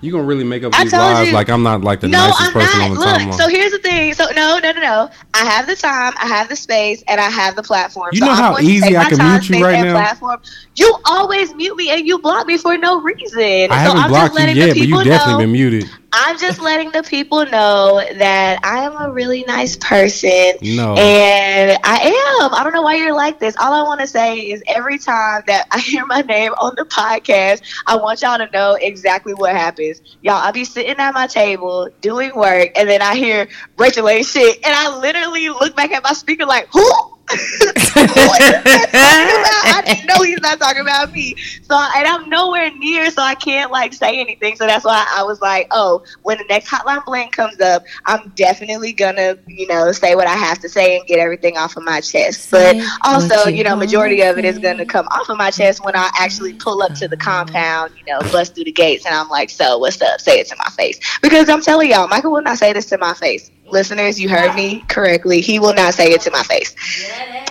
You 0.00 0.12
gonna 0.12 0.24
really 0.24 0.44
make 0.44 0.62
up 0.64 0.72
I 0.72 0.84
these 0.84 0.92
lies 0.94 1.28
you. 1.28 1.32
like 1.32 1.48
I'm 1.48 1.62
not 1.62 1.82
like 1.82 2.00
the 2.00 2.08
no, 2.08 2.18
nicest 2.18 2.40
I'm 2.40 2.52
person 2.52 2.80
not. 2.80 2.82
on 2.82 2.90
the 2.92 2.98
Look, 2.98 3.08
timeline. 3.20 3.32
so 3.32 3.48
here's 3.48 3.72
the 3.72 3.78
thing. 3.78 4.14
So 4.14 4.26
no, 4.34 4.58
no, 4.58 4.72
no, 4.72 4.80
no. 4.80 5.10
I 5.34 5.44
have 5.44 5.66
the 5.66 5.76
time, 5.76 6.12
I 6.18 6.26
have 6.26 6.48
the 6.48 6.56
space, 6.56 7.02
and 7.08 7.20
I 7.20 7.28
have 7.30 7.56
the 7.56 7.62
platform. 7.62 8.10
You 8.10 8.20
So 8.20 8.26
know 8.26 8.32
I'm 8.32 8.36
how 8.36 8.58
easy 8.58 8.96
I 8.96 9.04
can 9.04 9.18
time, 9.18 9.22
mute 9.22 9.48
you 9.48 9.58
right 9.58 9.78
now? 9.80 9.92
Platform. 9.92 10.40
You 10.76 10.94
always 11.04 11.54
mute 11.54 11.76
me 11.76 11.90
and 11.90 12.06
you 12.06 12.18
block 12.18 12.46
me 12.46 12.58
for 12.58 12.76
no 12.78 13.00
reason. 13.00 13.72
I 13.72 13.78
so 13.82 13.92
haven't 13.92 13.96
I'm 13.96 14.10
blocked 14.10 14.34
just 14.34 14.34
letting 14.34 14.56
you 14.56 14.60
the 14.60 14.68
yet, 14.68 14.78
but 14.78 14.86
people 14.86 14.88
you 14.88 15.02
definitely 15.02 15.34
know. 15.38 15.44
been 15.44 15.52
muted. 15.52 15.90
I'm 16.12 16.38
just 16.38 16.60
letting 16.60 16.90
the 16.90 17.02
people 17.02 17.44
know 17.46 18.02
that 18.16 18.60
I 18.64 18.84
am 18.84 18.96
a 18.96 19.12
really 19.12 19.44
nice 19.44 19.76
person. 19.76 20.54
No. 20.62 20.94
And 20.94 21.78
I 21.84 22.40
am. 22.40 22.54
I 22.54 22.60
don't 22.64 22.72
know 22.72 22.82
why 22.82 22.96
you're 22.96 23.14
like 23.14 23.38
this. 23.38 23.54
All 23.58 23.72
I 23.72 23.82
want 23.82 24.00
to 24.00 24.06
say 24.06 24.38
is 24.38 24.62
every 24.66 24.98
time 24.98 25.42
that 25.46 25.66
I 25.70 25.78
hear 25.80 26.06
my 26.06 26.22
name 26.22 26.52
on 26.52 26.74
the 26.76 26.84
podcast, 26.84 27.62
I 27.86 27.96
want 27.96 28.22
y'all 28.22 28.38
to 28.38 28.48
know 28.52 28.78
exactly 28.80 29.34
what 29.34 29.54
happens. 29.54 30.00
Y'all, 30.22 30.34
I'll 30.34 30.52
be 30.52 30.64
sitting 30.64 30.96
at 30.96 31.12
my 31.12 31.26
table 31.26 31.90
doing 32.00 32.34
work, 32.34 32.70
and 32.76 32.88
then 32.88 33.02
I 33.02 33.14
hear 33.14 33.48
Rachel 33.76 34.08
ain't 34.08 34.26
shit. 34.26 34.56
And 34.64 34.74
I 34.74 34.98
literally 34.98 35.50
look 35.50 35.76
back 35.76 35.92
at 35.92 36.02
my 36.02 36.14
speaker 36.14 36.46
like, 36.46 36.68
who? 36.72 37.17
Who 37.30 37.36
is 37.36 38.08
that 38.08 38.88
about? 38.88 39.84
I 39.84 39.94
didn't 39.94 40.06
know 40.06 40.22
he's 40.22 40.40
not 40.40 40.58
talking 40.58 40.82
about 40.82 41.12
me. 41.12 41.34
So, 41.62 41.76
and 41.96 42.06
I'm 42.06 42.28
nowhere 42.30 42.70
near, 42.78 43.10
so 43.10 43.22
I 43.22 43.34
can't 43.34 43.70
like 43.70 43.92
say 43.92 44.18
anything. 44.18 44.56
So 44.56 44.66
that's 44.66 44.84
why 44.84 45.06
I 45.14 45.22
was 45.22 45.40
like, 45.40 45.68
oh, 45.70 46.02
when 46.22 46.38
the 46.38 46.44
next 46.44 46.68
Hotline 46.68 47.04
Bling 47.04 47.30
comes 47.30 47.60
up, 47.60 47.84
I'm 48.06 48.32
definitely 48.34 48.92
gonna, 48.92 49.36
you 49.46 49.66
know, 49.66 49.92
say 49.92 50.14
what 50.14 50.26
I 50.26 50.34
have 50.34 50.58
to 50.60 50.68
say 50.68 50.96
and 50.96 51.06
get 51.06 51.18
everything 51.18 51.56
off 51.56 51.76
of 51.76 51.84
my 51.84 52.00
chest. 52.00 52.50
But 52.50 52.76
also, 53.04 53.48
you 53.48 53.58
you 53.58 53.64
know, 53.64 53.74
majority 53.74 54.22
of 54.22 54.38
it 54.38 54.44
is 54.44 54.56
gonna 54.56 54.86
come 54.86 55.08
off 55.08 55.28
of 55.28 55.36
my 55.36 55.50
chest 55.50 55.84
when 55.84 55.96
I 55.96 56.08
actually 56.16 56.54
pull 56.54 56.80
up 56.80 56.94
to 56.94 57.08
the 57.08 57.16
compound, 57.16 57.92
you 57.98 58.04
know, 58.04 58.20
bust 58.30 58.54
through 58.54 58.64
the 58.64 58.72
gates, 58.72 59.04
and 59.04 59.12
I'm 59.12 59.28
like, 59.28 59.50
so 59.50 59.78
what's 59.78 60.00
up? 60.00 60.20
Say 60.20 60.38
it 60.38 60.46
to 60.48 60.56
my 60.56 60.70
face 60.70 61.00
because 61.20 61.48
I'm 61.48 61.60
telling 61.60 61.90
y'all, 61.90 62.06
Michael 62.06 62.30
will 62.30 62.42
not 62.42 62.56
say 62.56 62.72
this 62.72 62.86
to 62.86 62.98
my 62.98 63.14
face. 63.14 63.50
Listeners, 63.70 64.20
you 64.20 64.28
heard 64.28 64.54
me 64.54 64.80
correctly. 64.88 65.40
He 65.40 65.58
will 65.58 65.74
not 65.74 65.94
say 65.94 66.12
it 66.12 66.20
to 66.22 66.30
my 66.30 66.42
face. 66.42 66.74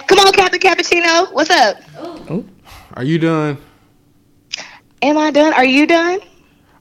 Come 0.07 0.19
on, 0.19 0.33
Captain 0.33 0.59
Cappuccino. 0.59 1.31
What's 1.33 1.49
up? 1.49 1.77
Are 2.93 3.03
you 3.03 3.19
done? 3.19 3.57
Am 5.01 5.17
I 5.17 5.31
done? 5.31 5.53
Are 5.53 5.65
you 5.65 5.85
done? 5.85 6.19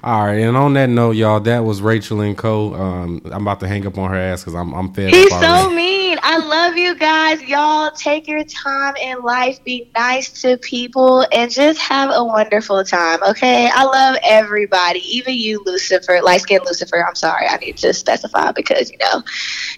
All 0.03 0.25
right, 0.25 0.39
and 0.39 0.57
on 0.57 0.75
that 0.75 0.89
note, 0.89 1.17
y'all, 1.17 1.41
that 1.41 1.61
was 1.65 1.83
Rachel 1.83 2.21
and 2.21 2.39
Co. 2.39 2.75
Um, 2.75 3.21
I'm 3.25 3.43
about 3.43 3.61
to 3.61 3.69
hang 3.69 3.87
up 3.87 3.99
on 3.99 4.11
her 4.11 4.17
ass 4.17 4.43
because 4.43 4.55
I'm 4.55 4.73
I'm 4.73 4.93
fed 4.93 5.11
He's 5.11 5.33
up 5.33 5.43
so 5.43 5.71
mean. 5.71 6.06
I 6.29 6.39
love 6.39 6.77
you 6.77 6.97
guys. 6.97 7.41
Y'all 7.43 7.93
take 7.93 8.27
your 8.27 8.43
time 8.43 8.97
in 8.97 9.23
life. 9.23 9.63
Be 9.63 9.89
nice 9.97 10.43
to 10.43 10.59
people 10.59 11.25
and 11.33 11.49
just 11.49 11.79
have 11.79 12.11
a 12.13 12.25
wonderful 12.25 12.83
time. 12.83 13.23
Okay. 13.23 13.71
I 13.73 13.85
love 13.85 14.17
everybody, 14.25 14.99
even 15.09 15.35
you, 15.35 15.63
Lucifer, 15.65 16.21
light 16.25 16.41
skinned 16.41 16.65
Lucifer. 16.65 17.07
I'm 17.07 17.15
sorry. 17.15 17.47
I 17.47 17.59
need 17.59 17.77
to 17.77 17.95
specify 17.95 18.51
because, 18.51 18.91
you 18.91 18.99
know, 18.99 19.23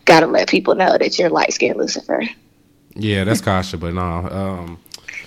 gotta 0.06 0.26
let 0.26 0.48
people 0.48 0.74
know 0.74 0.96
that 0.96 1.18
you're 1.18 1.28
light 1.28 1.52
skinned 1.52 1.76
Lucifer. 1.76 2.22
Yeah, 2.94 3.24
that's 3.24 3.42
Kasha, 3.42 3.76
but 3.76 3.92
no. 3.92 4.00
Um, 4.02 4.78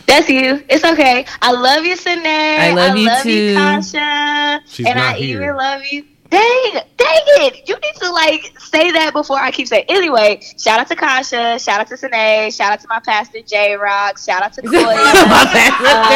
That's 0.07 0.27
you. 0.27 0.63
It's 0.69 0.83
okay. 0.83 1.27
I 1.39 1.51
love 1.51 1.85
you, 1.85 1.97
Sine. 1.97 2.25
I 2.25 2.73
love 2.73 2.97
you 2.97 3.05
love 3.05 3.21
too. 3.21 3.31
you, 3.31 3.55
Kasha. 3.55 4.61
She's 4.65 4.87
and 4.87 4.97
not 4.97 5.13
I 5.13 5.17
here. 5.19 5.43
even 5.43 5.55
love 5.55 5.83
you. 5.91 6.03
Dang, 6.31 6.73
dang 6.95 7.23
it. 7.43 7.67
You 7.67 7.75
need 7.75 7.95
to 7.99 8.09
like 8.11 8.57
say 8.59 8.89
that 8.91 9.11
before 9.13 9.37
I 9.37 9.51
keep 9.51 9.67
saying. 9.67 9.85
Anyway, 9.89 10.41
shout 10.57 10.79
out 10.79 10.87
to 10.87 10.95
Kasha. 10.95 11.59
Shout 11.59 11.81
out 11.81 11.87
to 11.87 11.97
Sine. 11.97 12.49
Shout 12.51 12.71
out 12.71 12.79
to 12.79 12.87
my 12.87 12.99
pastor, 13.05 13.41
J 13.41 13.75
Rock. 13.75 14.17
Shout 14.17 14.41
out 14.41 14.53
to. 14.53 14.61
My 14.71 14.71
Um, 14.71 16.07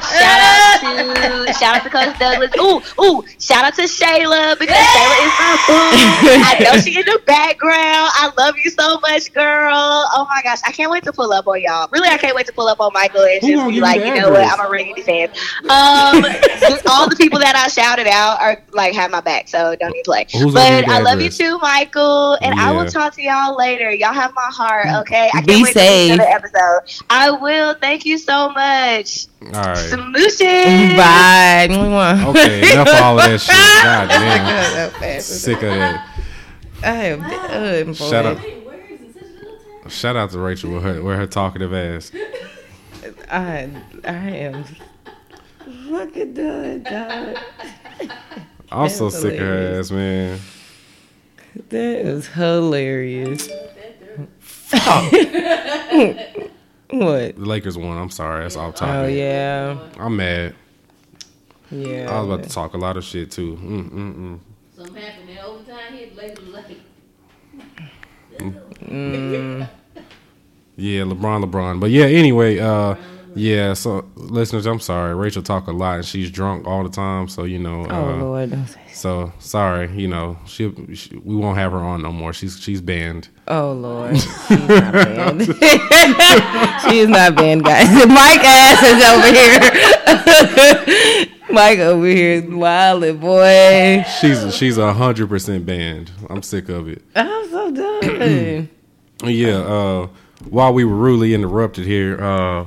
shout 0.00 0.40
out 0.40 1.46
to 1.46 1.52
shout 1.54 1.76
out 1.76 1.82
to 1.84 1.90
Coach 1.90 2.18
Douglas. 2.18 2.52
Ooh, 2.58 2.80
ooh, 3.04 3.22
shout 3.38 3.64
out 3.64 3.74
to 3.74 3.82
Shayla 3.82 4.58
because 4.58 4.76
Shayla 4.76 5.18
is 5.26 5.32
my 5.38 5.54
boo. 5.66 6.40
I 6.40 6.58
know 6.64 6.80
she 6.80 6.98
in 6.98 7.04
the 7.04 7.20
background. 7.26 8.10
I 8.14 8.30
love 8.38 8.54
you 8.62 8.70
so 8.70 8.98
much, 9.00 9.32
girl. 9.34 9.74
Oh 9.74 10.26
my 10.30 10.40
gosh, 10.42 10.60
I 10.66 10.72
can't 10.72 10.90
wait 10.90 11.04
to 11.04 11.12
pull 11.12 11.32
up 11.32 11.46
on 11.46 11.60
y'all. 11.60 11.88
Really, 11.92 12.08
I 12.08 12.16
can't 12.16 12.34
wait 12.34 12.46
to 12.46 12.52
pull 12.52 12.66
up 12.68 12.80
on 12.80 12.92
Michael 12.94 13.22
and 13.22 13.40
just 13.42 13.68
be 13.68 13.80
like, 13.80 14.00
you 14.04 14.14
know 14.14 14.30
what. 14.30 14.46
I'm 14.46 14.64
a 14.66 14.70
Raggedy 14.70 15.02
fan. 15.02 15.28
Um, 15.64 16.24
all 16.90 17.08
the 17.08 17.16
people 17.18 17.38
that 17.40 17.54
I 17.56 17.68
shouted 17.68 18.06
out 18.06 18.40
are 18.40 18.62
like 18.72 18.94
have 18.94 19.10
my 19.10 19.17
back, 19.24 19.48
so 19.48 19.74
don't 19.76 19.90
even 19.90 20.02
play. 20.04 20.26
Who's 20.32 20.54
but 20.54 20.80
you 20.80 20.86
the 20.86 20.92
I 20.92 21.00
love 21.00 21.20
you 21.20 21.30
too, 21.30 21.58
Michael, 21.58 22.38
and 22.42 22.58
I 22.58 22.72
will 22.72 22.86
talk 22.86 23.14
to 23.14 23.22
y'all 23.22 23.56
later. 23.56 23.90
Y'all 23.90 24.12
have 24.12 24.34
my 24.34 24.50
heart, 24.50 24.86
mm. 24.86 25.00
okay? 25.02 25.26
I 25.28 25.42
can't 25.42 25.46
Be 25.46 25.62
wait 25.62 25.72
to 25.72 25.78
safe. 25.78 26.08
do 26.08 26.14
another 26.14 26.30
episode. 26.30 27.04
I 27.10 27.30
will. 27.30 27.74
Thank 27.74 28.04
you 28.04 28.18
so 28.18 28.50
much. 28.50 29.26
all 29.42 29.50
right. 29.50 29.76
Smooches. 29.76 30.96
Bye. 30.96 31.68
Okay, 32.28 32.72
enough 32.72 32.88
of 32.88 33.02
all 33.02 33.18
of 33.18 33.24
that 33.24 33.40
shit. 33.40 33.54
God 33.84 35.00
damn. 35.00 35.20
Sick 35.20 35.56
of 35.56 35.62
that. 35.62 36.08
I 36.82 36.94
am 37.06 37.20
done, 37.20 37.32
uh, 37.32 37.84
boy. 37.84 37.92
Shout 37.92 38.26
out, 38.26 38.38
shout 39.90 40.16
out 40.16 40.30
to 40.30 40.38
Rachel 40.38 40.72
with 40.72 40.82
her, 40.84 41.02
with 41.02 41.16
her 41.16 41.26
talkative 41.26 41.74
ass. 41.74 42.12
I, 43.30 43.68
I 44.04 44.14
am 44.14 44.64
fucking 45.88 46.34
done, 46.34 46.82
dog. 46.84 47.36
I'm 48.70 48.88
so 48.88 49.08
sick 49.08 49.34
of 49.34 49.40
her 49.46 49.78
ass, 49.80 49.90
man. 49.90 50.38
That 51.70 52.06
is 52.06 52.26
hilarious. 52.28 53.48
Fuck. 54.40 55.12
what? 55.12 55.20
The 56.90 57.32
Lakers 57.36 57.76
won. 57.78 57.96
I'm 57.96 58.10
sorry. 58.10 58.42
That's 58.44 58.56
off 58.56 58.74
topic. 58.76 58.94
Oh 58.94 59.06
yeah, 59.06 59.78
I'm 59.98 60.16
mad. 60.16 60.54
yeah. 61.70 62.10
I 62.10 62.20
was 62.20 62.28
about 62.28 62.42
to 62.44 62.50
talk 62.54 62.74
a 62.74 62.78
lot 62.78 62.96
of 62.96 63.04
shit 63.04 63.30
too. 63.30 63.56
Mm, 63.56 63.90
mm, 63.90 64.14
mm. 64.16 64.38
Something 64.76 64.96
happened 65.02 65.30
in 65.30 65.38
overtime 65.38 65.92
here. 65.94 66.08
Lakers 66.16 66.44
was 66.44 66.54
like, 66.54 66.66
Mm, 68.38 69.68
Yeah, 70.76 71.00
LeBron, 71.02 71.44
LeBron. 71.44 71.80
But 71.80 71.90
yeah, 71.90 72.04
anyway, 72.04 72.58
uh, 72.58 72.94
yeah. 73.38 73.72
So 73.74 74.04
listeners, 74.16 74.66
I'm 74.66 74.80
sorry. 74.80 75.14
Rachel 75.14 75.42
talk 75.42 75.66
a 75.68 75.72
lot, 75.72 75.96
and 75.96 76.04
she's 76.04 76.30
drunk 76.30 76.66
all 76.66 76.82
the 76.82 76.90
time. 76.90 77.28
So 77.28 77.44
you 77.44 77.58
know. 77.58 77.86
oh 77.88 78.08
Uh, 78.10 78.16
Lord. 78.16 78.52
So 78.92 79.32
sorry. 79.38 79.90
You 79.98 80.08
know, 80.08 80.38
she, 80.46 80.72
she 80.94 81.16
we 81.16 81.36
won't 81.36 81.56
have 81.58 81.72
her 81.72 81.78
on 81.78 82.02
no 82.02 82.12
more. 82.12 82.32
She's 82.32 82.60
she's 82.60 82.80
banned. 82.80 83.28
Oh 83.46 83.72
Lord, 83.72 84.16
she's 84.18 84.50
not 84.50 84.92
banned. 84.92 85.42
she 86.82 86.98
is 86.98 87.08
not 87.08 87.34
banned, 87.36 87.64
guys. 87.64 87.88
Mike 88.06 88.40
ass 88.44 88.82
is 88.82 89.04
over 89.08 89.32
here. 89.32 91.26
Mike 91.50 91.78
over 91.78 92.06
here 92.06 92.42
wildin', 92.42 93.20
boy. 93.20 94.04
She's 94.20 94.54
she's 94.54 94.76
a 94.78 94.92
hundred 94.92 95.28
percent 95.28 95.64
banned. 95.64 96.10
I'm 96.28 96.42
sick 96.42 96.68
of 96.68 96.88
it. 96.88 97.02
I'm 97.16 97.48
so 97.50 97.70
done. 97.72 98.68
Yeah. 99.24 99.56
Uh, 99.56 100.08
while 100.48 100.72
we 100.72 100.84
were 100.84 100.94
rudely 100.94 101.34
interrupted 101.34 101.84
here, 101.84 102.22
uh, 102.22 102.66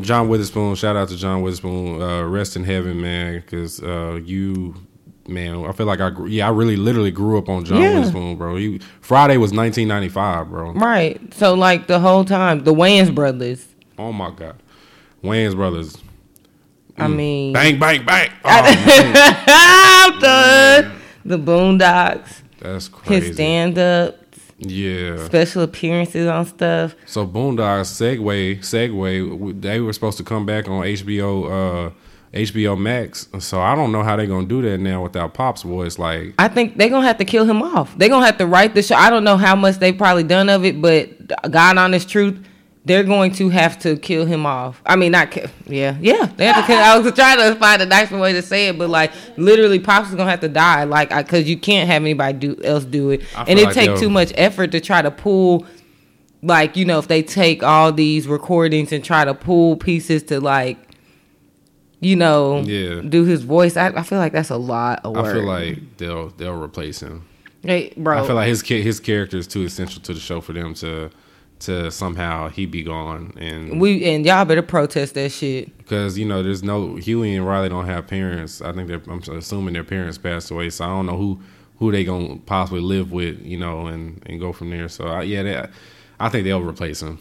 John 0.00 0.28
Witherspoon. 0.28 0.74
Shout 0.74 0.96
out 0.96 1.08
to 1.08 1.16
John 1.16 1.42
Witherspoon. 1.42 2.00
Uh, 2.02 2.22
rest 2.24 2.56
in 2.56 2.64
heaven, 2.64 3.00
man. 3.00 3.36
Because 3.40 3.82
uh, 3.82 4.20
you, 4.24 4.74
man, 5.28 5.64
I 5.64 5.72
feel 5.72 5.86
like 5.86 6.00
I 6.00 6.10
yeah, 6.26 6.46
I 6.46 6.50
really 6.50 6.76
literally 6.76 7.10
grew 7.10 7.38
up 7.38 7.48
on 7.48 7.64
John 7.64 7.80
Yeah. 7.82 7.94
Witherspoon, 7.98 8.36
bro. 8.36 8.56
He, 8.56 8.80
Friday 9.00 9.36
was 9.36 9.52
1995, 9.52 10.48
bro. 10.50 10.72
right. 10.72 11.20
So 11.34 11.54
like 11.54 11.86
the 11.86 12.00
whole 12.00 12.24
time, 12.24 12.64
the 12.64 12.74
Wayans 12.74 13.14
brothers. 13.14 13.66
Oh 13.98 14.12
my 14.12 14.30
god, 14.30 14.56
Wayans 15.22 15.54
brothers. 15.54 15.96
I 16.96 17.08
mean, 17.08 17.52
Bang 17.52 17.78
bang 17.78 18.04
bang. 18.04 18.30
Oh, 18.44 20.10
I'm 20.12 20.20
done. 20.20 21.00
The 21.24 21.38
Boondocks, 21.38 22.42
that's 22.60 22.88
crazy. 22.88 23.26
his 23.28 23.34
stand 23.34 23.78
ups. 23.78 24.18
Yeah. 24.58 25.24
special 25.26 25.62
appearances 25.62 26.26
on 26.28 26.46
stuff. 26.46 26.94
So 27.06 27.26
Boondocks 27.26 27.90
segue 27.90 28.58
segue 28.60 29.30
w- 29.30 29.52
they 29.58 29.80
were 29.80 29.92
supposed 29.92 30.16
to 30.18 30.24
come 30.24 30.46
back 30.46 30.68
on 30.68 30.82
HBO 30.84 31.88
uh 31.88 31.90
HBO 32.32 32.76
Max. 32.78 33.28
So 33.38 33.60
I 33.60 33.74
don't 33.76 33.92
know 33.92 34.02
how 34.02 34.16
they're 34.16 34.26
gonna 34.26 34.46
do 34.46 34.60
that 34.62 34.78
now 34.78 35.02
without 35.02 35.34
Pop's 35.34 35.62
voice. 35.62 35.98
Like 35.98 36.34
I 36.38 36.48
think 36.48 36.76
they're 36.78 36.88
gonna 36.88 37.06
have 37.06 37.18
to 37.18 37.24
kill 37.24 37.44
him 37.44 37.62
off. 37.62 37.96
They're 37.98 38.08
gonna 38.08 38.26
have 38.26 38.38
to 38.38 38.46
write 38.46 38.74
the 38.74 38.82
show. 38.82 38.96
I 38.96 39.10
don't 39.10 39.24
know 39.24 39.36
how 39.36 39.54
much 39.56 39.76
they've 39.78 39.96
probably 39.96 40.24
done 40.24 40.48
of 40.48 40.64
it, 40.64 40.80
but 40.80 41.08
God 41.50 41.76
honest 41.78 42.08
truth, 42.08 42.38
they're 42.86 43.02
going 43.04 43.32
to 43.32 43.48
have 43.48 43.78
to 43.80 43.96
kill 43.96 44.26
him 44.26 44.44
off. 44.44 44.82
I 44.84 44.96
mean, 44.96 45.12
not 45.12 45.30
kill. 45.30 45.46
Yeah, 45.66 45.96
yeah. 46.00 46.26
They 46.36 46.46
have 46.46 46.56
to 46.56 46.66
kill. 46.66 46.78
I 46.78 46.98
was 46.98 47.12
trying 47.12 47.38
to 47.38 47.58
find 47.58 47.80
a 47.80 47.86
nicer 47.86 48.18
way 48.18 48.32
to 48.34 48.42
say 48.42 48.68
it, 48.68 48.78
but 48.78 48.90
like 48.90 49.10
literally, 49.36 49.78
Pops 49.78 50.10
is 50.10 50.14
gonna 50.14 50.30
have 50.30 50.40
to 50.40 50.48
die. 50.48 50.84
Like, 50.84 51.10
I, 51.10 51.22
because 51.22 51.48
you 51.48 51.56
can't 51.56 51.88
have 51.88 52.02
anybody 52.02 52.36
do 52.38 52.60
else 52.62 52.84
do 52.84 53.10
it, 53.10 53.22
I 53.36 53.44
and 53.44 53.58
it 53.58 53.64
like 53.64 53.74
take 53.74 53.96
too 53.98 54.10
much 54.10 54.32
effort 54.36 54.72
to 54.72 54.80
try 54.80 55.00
to 55.02 55.10
pull. 55.10 55.66
Like 56.42 56.76
you 56.76 56.84
know, 56.84 56.98
if 56.98 57.08
they 57.08 57.22
take 57.22 57.62
all 57.62 57.90
these 57.90 58.28
recordings 58.28 58.92
and 58.92 59.02
try 59.02 59.24
to 59.24 59.34
pull 59.34 59.76
pieces 59.76 60.22
to 60.24 60.40
like. 60.40 60.76
You 62.00 62.16
know, 62.16 62.60
Yeah. 62.60 63.00
do 63.00 63.24
his 63.24 63.44
voice. 63.44 63.78
I, 63.78 63.86
I 63.88 64.02
feel 64.02 64.18
like 64.18 64.32
that's 64.32 64.50
a 64.50 64.58
lot 64.58 65.00
of 65.04 65.14
work. 65.16 65.24
I 65.24 65.32
feel 65.32 65.44
like 65.44 65.96
they'll 65.96 66.28
they'll 66.30 66.60
replace 66.60 67.00
him. 67.00 67.24
Hey, 67.62 67.94
bro. 67.96 68.22
I 68.22 68.26
feel 68.26 68.36
like 68.36 68.48
his 68.48 68.60
his 68.60 69.00
character 69.00 69.38
is 69.38 69.46
too 69.46 69.62
essential 69.62 70.02
to 70.02 70.12
the 70.12 70.20
show 70.20 70.42
for 70.42 70.52
them 70.52 70.74
to 70.74 71.10
to 71.64 71.90
somehow 71.90 72.48
he 72.48 72.66
be 72.66 72.82
gone 72.82 73.32
and 73.38 73.80
we 73.80 74.04
and 74.04 74.24
y'all 74.26 74.44
better 74.44 74.62
protest 74.62 75.14
that 75.14 75.30
shit. 75.30 75.76
because 75.78 76.16
you 76.18 76.24
know 76.24 76.42
there's 76.42 76.62
no 76.62 76.96
Huey 76.96 77.34
and 77.36 77.46
Riley 77.46 77.68
don't 77.68 77.86
have 77.86 78.06
parents. 78.06 78.60
I 78.62 78.72
think 78.72 78.88
they're 78.88 79.02
I'm 79.08 79.20
assuming 79.36 79.74
their 79.74 79.84
parents 79.84 80.18
passed 80.18 80.50
away, 80.50 80.70
so 80.70 80.84
I 80.84 80.88
don't 80.88 81.06
know 81.06 81.16
who 81.16 81.40
who 81.78 81.90
they 81.92 82.04
gonna 82.04 82.36
possibly 82.46 82.80
live 82.80 83.12
with, 83.12 83.40
you 83.44 83.58
know, 83.58 83.86
and 83.86 84.22
and 84.26 84.38
go 84.40 84.52
from 84.52 84.70
there. 84.70 84.88
So 84.88 85.06
I, 85.06 85.22
yeah, 85.22 85.42
they, 85.42 85.66
I 86.20 86.28
think 86.28 86.44
they'll 86.44 86.62
replace 86.62 87.02
him. 87.02 87.18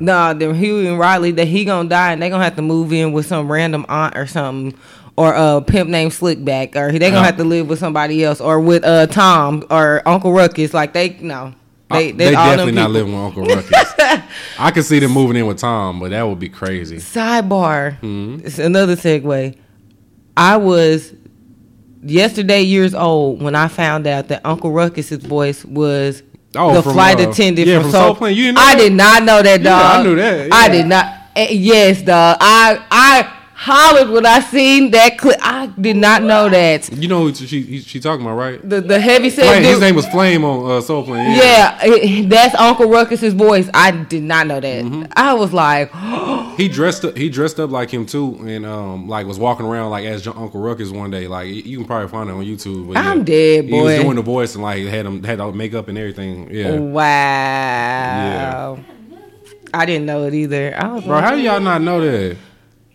Nah, 0.00 0.32
then 0.32 0.54
Huey 0.54 0.86
and 0.86 0.98
Riley 0.98 1.30
that 1.32 1.46
he 1.46 1.64
gonna 1.66 1.88
die 1.88 2.12
and 2.12 2.22
they 2.22 2.30
gonna 2.30 2.42
have 2.44 2.56
to 2.56 2.62
move 2.62 2.92
in 2.92 3.12
with 3.12 3.26
some 3.26 3.50
random 3.52 3.84
aunt 3.88 4.16
or 4.16 4.26
something. 4.26 4.78
Or 5.16 5.32
a 5.32 5.60
pimp 5.60 5.88
named 5.90 6.10
Slickback, 6.10 6.74
or 6.74 6.90
they 6.90 6.98
gonna 6.98 7.18
Uh-huh. 7.18 7.24
have 7.26 7.36
to 7.36 7.44
live 7.44 7.68
with 7.68 7.78
somebody 7.78 8.24
else, 8.24 8.40
or 8.40 8.58
with 8.60 8.82
uh 8.84 9.06
Tom 9.06 9.62
or 9.70 10.02
Uncle 10.06 10.32
Ruckus. 10.32 10.74
Like 10.74 10.92
they 10.92 11.10
no, 11.20 11.54
they 11.94 12.12
they, 12.12 12.30
definitely 12.32 12.72
not 12.72 12.90
living 12.90 13.12
with 13.12 13.22
Uncle 13.22 13.42
Ruckus. 13.44 13.94
I 14.58 14.70
could 14.72 14.84
see 14.84 14.98
them 14.98 15.12
moving 15.12 15.36
in 15.36 15.46
with 15.46 15.58
Tom, 15.58 16.00
but 16.00 16.10
that 16.10 16.22
would 16.22 16.38
be 16.38 16.48
crazy. 16.48 16.96
Sidebar. 16.98 17.98
Hmm? 17.98 18.40
It's 18.44 18.58
another 18.58 18.96
segue. 18.96 19.56
I 20.36 20.56
was 20.56 21.14
yesterday 22.02 22.62
years 22.62 22.94
old 22.94 23.42
when 23.42 23.54
I 23.54 23.68
found 23.68 24.06
out 24.06 24.28
that 24.28 24.44
Uncle 24.44 24.70
Ruckus's 24.72 25.24
voice 25.24 25.64
was 25.64 26.22
Oh, 26.56 26.72
the 26.74 26.82
from, 26.84 26.92
flight 26.92 27.18
uh, 27.20 27.30
attendant 27.30 27.66
yeah, 27.66 27.80
from, 27.82 27.90
Soul. 27.90 28.02
Soul 28.02 28.14
Plane. 28.14 28.36
You 28.36 28.44
didn't 28.44 28.54
know 28.56 28.62
I 28.62 28.74
that? 28.74 28.80
did 28.80 28.92
not 28.92 29.22
know 29.24 29.42
that, 29.42 29.60
Yeah, 29.60 29.76
I 29.76 30.02
knew 30.04 30.14
that, 30.14 30.52
I 30.52 30.68
did 30.68 30.86
not. 30.86 31.06
eh, 31.34 31.48
Yes, 31.50 32.00
dog. 32.02 32.36
I 32.40 32.78
I 32.92 33.32
hollered 33.64 34.10
when 34.10 34.26
I 34.26 34.40
seen 34.40 34.90
that 34.90 35.16
clip. 35.18 35.38
I 35.40 35.66
did 35.80 35.96
not 35.96 36.22
know 36.22 36.48
that. 36.50 36.92
You 36.92 37.08
know 37.08 37.22
who 37.28 37.34
she 37.34 37.62
he- 37.62 37.80
she 37.80 37.98
talking 37.98 38.24
about, 38.24 38.36
right? 38.36 38.68
The 38.68 38.80
the 38.80 39.00
heavy 39.00 39.30
set 39.30 39.62
his 39.62 39.80
name 39.80 39.96
was 39.96 40.06
Flame 40.06 40.44
on 40.44 40.70
uh, 40.70 40.80
Soul 40.80 41.02
Plane. 41.04 41.36
yeah, 41.36 41.78
eh, 41.80 42.24
that's 42.26 42.54
Uncle 42.56 42.90
Ruckus's 42.90 43.32
voice. 43.34 43.68
I 43.72 43.90
did 43.92 44.22
not 44.22 44.46
know 44.46 44.60
that. 44.60 44.84
Mm-hmm. 44.84 45.12
I 45.16 45.32
was 45.34 45.52
like, 45.52 45.90
He 46.56 46.68
dressed 46.68 47.04
up. 47.04 47.16
He 47.16 47.28
dressed 47.28 47.58
up 47.58 47.70
like 47.70 47.90
him 47.90 48.06
too, 48.06 48.36
and 48.46 48.64
um, 48.64 49.08
like 49.08 49.26
was 49.26 49.38
walking 49.38 49.66
around 49.66 49.90
like 49.90 50.04
as 50.04 50.26
Uncle 50.26 50.60
Ruckus 50.60 50.90
one 50.90 51.10
day. 51.10 51.26
Like 51.26 51.48
you 51.48 51.78
can 51.78 51.86
probably 51.86 52.08
find 52.08 52.28
it 52.30 52.32
on 52.34 52.44
YouTube. 52.44 52.88
But 52.88 52.98
I'm 52.98 53.24
dead, 53.24 53.68
boy. 53.70 53.76
He 53.76 53.82
was 53.82 54.02
doing 54.02 54.16
the 54.16 54.22
voice 54.22 54.54
and 54.54 54.62
like 54.62 54.84
had 54.84 55.06
him 55.06 55.24
had 55.24 55.40
all 55.40 55.52
makeup 55.52 55.88
and 55.88 55.98
everything. 55.98 56.50
Yeah, 56.50 56.78
wow. 56.78 57.02
Yeah. 58.76 58.76
I 59.72 59.86
didn't 59.86 60.06
know 60.06 60.24
it 60.24 60.34
either. 60.34 60.76
I 60.76 60.92
was 60.92 61.04
bro, 61.04 61.16
like, 61.16 61.24
how 61.24 61.34
do 61.34 61.40
y'all 61.40 61.60
not 61.60 61.82
know 61.82 62.00
that? 62.00 62.36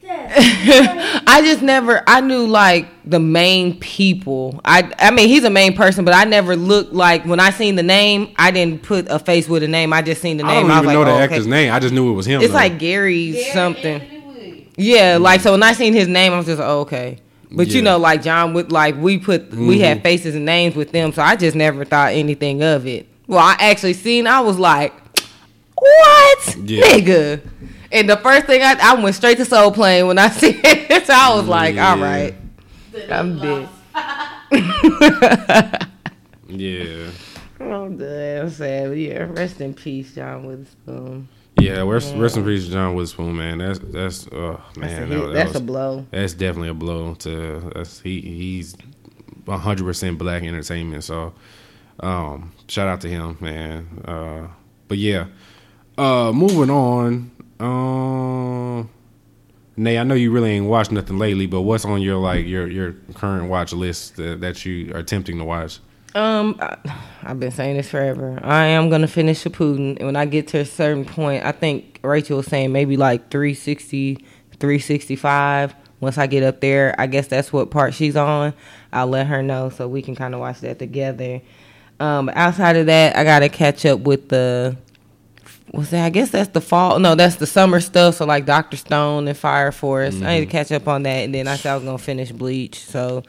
I 0.12 1.42
just 1.44 1.62
never. 1.62 2.04
I 2.08 2.22
knew 2.22 2.48
like 2.48 2.88
the 3.06 3.20
main 3.20 3.80
people. 3.80 4.60
I 4.66 4.92
I 4.98 5.12
mean 5.12 5.28
he's 5.28 5.44
a 5.44 5.50
main 5.50 5.76
person, 5.76 6.04
but 6.04 6.16
I 6.16 6.24
never 6.24 6.56
looked 6.56 6.94
like 6.94 7.26
when 7.26 7.40
I 7.40 7.52
seen 7.52 7.76
the 7.76 7.84
name. 7.84 8.34
I 8.38 8.50
didn't 8.50 8.82
put 8.82 9.08
a 9.10 9.20
face 9.20 9.48
with 9.48 9.62
a 9.62 9.68
name. 9.68 9.94
I 9.94 10.02
just 10.02 10.22
seen 10.22 10.38
the 10.38 10.44
name. 10.44 10.52
I 10.52 10.56
name. 10.56 10.68
don't 10.68 10.72
I 10.72 10.78
even 10.78 10.86
was 10.88 10.94
know 10.94 11.00
like, 11.02 11.08
the 11.08 11.12
oh, 11.12 11.16
okay. 11.16 11.24
actor's 11.36 11.48
name. 11.48 11.74
I 11.74 11.80
just 11.80 11.94
knew 11.94 12.12
it 12.12 12.16
was 12.16 12.26
him. 12.26 12.42
It's 12.42 12.50
though. 12.50 12.56
like 12.56 12.80
Gary, 12.80 13.44
something. 13.54 14.02
Anthony 14.02 14.20
Wood. 14.22 14.68
Yeah, 14.78 15.16
mm-hmm. 15.16 15.24
like 15.24 15.42
so 15.42 15.52
when 15.52 15.62
I 15.62 15.74
seen 15.74 15.94
his 15.94 16.08
name, 16.08 16.34
I 16.34 16.38
was 16.38 16.48
just 16.48 16.62
oh, 16.62 16.82
okay. 16.82 17.20
But 17.52 17.68
you 17.70 17.82
know, 17.82 17.98
like 17.98 18.24
John 18.24 18.54
would 18.54 18.72
like 18.72 18.96
we 18.96 19.20
put 19.20 19.52
we 19.52 19.80
had 19.80 19.98
mm-hmm. 19.98 20.04
faces 20.04 20.34
and 20.34 20.46
names 20.46 20.76
with 20.76 20.92
them, 20.92 21.14
so 21.14 21.22
I 21.22 21.36
just 21.36 21.56
never 21.56 21.86
thought 21.86 22.14
anything 22.14 22.64
of 22.64 22.88
it. 22.88 23.08
Well, 23.28 23.40
I 23.40 23.56
actually 23.60 23.94
seen. 23.94 24.26
I 24.26 24.40
was 24.40 24.58
like, 24.58 24.92
what, 25.76 26.58
Yeah. 26.64 26.84
nigga? 26.84 27.42
And 27.92 28.10
the 28.10 28.18
first 28.18 28.46
thing 28.46 28.62
I 28.62 28.76
I 28.80 28.94
went 29.02 29.16
straight 29.16 29.38
to 29.38 29.46
Soul 29.46 29.72
Plane 29.72 30.08
when 30.08 30.18
I 30.18 30.30
see 30.42 30.60
it. 30.64 31.06
so 31.08 31.14
I 31.14 31.36
was 31.36 31.48
like, 31.48 31.76
Yeah. 31.76 31.92
all 31.92 31.98
right, 32.00 32.36
I'm 33.10 33.40
dead. 33.40 33.70
yeah, 36.48 37.10
I'm 37.60 37.98
dead. 37.98 38.42
I'm 38.44 38.50
sad. 38.50 38.90
But 38.90 38.98
yeah, 38.98 39.24
rest 39.30 39.62
in 39.62 39.74
peace, 39.74 40.14
John 40.16 40.46
Witherspoon. 40.46 41.28
yeah. 41.60 41.82
Rest, 41.82 42.16
rest 42.16 42.38
in 42.38 42.46
peace, 42.46 42.68
John 42.68 42.96
Witherspoon. 42.96 43.36
Man, 43.36 43.58
that's 43.60 43.80
that's 43.80 44.28
oh 44.32 44.62
That's, 44.76 44.78
man, 44.78 45.04
a, 45.04 45.08
that, 45.08 45.16
hit. 45.16 45.28
that 45.28 45.34
That's 45.34 45.48
was, 45.54 45.56
a 45.62 45.66
blow. 45.66 46.06
That's 46.12 46.34
definitely 46.34 46.70
a 46.70 46.74
blow 46.74 47.16
to 47.16 47.72
that's 47.76 48.00
he 48.02 48.22
he's 48.22 48.76
hundred 49.48 49.84
percent 49.86 50.18
black 50.18 50.44
entertainment. 50.44 51.04
So 51.04 51.34
um 52.00 52.52
shout 52.68 52.88
out 52.88 53.02
to 53.02 53.10
him, 53.10 53.38
man. 53.40 53.88
Uh 54.06 54.48
but 54.88 54.98
yeah. 54.98 55.28
Uh 55.98 56.32
moving 56.34 56.70
on. 56.70 57.32
Um 57.60 58.90
Nay, 59.80 59.98
I 59.98 60.04
know 60.04 60.14
you 60.14 60.30
really 60.30 60.52
ain't 60.52 60.66
watched 60.66 60.92
nothing 60.92 61.18
lately, 61.18 61.46
but 61.46 61.62
what's 61.62 61.86
on 61.86 62.02
your 62.02 62.18
like 62.18 62.46
your 62.46 62.68
your 62.68 62.96
current 63.14 63.50
watch 63.50 63.72
list 63.72 64.18
that, 64.18 64.42
that 64.42 64.66
you 64.66 64.94
are 64.94 64.98
attempting 64.98 65.38
to 65.38 65.46
watch? 65.46 65.80
Um, 66.16 66.58
I, 66.60 66.76
I've 67.24 67.40
been 67.40 67.52
saying 67.52 67.78
this 67.78 67.90
forever. 67.90 68.42
I 68.44 68.66
am 68.66 68.90
gonna 68.90 69.08
finish 69.08 69.42
Shippuden, 69.42 69.96
and 69.96 70.06
when 70.06 70.18
I 70.18 70.26
get 70.26 70.50
to 70.50 70.58
a 70.60 70.66
certain 70.66 71.06
point, 71.06 71.46
I 71.46 71.54
think 71.54 72.02
Rachel 72.04 72.38
was 72.38 72.48
saying 72.48 72.74
maybe 72.74 72.98
like 72.98 73.32
360, 73.32 74.16
365. 74.60 75.76
Once 76.02 76.18
I 76.18 76.28
get 76.28 76.44
up 76.44 76.60
there, 76.60 76.94
I 76.98 77.08
guess 77.08 77.28
that's 77.28 77.54
what 77.54 77.72
part 77.72 77.94
she's 77.94 78.18
on. 78.18 78.54
I'll 78.92 79.08
let 79.08 79.28
her 79.28 79.42
know 79.42 79.70
so 79.70 79.88
we 79.88 80.02
can 80.02 80.14
kind 80.14 80.34
of 80.34 80.42
watch 80.42 80.60
that 80.60 80.78
together. 80.80 81.42
Um, 82.02 82.30
outside 82.34 82.76
of 82.76 82.88
that, 82.88 83.16
I 83.16 83.24
gotta 83.24 83.48
catch 83.48 83.86
up 83.86 84.02
with 84.02 84.28
the. 84.28 84.76
What's 85.72 85.92
that? 85.92 86.06
I 86.06 86.10
guess 86.10 86.32
that's 86.32 86.50
the 86.50 86.62
fall. 86.62 87.00
No, 87.00 87.16
that's 87.16 87.36
the 87.36 87.46
summer 87.48 87.80
stuff. 87.80 88.16
So 88.16 88.26
like 88.26 88.46
Doctor 88.46 88.78
Stone 88.78 89.28
and 89.28 89.38
Fire 89.38 89.72
Force. 89.72 90.22
I 90.22 90.40
need 90.40 90.46
to 90.46 90.52
catch 90.52 90.72
up 90.72 90.88
on 90.88 91.04
that, 91.04 91.24
and 91.26 91.34
then 91.34 91.48
I 91.48 91.56
said 91.56 91.72
I 91.72 91.76
was 91.76 91.84
gonna 91.84 91.98
finish 91.98 92.32
Bleach. 92.32 92.84
So 92.84 93.24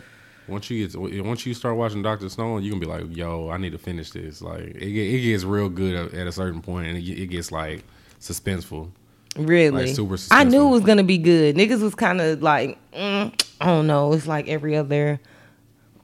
Once 0.49 0.71
you 0.71 0.87
get 0.87 0.93
to, 0.93 1.23
once 1.23 1.45
you 1.47 1.55
start 1.55 1.77
watching 1.77 2.03
Doctor 2.03 2.29
Stone, 2.29 2.63
you 2.63 2.71
can 2.71 2.81
be 2.81 2.87
like, 2.87 3.05
"Yo, 3.15 3.51
I 3.51 3.59
need 3.59 3.73
to 3.73 3.79
finish 3.79 4.11
this." 4.11 4.41
Like 4.43 4.63
it, 4.63 4.83
it 4.83 5.21
gets 5.23 5.45
real 5.45 5.69
good 5.69 5.95
at, 5.95 6.15
at 6.15 6.27
a 6.27 6.33
certain 6.33 6.63
point, 6.63 6.89
and 6.89 6.97
it, 6.97 7.09
it 7.09 7.27
gets 7.27 7.53
like 7.53 7.85
suspenseful. 8.21 8.91
Really? 9.37 9.87
Like, 9.87 9.95
super 9.95 10.17
I 10.31 10.45
knew 10.45 10.67
it 10.67 10.71
was 10.71 10.83
gonna 10.83 11.05
be 11.05 11.19
good. 11.19 11.57
Niggas 11.57 11.83
was 11.83 11.95
kind 11.95 12.21
of 12.21 12.43
like, 12.43 12.79
mm, 12.93 13.33
I 13.61 13.67
don't 13.67 13.87
know. 13.87 14.13
It's 14.13 14.27
like 14.27 14.49
every 14.49 14.77
other 14.77 15.21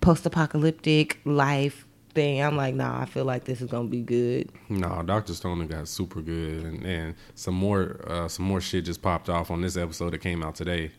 post-apocalyptic 0.00 1.18
life 1.24 1.85
thing. 2.16 2.42
I'm 2.42 2.56
like, 2.56 2.74
nah. 2.74 3.00
I 3.00 3.04
feel 3.04 3.24
like 3.24 3.44
this 3.44 3.60
is 3.60 3.70
gonna 3.70 3.88
be 3.88 4.02
good. 4.02 4.50
No, 4.68 5.02
Doctor 5.04 5.34
Stone 5.34 5.64
got 5.68 5.86
super 5.86 6.20
good, 6.20 6.64
and, 6.64 6.84
and 6.84 7.14
some 7.36 7.54
more 7.54 8.00
uh, 8.08 8.26
some 8.26 8.44
more 8.44 8.60
shit 8.60 8.84
just 8.86 9.02
popped 9.02 9.28
off 9.28 9.52
on 9.52 9.60
this 9.60 9.76
episode 9.76 10.12
that 10.12 10.18
came 10.18 10.42
out 10.42 10.56
today. 10.56 10.90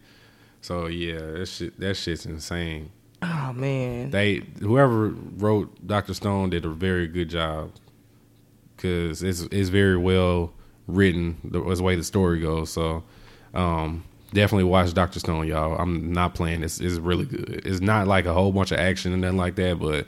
So 0.62 0.86
yeah, 0.88 1.20
that 1.20 1.48
shit 1.48 1.78
that 1.80 1.96
shit's 1.96 2.26
insane. 2.26 2.92
Oh 3.22 3.52
man. 3.54 4.12
They 4.12 4.44
whoever 4.60 5.10
wrote 5.10 5.86
Doctor 5.86 6.14
Stone 6.14 6.52
did 6.52 6.66
a 6.66 6.70
very 6.70 7.08
good 7.08 7.30
job 7.30 7.72
because 8.76 9.24
it's 9.24 9.42
it's 9.52 9.70
very 9.70 9.98
well 9.98 10.54
written 10.88 11.38
the, 11.44 11.60
the 11.60 11.84
way 11.84 11.96
the 11.96 12.04
story 12.04 12.40
goes. 12.40 12.72
So 12.72 13.04
um, 13.54 14.04
definitely 14.34 14.66
watch 14.66 14.94
Doctor 14.94 15.20
Stone, 15.20 15.48
y'all. 15.48 15.76
I'm 15.78 16.14
not 16.14 16.36
playing. 16.36 16.64
It's 16.64 16.80
it's 16.80 16.98
really 16.98 17.26
good. 17.26 17.64
It's 17.66 17.82
not 17.82 18.08
like 18.08 18.26
a 18.26 18.34
whole 18.34 18.52
bunch 18.52 18.72
of 18.72 18.80
action 18.80 19.14
and 19.14 19.22
nothing 19.22 19.38
like 19.38 19.56
that, 19.56 19.80
but 19.80 20.06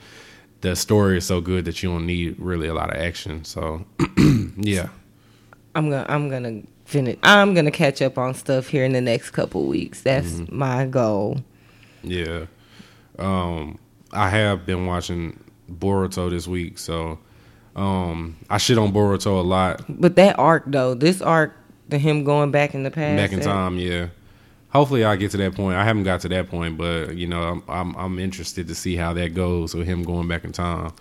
the 0.60 0.76
story 0.76 1.16
is 1.18 1.26
so 1.26 1.40
good 1.40 1.64
that 1.64 1.82
you 1.82 1.90
don't 1.90 2.06
need 2.06 2.36
really 2.38 2.68
a 2.68 2.74
lot 2.74 2.90
of 2.94 3.00
action. 3.00 3.44
So 3.44 3.84
yeah. 4.56 4.88
I'm 5.74 5.88
gonna 5.90 6.06
I'm 6.08 6.28
gonna 6.28 6.62
finish. 6.84 7.16
I'm 7.22 7.54
gonna 7.54 7.70
catch 7.70 8.02
up 8.02 8.18
on 8.18 8.34
stuff 8.34 8.68
here 8.68 8.84
in 8.84 8.92
the 8.92 9.00
next 9.00 9.30
couple 9.30 9.66
weeks. 9.66 10.02
That's 10.02 10.26
Mm-hmm. 10.32 10.56
my 10.58 10.86
goal. 10.86 11.40
Yeah. 12.02 12.46
Um, 13.18 13.78
I 14.12 14.28
have 14.30 14.66
been 14.66 14.86
watching 14.86 15.38
Boruto 15.70 16.30
this 16.30 16.48
week, 16.48 16.78
so 16.78 17.18
um, 17.76 18.36
I 18.48 18.58
shit 18.58 18.78
on 18.78 18.92
Boruto 18.92 19.26
a 19.38 19.42
lot 19.42 19.82
But 19.88 20.16
that 20.16 20.38
arc 20.38 20.64
though, 20.66 20.94
this 20.94 21.22
arc, 21.22 21.54
the 21.88 21.98
him 21.98 22.24
going 22.24 22.50
back 22.50 22.74
in 22.74 22.82
the 22.82 22.90
past, 22.90 23.16
back 23.16 23.32
in 23.32 23.40
time. 23.40 23.78
Yeah. 23.78 24.08
Hopefully, 24.72 25.04
I 25.04 25.16
get 25.16 25.32
to 25.32 25.36
that 25.38 25.54
point. 25.54 25.76
I 25.76 25.84
haven't 25.84 26.04
got 26.04 26.20
to 26.20 26.28
that 26.28 26.48
point, 26.48 26.78
but 26.78 27.16
you 27.16 27.26
know, 27.26 27.42
I'm 27.42 27.62
I'm, 27.68 27.96
I'm 27.96 28.18
interested 28.18 28.68
to 28.68 28.74
see 28.74 28.96
how 28.96 29.12
that 29.14 29.34
goes 29.34 29.74
with 29.74 29.86
him 29.86 30.02
going 30.02 30.28
back 30.28 30.44
in 30.44 30.52
time. 30.52 30.92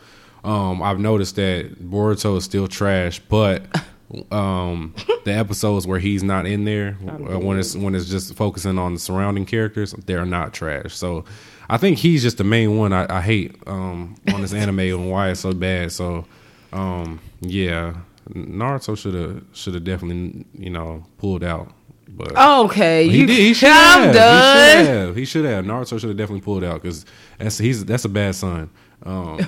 um, 0.43 0.81
I've 0.81 0.99
noticed 0.99 1.35
that 1.35 1.75
Boruto 1.89 2.37
is 2.37 2.43
still 2.43 2.67
trash, 2.67 3.19
but 3.19 3.63
um, 4.31 4.95
the 5.23 5.33
episodes 5.33 5.85
where 5.85 5.99
he's 5.99 6.23
not 6.23 6.45
in 6.47 6.65
there, 6.65 6.97
uh, 7.07 7.39
when 7.39 7.59
it's 7.59 7.75
when 7.75 7.93
it's 7.95 8.09
just 8.09 8.33
focusing 8.35 8.77
on 8.79 8.95
the 8.95 8.99
surrounding 8.99 9.45
characters, 9.45 9.93
they're 10.05 10.25
not 10.25 10.53
trash. 10.53 10.95
So 10.95 11.25
I 11.69 11.77
think 11.77 11.99
he's 11.99 12.23
just 12.23 12.37
the 12.39 12.43
main 12.43 12.77
one 12.77 12.91
I, 12.91 13.17
I 13.17 13.21
hate 13.21 13.55
um, 13.67 14.15
on 14.33 14.41
this 14.41 14.53
anime 14.53 14.79
and 14.79 15.11
why 15.11 15.29
it's 15.29 15.41
so 15.41 15.53
bad. 15.53 15.91
So 15.91 16.25
um, 16.73 17.19
yeah, 17.41 17.95
Naruto 18.31 18.97
should 18.97 19.13
have 19.13 19.43
should 19.53 19.75
have 19.75 19.83
definitely 19.83 20.45
you 20.57 20.71
know 20.71 21.05
pulled 21.19 21.43
out. 21.43 21.71
But 22.11 22.35
Okay, 22.37 23.07
he 23.07 23.19
you. 23.21 23.27
did. 23.27 23.37
He 23.37 23.53
should 23.53 23.69
I'm 23.69 24.03
have. 24.03 24.13
done. 24.13 24.77
He 24.79 24.83
should 24.85 24.93
have. 24.95 25.15
He 25.15 25.25
should 25.25 25.45
have. 25.45 25.65
Naruto 25.65 25.99
should 25.99 26.09
have 26.09 26.17
definitely 26.17 26.41
pulled 26.41 26.63
out 26.63 26.81
because 26.81 27.05
that's 27.37 27.57
he's 27.57 27.85
that's 27.85 28.03
a 28.05 28.09
bad 28.09 28.35
son. 28.35 28.69
Um, 29.03 29.39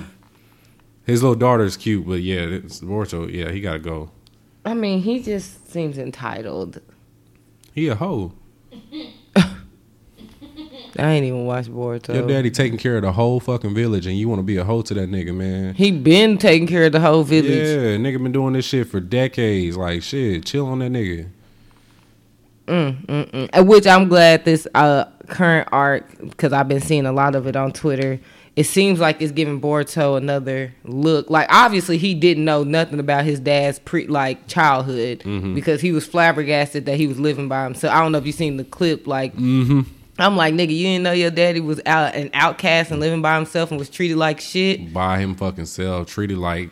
his 1.04 1.22
little 1.22 1.34
daughter's 1.36 1.76
cute, 1.76 2.06
but 2.06 2.22
yeah, 2.22 2.40
it's 2.40 2.80
Naruto. 2.80 3.30
Yeah, 3.32 3.50
he 3.50 3.60
gotta 3.60 3.78
go. 3.78 4.10
I 4.64 4.74
mean, 4.74 5.00
he 5.02 5.20
just 5.22 5.70
seems 5.70 5.98
entitled. 5.98 6.80
He 7.74 7.88
a 7.88 7.94
hoe. 7.94 8.32
I 10.98 11.12
ain't 11.12 11.24
even 11.24 11.46
watched 11.46 11.70
Boruto. 11.72 12.14
Your 12.14 12.26
daddy 12.26 12.50
taking 12.50 12.78
care 12.78 12.96
of 12.96 13.02
the 13.02 13.12
whole 13.12 13.40
fucking 13.40 13.74
village, 13.74 14.06
and 14.06 14.16
you 14.16 14.28
want 14.28 14.40
to 14.40 14.42
be 14.44 14.58
a 14.58 14.64
hoe 14.64 14.82
to 14.82 14.94
that 14.94 15.10
nigga, 15.10 15.34
man. 15.34 15.74
He 15.74 15.90
been 15.90 16.36
taking 16.36 16.66
care 16.66 16.84
of 16.84 16.92
the 16.92 17.00
whole 17.00 17.22
village. 17.24 17.50
Yeah, 17.50 17.96
nigga 17.96 18.22
been 18.22 18.32
doing 18.32 18.52
this 18.52 18.66
shit 18.66 18.88
for 18.88 19.00
decades. 19.00 19.76
Like 19.76 20.02
shit, 20.02 20.44
chill 20.44 20.66
on 20.66 20.80
that 20.80 20.92
nigga. 20.92 21.28
Uh, 22.68 23.62
Which 23.64 23.86
I'm 23.86 24.08
glad 24.08 24.44
this 24.44 24.66
uh, 24.74 25.04
current 25.28 25.68
arc, 25.72 26.18
because 26.20 26.52
I've 26.52 26.68
been 26.68 26.80
seeing 26.80 27.06
a 27.06 27.12
lot 27.12 27.34
of 27.34 27.46
it 27.46 27.56
on 27.56 27.72
Twitter. 27.72 28.20
It 28.54 28.64
seems 28.64 29.00
like 29.00 29.22
it's 29.22 29.32
giving 29.32 29.62
Boruto 29.62 30.16
another 30.18 30.74
look. 30.84 31.30
Like 31.30 31.46
obviously 31.50 31.96
he 31.96 32.12
didn't 32.14 32.44
know 32.44 32.64
nothing 32.64 32.98
about 33.00 33.24
his 33.24 33.40
dad's 33.40 33.78
pre 33.78 34.06
like 34.06 34.46
childhood 34.46 35.20
Mm-hmm. 35.20 35.54
because 35.54 35.80
he 35.80 35.90
was 35.90 36.06
flabbergasted 36.06 36.84
that 36.84 36.96
he 36.98 37.06
was 37.06 37.18
living 37.18 37.48
by 37.48 37.64
himself. 37.64 37.94
I 37.94 38.00
don't 38.02 38.12
know 38.12 38.18
if 38.18 38.26
you 38.26 38.32
seen 38.32 38.58
the 38.58 38.64
clip. 38.64 39.06
Like 39.06 39.32
I'm 39.38 39.86
like 40.36 40.52
nigga, 40.52 40.68
you 40.76 40.84
didn't 40.84 41.02
know 41.04 41.12
your 41.12 41.30
daddy 41.30 41.60
was 41.60 41.80
out 41.86 42.14
an 42.14 42.28
outcast 42.34 42.90
and 42.90 43.00
living 43.00 43.22
by 43.22 43.36
himself 43.36 43.70
and 43.70 43.78
was 43.78 43.88
treated 43.88 44.18
like 44.18 44.38
shit, 44.38 44.92
by 44.92 45.18
him 45.18 45.34
fucking 45.34 45.64
self, 45.64 46.08
treated 46.08 46.36
like 46.36 46.68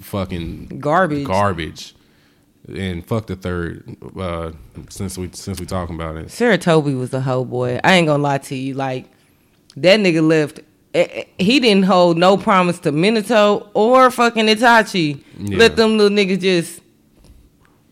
fucking 0.00 0.66
garbage. 0.80 1.26
garbage, 1.26 1.94
and 2.72 3.06
fuck 3.06 3.26
the 3.26 3.36
third. 3.36 3.96
Uh, 4.18 4.52
since 4.88 5.16
we 5.18 5.30
since 5.32 5.60
we 5.60 5.66
talking 5.66 5.94
about 5.94 6.16
it, 6.16 6.26
Sarutobi 6.26 6.98
was 6.98 7.12
a 7.14 7.20
hoe 7.20 7.44
boy. 7.44 7.80
I 7.84 7.94
ain't 7.94 8.06
gonna 8.06 8.22
lie 8.22 8.38
to 8.38 8.54
you. 8.54 8.74
Like 8.74 9.06
that 9.76 10.00
nigga 10.00 10.26
left. 10.26 10.60
eh, 10.94 11.06
eh, 11.10 11.24
He 11.38 11.60
didn't 11.60 11.84
hold 11.84 12.18
no 12.18 12.36
promise 12.36 12.78
to 12.80 12.92
Minato 12.92 13.68
or 13.74 14.10
fucking 14.10 14.46
Itachi. 14.46 15.22
Yeah. 15.38 15.58
Let 15.58 15.76
them 15.76 15.96
little 15.98 16.16
niggas 16.16 16.40
just 16.40 16.80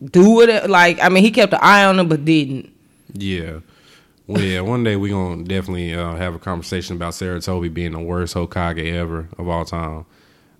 do 0.03 0.41
it. 0.41 0.69
Like 0.69 1.01
I 1.01 1.09
mean, 1.09 1.23
he 1.23 1.31
kept 1.31 1.53
an 1.53 1.59
eye 1.61 1.85
on 1.85 1.97
them, 1.97 2.07
but 2.09 2.25
didn't. 2.25 2.69
Yeah. 3.13 3.59
Well, 4.27 4.41
yeah, 4.41 4.61
one 4.61 4.83
day 4.83 4.95
we 4.95 5.09
gonna 5.09 5.43
definitely 5.43 5.93
uh, 5.93 6.15
have 6.15 6.35
a 6.35 6.39
conversation 6.39 6.95
about 6.95 7.13
Sarutobi 7.13 7.73
being 7.73 7.91
the 7.91 7.99
worst 7.99 8.33
Hokage 8.35 8.93
ever 8.93 9.27
of 9.37 9.47
all 9.49 9.65
time. 9.65 10.05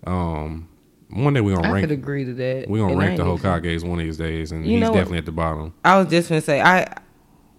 Um, 0.05 0.67
one 1.13 1.33
day 1.33 1.41
we 1.41 1.53
gonna 1.53 1.67
I 1.67 1.71
rank 1.71 1.83
could 1.83 1.91
agree 1.91 2.25
to 2.25 2.33
that. 2.33 2.69
we 2.69 2.79
gonna 2.79 2.91
And 2.91 2.99
rank 2.99 3.17
the 3.17 3.23
Hokages 3.23 3.83
one 3.83 3.99
of 3.99 4.05
these 4.05 4.17
days, 4.17 4.51
and 4.51 4.65
he's 4.65 4.79
know 4.79 4.93
definitely 4.93 5.19
at 5.19 5.25
the 5.25 5.31
bottom. 5.31 5.73
I 5.83 5.97
was 5.99 6.07
just 6.09 6.29
gonna 6.29 6.41
say 6.41 6.61
I. 6.61 6.87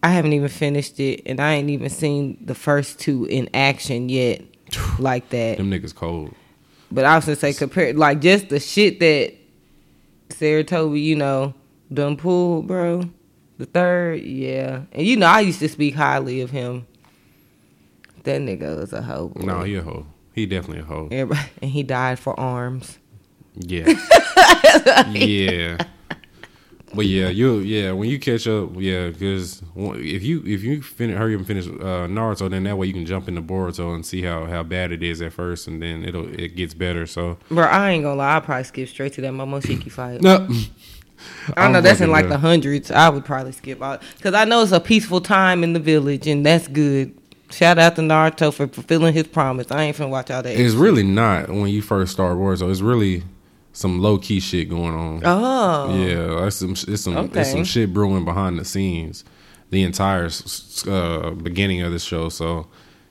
I 0.05 0.09
haven't 0.09 0.33
even 0.33 0.49
finished 0.49 0.99
it, 0.99 1.23
and 1.27 1.41
I 1.41 1.55
ain't 1.55 1.71
even 1.71 1.89
seen 1.89 2.37
the 2.45 2.57
first 2.57 2.99
two 2.99 3.25
in 3.27 3.49
action 3.55 4.09
yet, 4.09 4.43
like 4.99 5.29
that. 5.29 5.59
Them 5.59 5.71
niggas 5.71 5.95
cold. 5.95 6.35
But 6.91 7.05
I 7.05 7.15
was 7.15 7.25
gonna 7.27 7.37
say 7.37 7.53
compared, 7.53 7.97
like 7.97 8.21
just 8.21 8.49
the 8.49 8.59
shit 8.59 8.99
that 8.99 9.35
Sarutobi, 10.31 11.03
you 11.03 11.15
know, 11.17 11.55
done 11.93 12.17
pulled, 12.17 12.67
bro. 12.67 13.09
The 13.59 13.67
third, 13.67 14.23
yeah, 14.23 14.83
and 14.93 15.07
you 15.07 15.17
know 15.17 15.27
I 15.27 15.41
used 15.41 15.61
to 15.61 15.69
speak 15.69 15.95
highly 15.95 16.41
of 16.41 16.51
him. 16.51 16.87
That 18.25 18.41
nigga 18.41 18.77
was 18.77 18.93
a 18.93 19.03
hoe. 19.03 19.29
boy. 19.29 19.45
No, 19.45 19.63
he 19.63 19.77
a 19.77 19.83
hoe. 19.83 20.07
He 20.33 20.47
definitely 20.47 20.81
a 20.83 20.85
hoe. 20.85 21.09
Everybody, 21.13 21.49
and 21.61 21.71
he 21.71 21.83
died 21.83 22.19
for 22.19 22.39
arms. 22.41 22.99
Yeah. 23.57 23.89
yeah. 25.13 25.79
But 26.95 27.07
yeah, 27.07 27.29
you 27.29 27.61
yeah 27.61 27.93
when 27.93 28.11
you 28.11 28.19
catch 28.19 28.47
up, 28.47 28.71
yeah, 28.77 29.09
because 29.09 29.63
if 29.77 30.23
you 30.23 30.43
if 30.45 30.63
you 30.63 30.83
fin- 30.83 31.17
hurry 31.17 31.35
up 31.35 31.39
and 31.39 31.47
finish 31.47 31.67
uh, 31.67 32.07
Naruto, 32.07 32.51
then 32.51 32.65
that 32.65 32.77
way 32.77 32.87
you 32.87 32.93
can 32.93 33.07
jump 33.07 33.29
into 33.29 33.41
Boruto 33.41 33.95
and 33.95 34.05
see 34.05 34.21
how, 34.23 34.45
how 34.45 34.63
bad 34.63 34.93
it 34.93 35.03
is 35.03 35.23
at 35.23 35.33
first, 35.33 35.69
and 35.69 35.81
then 35.81 36.05
it'll 36.05 36.29
it 36.39 36.55
gets 36.55 36.75
better. 36.75 37.07
So 37.07 37.39
Bro, 37.49 37.65
I 37.65 37.91
ain't 37.93 38.05
gonna 38.05 38.17
lie, 38.17 38.35
I'll 38.35 38.43
probably 38.43 38.65
skip 38.65 38.89
straight 38.91 39.15
to 39.15 39.23
that 39.23 39.33
Momoshiki 39.33 39.91
fight. 39.99 40.21
no, 40.21 40.47
I 41.57 41.71
know 41.71 41.79
I'm 41.79 41.83
that's 41.83 42.03
in 42.03 42.11
like 42.11 42.25
done. 42.25 42.31
the 42.31 42.39
hundreds. 42.39 42.91
I 42.91 43.09
would 43.09 43.25
probably 43.25 43.53
skip 43.53 43.83
out 43.83 44.03
because 44.19 44.35
I 44.35 44.45
know 44.45 44.63
it's 44.63 44.73
a 44.73 44.81
peaceful 44.81 45.23
time 45.23 45.65
in 45.65 45.73
the 45.73 45.81
village, 45.81 46.27
and 46.27 46.45
that's 46.45 46.69
good. 46.69 47.17
Shout 47.51 47.79
out 47.79 47.97
to 47.97 48.03
Naruto 48.03 48.53
for 48.53 48.67
fulfilling 48.69 49.15
his 49.15 49.27
promise. 49.29 49.71
I 49.71 49.85
ain't 49.85 49.97
finna 49.97 50.11
watch 50.11 50.31
all 50.31 50.43
that. 50.43 50.59
It's 50.61 50.75
really 50.75 51.05
not 51.05 51.49
when 51.49 51.69
you 51.69 51.81
first 51.81 52.13
start 52.13 52.37
Warzone. 52.37 52.71
It's 52.71 52.81
really 52.83 53.23
some 53.73 54.01
low 54.01 54.19
key 54.19 54.41
shit 54.41 54.69
going 54.69 54.95
on. 54.95 55.23
oh, 55.25 55.95
Yeah, 55.97 56.47
it's 56.47 56.57
some 56.57 56.73
it's 56.73 57.03
some 57.03 57.31
it's 57.35 57.51
some 57.51 57.65
shit 57.65 57.93
brewing 57.93 58.25
behind 58.25 58.59
the 58.59 58.65
scenes. 58.65 59.25
The 59.71 59.83
entire 59.85 60.29
uh, 60.87 61.31
beginning 61.31 61.81
of 61.81 61.93
the 61.93 61.99
show, 61.99 62.29
so 62.29 62.67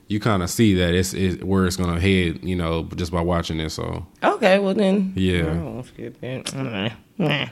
you 0.06 0.20
kind 0.20 0.42
of 0.44 0.50
see 0.50 0.74
that 0.74 0.94
it's 0.94 1.12
it, 1.12 1.42
where 1.42 1.66
it's 1.66 1.76
gonna 1.76 1.98
head. 2.00 2.40
You 2.44 2.54
know, 2.54 2.84
just 2.94 3.10
by 3.10 3.20
watching 3.20 3.58
it. 3.58 3.70
So 3.70 4.06
Okay, 4.22 4.58
well 4.60 4.74
then. 4.74 5.12
Yeah. 5.16 5.46
I 5.46 5.54
won't 5.56 5.86
skip 5.86 6.22
it. 6.22 6.54
Nah, 6.54 6.90
nah. 7.18 7.46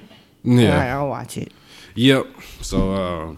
yeah, 0.45 0.79
right, 0.79 0.91
I'll 0.91 1.09
watch 1.09 1.37
it. 1.39 1.53
yep. 1.97 2.27
So 2.61 2.93
uh, 2.95 3.35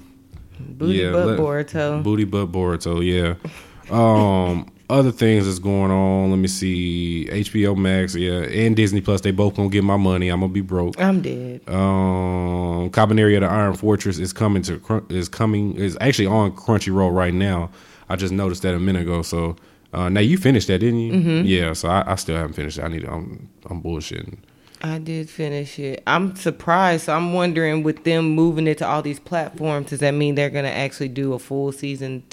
Booty 0.61 0.99
Yeah, 0.99 1.13
butt 1.13 1.27
let- 1.27 1.39
Boruto. 1.39 2.03
booty 2.03 2.25
butt 2.25 2.53
Boruto. 2.53 3.01
Yeah. 3.05 3.35
Um, 3.91 4.72
other 4.93 5.11
things 5.11 5.47
that's 5.47 5.59
going 5.59 5.91
on. 5.91 6.31
Let 6.31 6.39
me 6.39 6.49
see. 6.49 7.27
HBO 7.31 7.77
Max, 7.77 8.15
yeah, 8.15 8.41
and 8.41 8.77
Disney 8.77 9.01
Plus. 9.01 9.23
They 9.23 9.31
both 9.31 9.57
gonna 9.57 9.69
get 9.69 9.85
my 9.85 9.97
money. 9.97 10.29
I'm 10.29 10.41
gonna 10.41 10.53
be 10.53 10.61
broke. 10.61 11.01
I'm 11.01 11.23
dead. 11.23 11.63
Um, 11.69 12.91
Kabaneri 12.91 13.37
of 13.37 13.41
the 13.41 13.49
Iron 13.49 13.75
Fortress 13.75 14.19
is 14.19 14.33
coming 14.33 14.63
to 14.63 15.05
is 15.09 15.29
coming 15.29 15.75
is 15.75 15.97
actually 16.01 16.27
on 16.27 16.53
Crunchyroll 16.53 17.15
right 17.15 17.35
now. 17.35 17.71
I 18.09 18.17
just 18.17 18.33
noticed 18.33 18.63
that 18.63 18.75
a 18.75 18.79
minute 18.79 19.03
ago. 19.03 19.23
So 19.23 19.57
uh, 19.93 20.09
now 20.09 20.21
you 20.21 20.37
finished 20.37 20.69
that, 20.69 20.79
didn't 20.79 21.01
you? 21.01 21.13
Mm-hmm. 21.15 21.47
Yeah. 21.47 21.73
So 21.73 21.89
I, 21.89 22.13
I 22.13 22.15
still 22.17 22.37
haven't 22.37 22.55
finished. 22.55 22.79
it. 22.79 22.85
I 22.85 22.89
need. 22.89 23.05
I'm 23.05 23.49
I'm 23.71 23.83
bullshitting. 23.83 24.39
I 24.85 24.99
did 24.99 25.31
finish 25.31 25.79
it. 25.79 26.03
I'm 26.07 26.35
surprised. 26.35 27.05
So 27.05 27.15
I'm 27.15 27.33
wondering 27.33 27.83
with 27.85 28.03
them 28.05 28.31
moving 28.31 28.67
it 28.67 28.79
to 28.79 28.87
all 28.87 29.01
these 29.01 29.21
platforms, 29.21 29.91
does 29.91 30.01
that 30.01 30.11
mean 30.11 30.35
they're 30.35 30.51
gonna 30.51 30.69
actually 30.69 31.09
do 31.09 31.35
a 31.35 31.39
full 31.39 31.71
season 31.73 32.25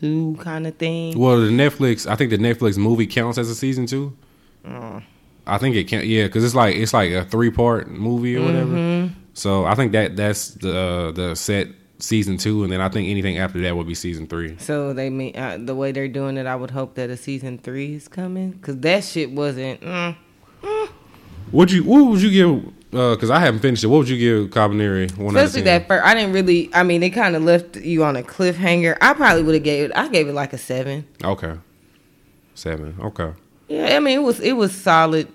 two 0.00 0.36
kind 0.40 0.66
of 0.66 0.76
thing? 0.76 1.18
Well, 1.18 1.40
the 1.40 1.48
Netflix. 1.48 2.06
I 2.08 2.16
think 2.16 2.30
the 2.30 2.38
Netflix 2.38 2.76
movie 2.76 3.06
counts 3.06 3.38
as 3.38 3.48
a 3.50 3.54
season 3.54 3.86
two. 3.86 4.16
Oh. 4.64 5.02
I 5.46 5.58
think 5.58 5.76
it 5.76 5.88
can. 5.88 6.04
Yeah, 6.04 6.24
because 6.24 6.44
it's 6.44 6.54
like 6.54 6.74
it's 6.74 6.92
like 6.92 7.12
a 7.12 7.24
three 7.24 7.50
part 7.50 7.88
movie 7.88 8.36
or 8.36 8.44
whatever. 8.44 8.72
Mm-hmm. 8.72 9.14
So 9.34 9.64
I 9.64 9.74
think 9.74 9.92
that 9.92 10.16
that's 10.16 10.48
the 10.54 10.76
uh, 10.76 11.12
the 11.12 11.34
set 11.36 11.68
season 11.98 12.36
two, 12.36 12.64
and 12.64 12.72
then 12.72 12.80
I 12.80 12.88
think 12.88 13.08
anything 13.08 13.38
after 13.38 13.60
that 13.60 13.76
would 13.76 13.86
be 13.86 13.94
season 13.94 14.26
three. 14.26 14.56
So 14.58 14.92
they 14.92 15.08
mean 15.10 15.36
uh, 15.36 15.58
the 15.60 15.74
way 15.74 15.92
they're 15.92 16.08
doing 16.08 16.36
it. 16.36 16.46
I 16.46 16.56
would 16.56 16.72
hope 16.72 16.94
that 16.96 17.10
a 17.10 17.16
season 17.16 17.58
three 17.58 17.94
is 17.94 18.08
coming 18.08 18.52
because 18.52 18.78
that 18.80 19.04
shit 19.04 19.30
wasn't. 19.30 19.80
Mm, 19.82 20.16
Would 21.52 21.70
you? 21.70 21.84
What 21.84 22.06
would 22.06 22.22
you 22.22 22.30
give? 22.30 22.72
Because 22.96 23.30
I 23.30 23.40
haven't 23.40 23.60
finished 23.60 23.84
it. 23.84 23.88
What 23.88 23.98
would 23.98 24.08
you 24.08 24.18
give 24.18 24.50
Kabaneri? 24.50 25.16
One 25.16 25.36
of 25.36 25.42
especially 25.42 25.62
that 25.62 25.86
first. 25.86 26.04
I 26.04 26.14
didn't 26.14 26.32
really. 26.32 26.70
I 26.74 26.82
mean, 26.82 27.00
they 27.00 27.10
kind 27.10 27.36
of 27.36 27.42
left 27.42 27.76
you 27.76 28.04
on 28.04 28.16
a 28.16 28.22
cliffhanger. 28.22 28.96
I 29.00 29.12
probably 29.14 29.42
would 29.42 29.54
have 29.54 29.64
gave 29.64 29.90
it. 29.90 29.92
I 29.96 30.08
gave 30.08 30.28
it 30.28 30.32
like 30.32 30.52
a 30.52 30.58
seven. 30.58 31.06
Okay, 31.22 31.54
seven. 32.54 32.96
Okay. 33.00 33.32
Yeah, 33.68 33.96
I 33.96 34.00
mean 34.00 34.20
it 34.20 34.22
was 34.22 34.40
it 34.40 34.52
was 34.52 34.74
solid 34.74 35.28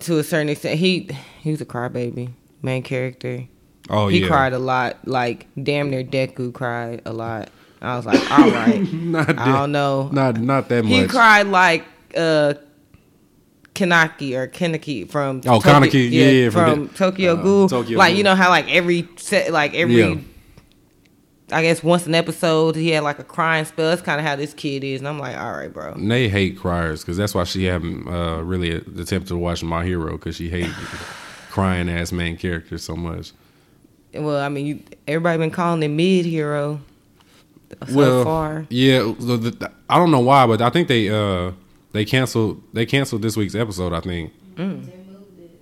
to 0.00 0.18
a 0.18 0.24
certain 0.24 0.48
extent. 0.50 0.78
He 0.78 1.08
he 1.40 1.50
was 1.50 1.60
a 1.60 1.66
crybaby, 1.66 2.32
main 2.62 2.82
character. 2.82 3.46
Oh 3.88 4.08
he 4.08 4.18
yeah. 4.18 4.24
He 4.24 4.28
cried 4.28 4.52
a 4.52 4.58
lot, 4.58 4.98
like 5.06 5.46
damn 5.60 5.90
near 5.90 6.04
Deku 6.04 6.52
cried 6.52 7.02
a 7.06 7.12
lot. 7.12 7.48
I 7.82 7.96
was 7.96 8.04
like, 8.04 8.30
all 8.30 8.50
right, 8.50 8.80
Not 8.92 9.38
I 9.38 9.52
don't 9.52 9.72
know. 9.72 10.10
Not 10.12 10.38
not 10.38 10.68
that 10.68 10.84
much. 10.84 10.92
He 10.92 11.06
cried 11.06 11.46
like 11.46 11.84
uh 12.14 12.54
Kanaki 13.80 14.34
or 14.34 14.46
Kaneki 14.48 15.08
from 15.10 15.40
Oh, 15.46 15.58
Kaneki, 15.60 16.10
yeah, 16.10 16.24
yeah, 16.30 16.50
from 16.50 16.64
from 16.74 16.86
the- 16.88 16.94
Tokyo 16.94 17.32
uh, 17.32 17.42
Ghoul. 17.42 17.68
Tokyo 17.68 17.98
like 17.98 18.10
Ghoul. 18.10 18.18
you 18.18 18.24
know 18.24 18.34
how 18.34 18.50
like 18.50 18.70
every 18.70 19.08
set 19.16 19.52
like 19.52 19.74
every 19.74 19.94
Yeah. 19.96 20.14
I 21.52 21.62
guess 21.62 21.82
once 21.82 22.06
an 22.06 22.14
episode 22.14 22.76
he 22.76 22.90
had 22.90 23.02
like 23.02 23.18
a 23.18 23.24
crying 23.24 23.64
spell. 23.64 23.88
That's 23.90 24.02
kind 24.02 24.20
of 24.20 24.26
how 24.26 24.36
this 24.36 24.54
kid 24.54 24.84
is, 24.84 25.00
and 25.00 25.08
I'm 25.08 25.18
like, 25.18 25.36
all 25.36 25.50
right, 25.52 25.72
bro. 25.72 25.94
They 25.96 26.28
hate 26.28 26.56
criers 26.56 27.00
because 27.02 27.16
that's 27.16 27.34
why 27.34 27.42
she 27.44 27.64
haven't 27.64 28.06
uh, 28.06 28.40
really 28.42 28.70
attempted 28.70 29.26
to 29.28 29.36
watch 29.36 29.62
My 29.64 29.84
Hero 29.84 30.12
because 30.12 30.36
she 30.36 30.48
hates 30.48 30.72
crying 31.50 31.88
ass 31.88 32.12
main 32.12 32.36
characters 32.36 32.84
so 32.84 32.94
much. 32.94 33.32
Well, 34.14 34.38
I 34.40 34.48
mean, 34.48 34.66
you, 34.66 34.82
everybody 35.08 35.38
been 35.38 35.50
calling 35.50 35.82
it 35.82 35.88
mid 35.88 36.24
hero 36.24 36.80
so 37.88 37.96
well, 37.96 38.24
far. 38.24 38.66
yeah, 38.70 39.00
the, 39.18 39.36
the, 39.36 39.72
I 39.88 39.98
don't 39.98 40.10
know 40.12 40.20
why, 40.20 40.46
but 40.46 40.62
I 40.62 40.70
think 40.70 40.86
they 40.86 41.08
uh 41.08 41.50
they 41.92 42.04
canceled 42.04 42.62
they 42.72 42.86
canceled 42.86 43.22
this 43.22 43.36
week's 43.36 43.54
episode. 43.54 43.92
I 43.92 44.00
think 44.00 44.32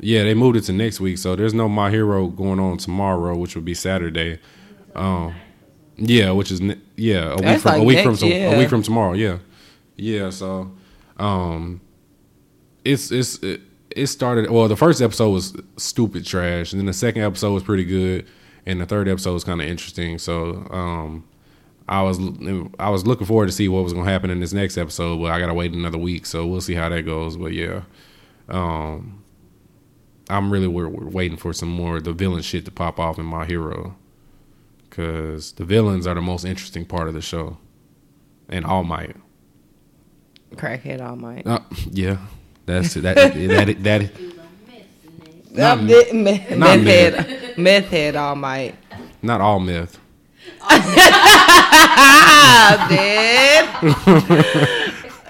Yeah, 0.00 0.22
they 0.24 0.34
moved 0.34 0.56
it 0.56 0.62
to 0.64 0.72
next 0.72 1.00
week, 1.00 1.18
so 1.18 1.34
there's 1.36 1.54
no 1.54 1.68
My 1.68 1.90
Hero 1.90 2.28
going 2.28 2.60
on 2.60 2.78
tomorrow, 2.78 3.36
which 3.36 3.54
would 3.56 3.64
be 3.64 3.74
Saturday. 3.74 4.38
Um, 4.94 5.34
yeah, 5.96 6.30
which 6.30 6.50
is 6.52 6.60
yeah 6.96 7.32
a 7.32 7.36
week 7.36 7.42
That's 7.44 7.62
from 7.62 7.80
a 7.80 7.84
week 7.84 7.96
next- 7.96 8.06
from 8.06 8.16
to- 8.18 8.26
yeah. 8.28 8.50
a 8.54 8.58
week 8.58 8.68
from 8.68 8.82
tomorrow. 8.82 9.12
Yeah, 9.14 9.38
yeah. 9.96 10.30
So, 10.30 10.70
um, 11.18 11.80
it's 12.84 13.10
it's 13.10 13.38
it, 13.42 13.60
it 13.90 14.06
started. 14.06 14.50
Well, 14.50 14.68
the 14.68 14.76
first 14.76 15.00
episode 15.02 15.30
was 15.30 15.56
stupid 15.76 16.24
trash, 16.24 16.72
and 16.72 16.78
then 16.80 16.86
the 16.86 16.92
second 16.92 17.22
episode 17.22 17.52
was 17.52 17.62
pretty 17.64 17.84
good, 17.84 18.26
and 18.66 18.80
the 18.80 18.86
third 18.86 19.08
episode 19.08 19.32
was 19.34 19.42
kind 19.44 19.60
of 19.60 19.66
interesting. 19.66 20.18
So, 20.18 20.66
um, 20.70 21.24
I 21.88 22.02
was 22.02 22.18
I 22.78 22.90
was 22.90 23.06
looking 23.06 23.26
forward 23.26 23.46
to 23.46 23.52
see 23.52 23.68
what 23.68 23.82
was 23.84 23.92
going 23.94 24.04
to 24.04 24.10
happen 24.12 24.30
in 24.30 24.40
this 24.40 24.52
next 24.52 24.76
episode, 24.76 25.18
but 25.20 25.30
I 25.32 25.40
gotta 25.40 25.54
wait 25.54 25.72
another 25.72 25.98
week, 25.98 26.26
so 26.26 26.46
we'll 26.46 26.60
see 26.60 26.74
how 26.74 26.88
that 26.88 27.02
goes. 27.02 27.36
But 27.36 27.52
yeah, 27.54 27.82
um, 28.48 29.22
I'm 30.28 30.52
really 30.52 30.68
we're, 30.68 30.88
we're 30.88 31.08
waiting 31.08 31.38
for 31.38 31.52
some 31.52 31.70
more 31.70 31.96
of 31.96 32.04
the 32.04 32.12
villain 32.12 32.42
shit 32.42 32.64
to 32.66 32.70
pop 32.70 32.98
off 33.00 33.18
in 33.18 33.24
My 33.24 33.46
Hero, 33.46 33.96
because 34.90 35.52
the 35.52 35.64
villains 35.64 36.06
are 36.06 36.14
the 36.14 36.20
most 36.20 36.44
interesting 36.44 36.84
part 36.84 37.08
of 37.08 37.14
the 37.14 37.22
show, 37.22 37.56
and 38.48 38.64
All 38.66 38.84
Might. 38.84 39.16
Crackhead 40.54 41.00
All 41.00 41.16
Might. 41.16 41.46
Uh, 41.46 41.60
yeah, 41.90 42.18
that's 42.66 42.94
that 42.94 43.14
that 43.16 43.34
that. 43.34 43.82
that 43.82 44.10
Not 45.52 45.78
Um, 45.78 45.86
meth. 45.86 46.12
meth, 46.12 46.56
Not 46.56 46.78
head, 46.80 47.58
meth 47.58 47.86
head 47.88 48.14
All 48.16 48.34
Might. 48.34 48.74
not 49.22 49.40
all 49.40 49.58
myth. 49.58 49.98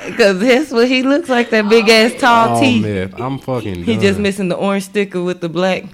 Because 0.06 0.40
that's 0.40 0.70
what 0.70 0.88
he 0.88 1.02
looks 1.02 1.28
like, 1.28 1.50
that 1.50 1.68
big 1.68 1.88
ass 1.88 2.18
tall 2.18 2.54
All 2.54 2.60
T. 2.60 2.80
myth. 2.80 3.14
I'm 3.18 3.38
fucking. 3.38 3.84
He 3.84 3.96
just 3.98 4.18
missing 4.18 4.48
the 4.48 4.56
orange 4.56 4.84
sticker 4.84 5.22
with 5.22 5.40
the 5.40 5.48
black 5.48 5.84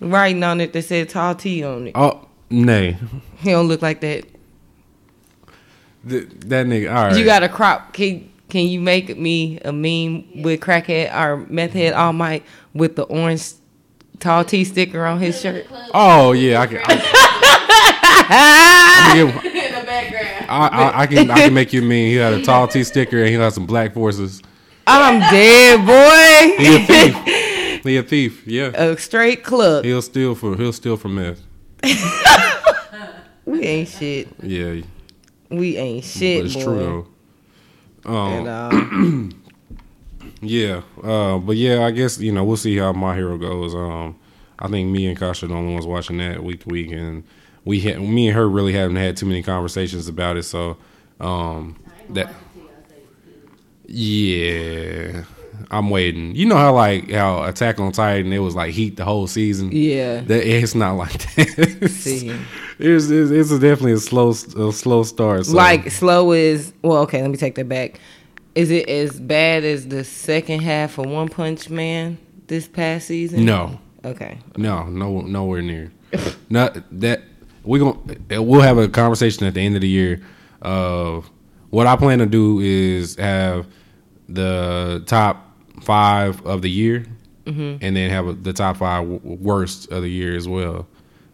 writing 0.00 0.42
on 0.42 0.60
it 0.60 0.72
that 0.72 0.82
said 0.82 1.08
tall 1.08 1.34
T 1.34 1.62
on 1.62 1.88
it. 1.88 1.92
Oh, 1.94 2.26
nay. 2.48 2.96
He 3.38 3.50
don't 3.50 3.68
look 3.68 3.82
like 3.82 4.00
that. 4.00 4.24
Th- 6.08 6.28
that 6.46 6.66
nigga. 6.66 6.88
All 6.94 7.04
right. 7.08 7.16
You 7.16 7.24
got 7.24 7.42
a 7.42 7.48
crop. 7.48 7.92
Can, 7.92 8.30
can 8.48 8.66
you 8.66 8.80
make 8.80 9.16
me 9.18 9.58
a 9.60 9.72
meme 9.72 10.42
with 10.42 10.60
crackhead 10.60 11.14
or 11.14 11.46
meth 11.48 11.72
head 11.72 11.92
All 11.92 12.12
Might 12.12 12.44
with 12.72 12.96
the 12.96 13.02
orange 13.04 13.52
tall 14.18 14.44
T 14.44 14.64
sticker 14.64 15.04
on 15.04 15.20
his 15.20 15.40
shirt? 15.40 15.66
Oh 15.92 16.32
yeah, 16.32 16.60
I 16.60 16.66
can. 16.66 16.78
I, 16.78 16.96
can 16.96 17.00
I, 20.52 20.68
I, 20.72 21.02
I 21.02 21.06
can. 21.06 21.30
I 21.30 21.34
can 21.44 21.54
make 21.54 21.72
you 21.72 21.82
mean 21.82 22.10
he 22.10 22.16
had 22.16 22.32
a 22.32 22.42
tall 22.42 22.68
T 22.68 22.82
sticker 22.84 23.18
and 23.18 23.28
he 23.28 23.34
had 23.34 23.52
some 23.52 23.66
black 23.66 23.94
forces. 23.94 24.42
I'm 24.86 25.20
dead, 25.20 25.86
boy. 25.86 26.56
He 26.62 26.76
a 26.76 26.78
thief. 26.86 27.82
he 27.84 27.96
a 27.96 28.02
thief. 28.02 28.46
Yeah. 28.46 28.70
a 28.74 28.96
straight 28.96 29.44
club. 29.44 29.84
He'll 29.84 30.02
steal 30.02 30.34
for. 30.34 30.56
He'll 30.56 30.72
steal 30.72 30.96
for 30.96 31.08
meth. 31.08 31.42
We 33.46 33.62
ain't 33.62 33.88
shit. 33.88 34.28
Yeah. 34.42 34.82
We 35.48 35.76
ain't 35.76 36.04
shit, 36.04 36.42
but 36.42 36.46
it's 36.46 36.54
boy. 36.54 36.62
true 36.62 37.08
though. 38.04 38.10
Um. 38.12 38.46
And, 38.46 39.32
uh, 39.32 39.36
Yeah, 40.42 40.82
uh, 41.02 41.38
but 41.38 41.56
yeah, 41.56 41.84
I 41.84 41.90
guess 41.90 42.18
you 42.18 42.32
know 42.32 42.44
we'll 42.44 42.56
see 42.56 42.76
how 42.78 42.92
my 42.92 43.14
hero 43.14 43.36
goes. 43.36 43.74
Um, 43.74 44.18
I 44.58 44.68
think 44.68 44.90
me 44.90 45.06
and 45.06 45.18
Kasha 45.18 45.44
are 45.44 45.48
the 45.48 45.54
only 45.54 45.74
ones 45.74 45.86
watching 45.86 46.16
that 46.18 46.42
week 46.42 46.60
to 46.60 46.68
week, 46.68 46.92
and 46.92 47.24
we 47.70 47.80
ha- 47.80 47.98
me 48.00 48.26
and 48.28 48.36
her 48.36 48.48
really 48.48 48.72
haven't 48.72 48.96
had 48.96 49.16
too 49.16 49.26
many 49.26 49.42
conversations 49.42 50.08
about 50.08 50.36
it. 50.36 50.42
So 50.42 50.76
um, 51.20 51.76
that 52.10 52.32
yeah, 53.86 55.24
I'm 55.70 55.90
waiting. 55.90 56.34
You 56.34 56.46
know 56.46 56.56
how 56.56 56.74
like 56.74 57.10
how 57.10 57.44
Attack 57.44 57.80
on 57.80 57.92
Titan 57.92 58.32
it 58.32 58.38
was 58.38 58.54
like 58.54 58.72
heat 58.72 58.96
the 58.96 59.04
whole 59.04 59.26
season. 59.26 59.70
yeah. 59.72 60.20
That 60.20 60.46
it's 60.46 60.74
not 60.74 60.92
like 60.96 61.12
that. 61.36 61.88
See. 61.90 62.28
it's, 62.78 63.10
it's 63.10 63.30
it's 63.30 63.50
definitely 63.50 63.92
a 63.92 63.98
slow 63.98 64.30
a 64.30 64.72
slow 64.72 65.02
start. 65.02 65.46
So. 65.46 65.56
Like 65.56 65.90
slow 65.90 66.32
is 66.32 66.72
well, 66.82 66.98
okay, 67.02 67.22
let 67.22 67.30
me 67.30 67.36
take 67.36 67.54
that 67.54 67.68
back. 67.68 68.00
Is 68.54 68.70
it 68.70 68.88
as 68.88 69.18
bad 69.20 69.64
as 69.64 69.86
the 69.88 70.02
second 70.02 70.60
half 70.62 70.98
of 70.98 71.06
One 71.06 71.28
Punch 71.28 71.70
Man 71.70 72.18
this 72.48 72.66
past 72.66 73.06
season? 73.06 73.44
no, 73.44 73.78
Okay. 74.04 74.38
No, 74.56 74.84
no, 74.86 75.20
nowhere 75.20 75.62
near. 75.62 75.92
Not 76.48 76.76
that 77.00 77.22
we 77.64 77.78
going 77.78 78.24
we'll 78.30 78.60
have 78.62 78.78
a 78.78 78.88
conversation 78.88 79.46
at 79.46 79.54
the 79.54 79.60
end 79.60 79.74
of 79.76 79.80
the 79.82 79.88
year. 79.88 80.20
Of 80.62 81.30
what 81.70 81.86
I 81.86 81.96
plan 81.96 82.18
to 82.20 82.26
do 82.26 82.60
is 82.60 83.16
have 83.16 83.66
the 84.28 85.02
top 85.06 85.46
five 85.82 86.44
of 86.46 86.62
the 86.62 86.70
year, 86.70 87.06
Mm-hmm. 87.46 87.78
and 87.84 87.96
then 87.96 88.10
have 88.10 88.44
the 88.44 88.52
top 88.52 88.76
five 88.76 89.08
w- 89.10 89.20
worst 89.40 89.90
of 89.90 90.02
the 90.02 90.10
year 90.10 90.36
as 90.36 90.46
well. 90.46 90.86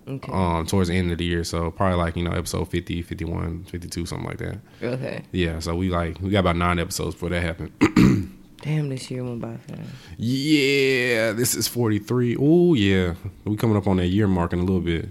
Okay. 0.08 0.32
Um, 0.32 0.64
towards 0.66 0.88
the 0.88 0.94
end 0.96 1.10
of 1.10 1.18
the 1.18 1.24
year, 1.24 1.42
so 1.42 1.72
probably 1.72 1.98
like 1.98 2.16
you 2.16 2.22
know 2.22 2.30
episode 2.30 2.68
50, 2.70 3.02
51, 3.02 3.64
52, 3.64 4.06
something 4.06 4.26
like 4.28 4.38
that. 4.38 4.58
Okay. 4.80 5.24
Yeah, 5.32 5.58
so 5.58 5.74
we 5.74 5.90
like 5.90 6.20
we 6.20 6.30
got 6.30 6.38
about 6.40 6.56
nine 6.56 6.78
episodes 6.78 7.16
before 7.16 7.30
that 7.30 7.42
happened. 7.42 7.72
Damn, 8.62 8.88
this 8.88 9.10
year 9.10 9.24
went 9.24 9.40
by 9.40 9.56
fast. 9.56 9.80
yeah, 10.16 11.32
this 11.32 11.54
is 11.56 11.66
forty 11.66 11.98
three. 11.98 12.36
Oh 12.38 12.74
yeah, 12.74 13.14
we 13.44 13.56
coming 13.56 13.76
up 13.76 13.86
on 13.88 13.96
that 13.96 14.06
year 14.06 14.28
mark 14.28 14.52
in 14.52 14.60
a 14.60 14.64
little 14.64 14.80
bit. 14.80 15.08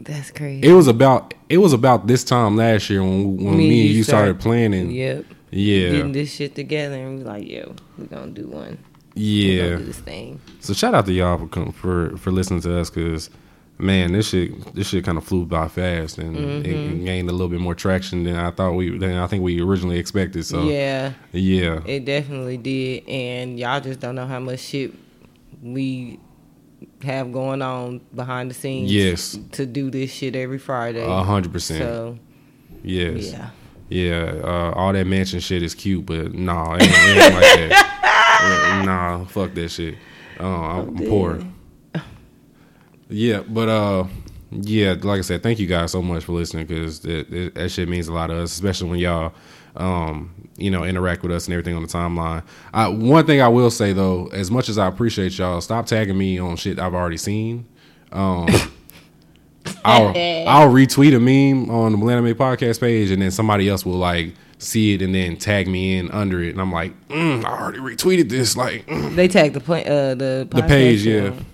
That's 0.00 0.30
crazy. 0.30 0.68
It 0.68 0.72
was 0.72 0.86
about 0.88 1.34
it 1.48 1.58
was 1.58 1.72
about 1.72 2.06
this 2.06 2.24
time 2.24 2.56
last 2.56 2.88
year 2.90 3.02
when 3.02 3.36
when 3.36 3.56
me, 3.58 3.86
and 3.86 3.90
you 3.90 4.02
started, 4.04 4.38
planning. 4.40 4.90
Yep. 4.90 5.24
Yeah, 5.50 5.90
Getting 5.92 6.12
this 6.12 6.32
shit 6.34 6.54
together 6.54 6.94
and 6.96 7.18
we 7.18 7.24
like, 7.24 7.48
yo, 7.48 7.74
we're 7.96 8.04
gonna 8.04 8.30
do 8.32 8.46
one. 8.48 8.78
Yeah. 9.14 9.76
do 9.78 9.84
this 9.84 9.98
thing. 9.98 10.40
So 10.60 10.72
shout 10.74 10.94
out 10.94 11.06
to 11.06 11.12
y'all 11.12 11.48
for 11.48 11.72
for 11.72 12.16
for 12.18 12.30
listening 12.30 12.60
to 12.62 12.78
us 12.78 12.90
because 12.90 13.30
man, 13.78 14.12
this 14.12 14.28
shit 14.28 14.74
this 14.74 14.88
shit 14.88 15.04
kind 15.04 15.16
of 15.18 15.24
flew 15.24 15.46
by 15.46 15.68
fast 15.68 16.18
and 16.18 16.36
Mm-hmm. 16.36 16.66
it 17.00 17.04
gained 17.04 17.28
a 17.28 17.32
little 17.32 17.48
bit 17.48 17.60
more 17.60 17.74
traction 17.74 18.24
than 18.24 18.36
I 18.36 18.50
thought 18.50 18.72
we 18.72 18.96
than 18.98 19.16
I 19.16 19.26
think 19.26 19.42
we 19.42 19.60
originally 19.62 19.98
expected. 19.98 20.44
So 20.44 20.64
Yeah. 20.68 21.14
yeah, 21.32 21.80
It 21.86 22.04
definitely 22.04 22.58
did, 22.58 23.08
and 23.08 23.58
y'all 23.58 23.80
just 23.80 24.00
don't 24.00 24.14
know 24.16 24.26
how 24.26 24.38
much 24.40 24.60
shit 24.60 24.92
we 25.62 26.20
have 27.02 27.32
going 27.32 27.62
on 27.62 28.00
behind 28.14 28.50
the 28.50 28.54
scenes. 28.54 28.92
Yes. 28.92 29.38
to 29.52 29.66
do 29.66 29.90
this 29.90 30.10
shit 30.10 30.34
every 30.36 30.58
Friday. 30.58 31.04
a 31.04 31.22
hundred 31.22 31.52
percent. 31.52 31.80
So 31.80 32.18
Yes. 32.82 33.32
yeah, 33.32 33.50
Yeah, 33.88 34.40
uh, 34.44 34.72
all 34.74 34.92
that 34.92 35.06
mansion 35.06 35.40
shit 35.40 35.62
is 35.62 35.74
cute, 35.74 36.06
but 36.06 36.32
nah, 36.34 36.74
it 36.74 36.82
ain't, 36.82 36.92
it 36.92 37.22
ain't 37.22 37.34
like 37.34 37.70
that. 37.70 37.94
Nah, 38.84 39.24
fuck 39.24 39.52
that 39.54 39.68
shit. 39.68 39.96
Uh, 40.38 40.44
I'm 40.46 40.96
poor. 40.96 41.40
Yeah, 43.08 43.40
but 43.48 43.68
uh, 43.68 44.04
yeah, 44.50 44.94
like 45.02 45.18
I 45.18 45.22
said, 45.22 45.42
thank 45.42 45.58
you 45.58 45.66
guys 45.66 45.90
so 45.92 46.02
much 46.02 46.24
for 46.24 46.32
listening 46.32 46.66
because 46.66 47.00
that, 47.00 47.30
that, 47.30 47.54
that 47.54 47.68
shit 47.70 47.88
means 47.88 48.06
a 48.08 48.12
lot 48.12 48.28
to 48.28 48.36
us, 48.40 48.52
especially 48.52 48.90
when 48.90 48.98
y'all, 49.00 49.32
um, 49.76 50.32
you 50.58 50.70
know, 50.70 50.84
interact 50.84 51.22
with 51.22 51.32
us 51.32 51.46
and 51.46 51.54
everything 51.54 51.74
on 51.74 51.82
the 51.82 51.88
timeline. 51.88 52.42
I, 52.74 52.88
one 52.88 53.24
thing 53.24 53.40
I 53.40 53.48
will 53.48 53.70
say 53.70 53.92
though, 53.92 54.26
as 54.32 54.50
much 54.50 54.68
as 54.68 54.76
I 54.76 54.86
appreciate 54.86 55.38
y'all, 55.38 55.60
stop 55.60 55.86
tagging 55.86 56.18
me 56.18 56.38
on 56.38 56.56
shit 56.56 56.78
I've 56.78 56.94
already 56.94 57.16
seen. 57.16 57.66
Um, 58.12 58.48
I'll 59.84 60.08
I'll 60.08 60.70
retweet 60.70 61.14
a 61.14 61.20
meme 61.20 61.70
on 61.70 61.92
the 61.92 61.98
Millennium 61.98 62.36
podcast 62.36 62.80
page, 62.80 63.10
and 63.10 63.22
then 63.22 63.30
somebody 63.30 63.68
else 63.68 63.84
will 63.86 63.98
like 63.98 64.34
see 64.58 64.94
it 64.94 65.02
and 65.02 65.14
then 65.14 65.36
tag 65.36 65.68
me 65.68 65.98
in 65.98 66.10
under 66.10 66.42
it, 66.42 66.50
and 66.50 66.60
I'm 66.60 66.72
like, 66.72 67.08
mm, 67.08 67.44
I 67.44 67.60
already 67.60 67.78
retweeted 67.78 68.28
this. 68.28 68.56
Like, 68.56 68.86
mm. 68.86 69.14
they 69.14 69.28
tagged 69.28 69.54
the 69.54 69.72
uh, 69.72 70.14
the 70.14 70.48
The 70.50 70.62
page, 70.62 71.06
yeah. 71.06 71.28
on. 71.28 71.46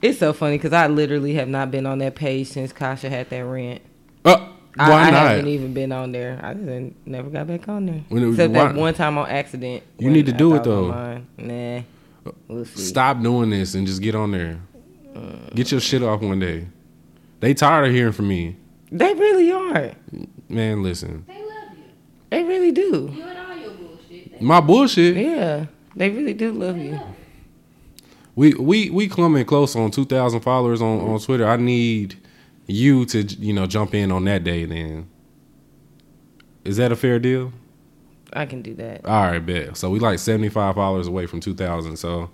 It's 0.00 0.18
so 0.18 0.32
funny 0.32 0.58
because 0.58 0.72
I 0.72 0.86
literally 0.86 1.34
have 1.34 1.48
not 1.48 1.70
been 1.70 1.86
on 1.86 1.98
that 1.98 2.14
page 2.14 2.48
since 2.48 2.72
Kasha 2.72 3.10
had 3.10 3.30
that 3.30 3.40
rant. 3.40 3.82
uh, 4.24 4.48
I, 4.78 4.90
why 4.90 5.02
I 5.02 5.10
not? 5.10 5.28
haven't 5.30 5.48
even 5.48 5.74
been 5.74 5.92
on 5.92 6.12
there. 6.12 6.38
I 6.42 6.54
just 6.54 6.92
never 7.06 7.30
got 7.30 7.46
back 7.46 7.68
on 7.68 7.86
there. 7.86 8.02
When 8.08 8.22
it- 8.22 8.30
Except 8.30 8.52
why- 8.52 8.64
that 8.72 8.74
one 8.74 8.94
time 8.94 9.18
on 9.18 9.28
accident. 9.28 9.82
You 9.98 10.10
need 10.10 10.26
to 10.26 10.32
do 10.32 10.50
thought 10.50 10.56
it, 10.56 10.64
though. 10.64 11.22
Nah, 11.38 11.80
we'll 12.48 12.64
see. 12.64 12.82
Stop 12.82 13.22
doing 13.22 13.50
this 13.50 13.74
and 13.74 13.86
just 13.86 14.02
get 14.02 14.14
on 14.14 14.30
there. 14.32 14.58
Get 15.54 15.72
your 15.72 15.80
shit 15.80 16.02
off 16.02 16.20
one 16.22 16.38
day. 16.38 16.66
They 17.40 17.54
tired 17.54 17.86
of 17.88 17.92
hearing 17.92 18.12
from 18.12 18.28
me, 18.28 18.56
They 18.92 19.14
really 19.14 19.50
are. 19.52 19.92
man. 20.48 20.82
Listen, 20.82 21.24
They 21.26 21.34
love 21.34 21.76
you. 21.76 21.84
They 22.30 22.42
really 22.44 22.72
do. 22.72 23.12
You 23.14 23.22
and 23.22 23.38
all 23.38 23.56
your 23.56 23.70
bullshit. 23.70 24.38
They 24.38 24.44
my 24.44 24.60
bullshit. 24.60 25.16
Yeah, 25.16 25.66
they 25.96 26.10
really 26.10 26.34
do 26.34 26.52
love 26.52 26.76
you. 26.78 26.98
We 28.36 28.54
we 28.54 28.90
we 28.90 29.08
coming 29.08 29.44
close 29.44 29.74
on 29.74 29.90
two 29.90 30.04
thousand 30.04 30.40
followers 30.40 30.80
on 30.80 31.00
on 31.00 31.18
Twitter. 31.20 31.46
I 31.48 31.56
need 31.56 32.16
you 32.68 33.04
to 33.06 33.22
you 33.22 33.52
know 33.52 33.66
jump 33.66 33.94
in 33.94 34.12
on 34.12 34.24
that 34.26 34.44
day. 34.44 34.64
Then 34.64 35.08
is 36.64 36.76
that 36.76 36.92
a 36.92 36.96
fair 36.96 37.18
deal? 37.18 37.52
I 38.34 38.44
can 38.46 38.60
do 38.62 38.74
that. 38.74 39.04
All 39.06 39.22
right, 39.26 39.38
bet. 39.44 39.76
So 39.76 39.90
we 39.90 39.98
like 39.98 40.18
seventy 40.18 40.50
five 40.50 40.74
followers 40.76 41.08
away 41.08 41.26
from 41.26 41.40
two 41.40 41.54
thousand. 41.54 41.96
So 41.96 42.30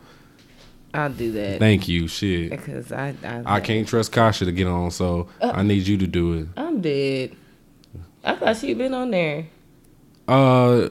I'll 0.93 1.11
do 1.13 1.33
that. 1.33 1.59
thank 1.61 1.89
you. 1.89 2.07
Shit, 2.09 2.51
Because 2.51 2.93
I, 2.93 3.15
I, 3.25 3.43
I 3.57 3.61
can't 3.61 3.87
trust 3.89 4.13
Kasha 4.13 4.45
to 4.45 4.53
get 4.53 4.67
on, 4.67 4.91
so 4.91 5.29
I 5.41 5.63
need 5.63 5.87
you 5.87 5.97
to 5.99 6.07
do 6.07 6.35
it. 6.35 6.49
I'm 6.57 6.81
dead. 6.81 7.35
I 8.23 8.37
thought 8.37 8.57
she'd 8.57 8.79
been 8.79 8.95
on 8.95 9.11
there. 9.11 9.47
Uh, 10.27 10.89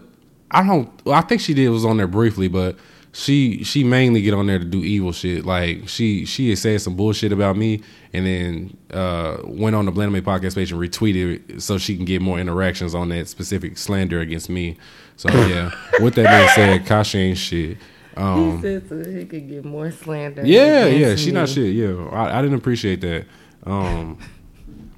I 0.52 0.66
don't. 0.66 0.90
well, 1.06 1.16
I 1.16 1.22
think 1.22 1.42
she 1.42 1.54
did 1.54 1.70
was 1.70 1.84
on 1.86 1.98
there 1.98 2.08
briefly, 2.08 2.48
but 2.48 2.78
she 3.14 3.64
she 3.64 3.84
mainly 3.84 4.24
get 4.24 4.34
on 4.34 4.48
there 4.48 4.58
to 4.58 4.66
do 4.66 4.80
evil 4.80 5.12
shit. 5.12 5.46
Like 5.46 5.88
she 5.88 6.26
she 6.26 6.50
had 6.50 6.58
said 6.58 6.82
some 6.82 6.96
bullshit 6.96 7.32
about 7.32 7.56
me, 7.56 7.82
and 8.12 8.26
then 8.26 8.78
uh, 8.92 9.38
went 9.46 9.76
on 9.76 9.86
the 9.86 9.92
Blend 9.92 10.12
Made 10.12 10.26
podcast 10.26 10.56
page 10.56 10.72
and 10.72 10.82
retweeted 10.82 11.52
it 11.52 11.62
so 11.62 11.78
she 11.78 11.96
can 11.96 12.06
get 12.06 12.22
more 12.24 12.40
interactions 12.40 12.96
on 12.96 13.10
that 13.10 13.28
specific 13.28 13.78
slander 13.78 14.20
against 14.20 14.50
me. 14.50 14.78
So 15.16 15.30
yeah, 15.48 15.72
with 16.02 16.16
that 16.16 16.28
being 16.28 16.50
said, 16.56 16.88
Kasha 16.88 17.20
ain't 17.20 17.38
shit. 17.38 17.78
Um, 18.18 18.58
he 18.58 18.62
said 18.64 18.90
so 18.90 19.04
he 19.10 19.26
could 19.26 19.48
get 19.48 19.64
more 19.64 19.92
slander. 19.92 20.44
yeah, 20.44 20.88
yeah, 20.88 21.16
she 21.16 21.28
me. 21.28 21.34
not 21.34 21.50
shit. 21.50 21.74
Yeah, 21.74 21.94
I, 22.12 22.40
I 22.40 22.42
didn't 22.42 22.58
appreciate 22.58 23.02
that. 23.02 23.26
Um, 23.64 24.18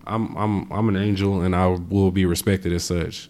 I'm 0.07 0.37
I'm 0.37 0.71
I'm 0.71 0.87
an 0.87 0.95
angel, 0.95 1.41
and 1.41 1.53
I 1.53 1.67
will 1.67 2.11
be 2.11 2.25
respected 2.25 2.71
as 2.71 2.85
such. 2.85 3.29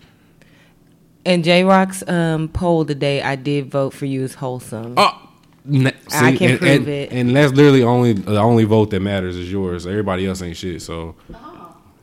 And 1.25 1.43
J 1.43 1.63
Rock's 1.63 2.07
um, 2.07 2.49
poll 2.49 2.85
today, 2.85 3.21
I 3.21 3.35
did 3.35 3.71
vote 3.71 3.93
for 3.93 4.05
you 4.05 4.23
as 4.23 4.35
wholesome. 4.35 4.93
Oh, 4.95 5.29
n- 5.67 5.91
I 6.11 6.35
can 6.35 6.51
and, 6.51 6.59
prove 6.59 6.71
and, 6.71 6.87
it. 6.87 7.11
and 7.11 7.35
that's 7.35 7.51
literally 7.53 7.81
only 7.81 8.13
the 8.13 8.37
only 8.39 8.63
vote 8.63 8.91
that 8.91 8.99
matters 8.99 9.35
is 9.35 9.51
yours. 9.51 9.87
Everybody 9.87 10.27
else 10.27 10.41
ain't 10.43 10.55
shit. 10.55 10.83
So, 10.83 11.15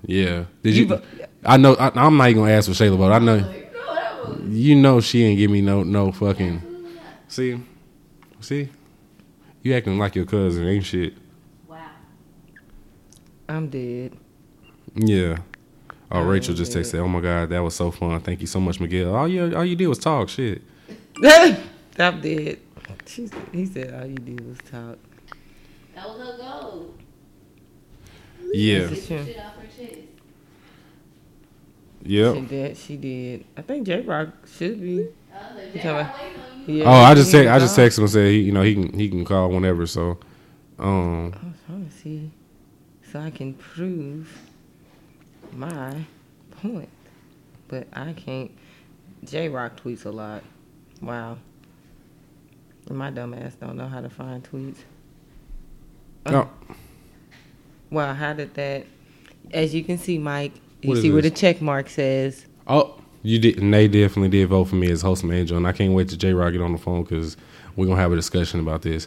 yeah. 0.04 0.46
Did 0.62 0.74
you? 0.74 0.82
You 0.82 0.86
vo- 0.88 1.02
I 1.44 1.56
know. 1.56 1.74
I, 1.74 1.92
I'm 1.94 2.16
not 2.16 2.30
even 2.30 2.42
gonna 2.42 2.52
ask 2.52 2.68
for 2.68 2.74
Shayla 2.74 2.96
vote. 2.96 3.12
I 3.12 3.18
know. 3.20 3.54
You 4.48 4.74
know 4.76 5.00
she 5.00 5.22
ain't 5.24 5.38
give 5.38 5.50
me 5.50 5.60
no 5.60 5.82
no 5.84 6.10
fucking. 6.10 6.60
See, 7.28 7.60
see, 8.40 8.68
you 9.62 9.74
acting 9.74 9.98
like 9.98 10.16
your 10.16 10.26
cousin 10.26 10.66
ain't 10.66 10.84
shit. 10.84 11.14
Wow. 11.68 11.78
I'm 13.48 13.68
dead. 13.68 14.16
Yeah. 14.94 15.38
Oh, 16.14 16.20
Oh, 16.20 16.22
Rachel 16.24 16.54
just 16.54 16.74
yeah. 16.74 16.82
texted. 16.82 16.98
Oh 17.00 17.08
my 17.08 17.20
god, 17.20 17.48
that 17.50 17.60
was 17.60 17.74
so 17.74 17.90
fun. 17.90 18.20
Thank 18.20 18.40
you 18.42 18.46
so 18.46 18.60
much, 18.60 18.78
Miguel. 18.80 19.14
All 19.14 19.26
you 19.26 19.54
all 19.56 19.64
you 19.64 19.74
did 19.76 19.86
was 19.86 19.98
talk 19.98 20.28
shit. 20.28 20.62
I'm 21.24 22.20
dead. 22.20 22.58
She, 23.06 23.28
he 23.52 23.66
said 23.66 23.94
all 23.94 24.06
you 24.06 24.16
did 24.16 24.40
was 24.46 24.58
talk. 24.70 24.98
That 25.94 26.06
was 26.08 26.18
her 26.18 26.36
goal. 26.38 26.94
Yeah. 28.52 28.80
This 28.86 28.98
is 29.00 29.06
true. 29.06 29.24
Shit 29.24 29.38
off 29.38 29.54
her 29.56 29.62
chest. 29.66 29.98
She 32.04 32.40
did. 32.48 32.76
She 32.76 32.96
did. 32.96 33.44
I 33.56 33.62
think 33.62 33.86
J 33.86 34.00
Rock 34.02 34.28
should 34.46 34.80
be. 34.80 35.08
I 35.32 35.54
was 35.54 35.56
like, 35.56 35.66
You 35.74 35.80
Jay, 35.80 35.82
talking 35.82 35.88
I'm 35.88 35.96
about- 36.00 36.20
waiting 36.20 36.40
on 36.40 36.68
you. 36.68 36.74
Yeah, 36.76 36.84
Oh, 36.84 36.92
I 36.92 37.14
just 37.14 37.30
text, 37.32 37.50
I 37.50 37.58
just 37.58 37.76
texted 37.78 37.98
him 37.98 38.04
and 38.04 38.12
said 38.12 38.28
he, 38.30 38.38
you 38.40 38.52
know 38.52 38.62
he 38.62 38.74
can 38.74 38.92
he 38.98 39.08
can 39.08 39.24
call 39.24 39.50
whenever. 39.50 39.86
So, 39.86 40.18
um, 40.78 41.32
I 41.34 41.46
was 41.46 41.56
trying 41.66 41.86
to 41.86 41.92
see 41.92 42.30
so 43.10 43.20
I 43.20 43.30
can 43.30 43.54
prove 43.54 44.28
my 45.52 46.04
point, 46.62 46.88
but 47.68 47.86
I 47.92 48.12
can't. 48.12 48.50
J 49.24 49.48
Rock 49.48 49.80
tweets 49.80 50.04
a 50.04 50.10
lot. 50.10 50.42
Wow. 51.00 51.38
My 52.90 53.10
dumb 53.10 53.34
ass 53.34 53.54
don't 53.54 53.76
know 53.76 53.86
how 53.86 54.00
to 54.00 54.10
find 54.10 54.42
tweets. 54.42 54.78
oh, 56.26 56.48
Wow, 57.90 58.14
how 58.14 58.32
did 58.32 58.54
that? 58.54 58.86
As 59.52 59.74
you 59.74 59.84
can 59.84 59.98
see, 59.98 60.18
Mike, 60.18 60.52
you 60.80 60.90
What 60.90 60.98
see 60.98 61.10
where 61.12 61.22
the 61.22 61.30
check 61.30 61.60
mark 61.60 61.88
says. 61.88 62.46
oh, 62.66 62.96
you 63.22 63.38
did. 63.38 63.58
And 63.58 63.72
they 63.72 63.86
definitely 63.86 64.30
did 64.30 64.48
vote 64.48 64.64
for 64.64 64.74
me 64.76 64.90
as 64.90 65.02
wholesome 65.02 65.30
angel, 65.30 65.56
and 65.56 65.66
I 65.66 65.72
can't 65.72 65.92
wait 65.94 66.08
to 66.08 66.16
J 66.16 66.32
Rock 66.32 66.52
get 66.52 66.60
on 66.62 66.72
the 66.72 66.78
phone 66.78 67.04
because 67.04 67.36
we're 67.76 67.86
gonna 67.86 68.00
have 68.00 68.12
a 68.12 68.16
discussion 68.16 68.58
about 68.60 68.82
this. 68.82 69.06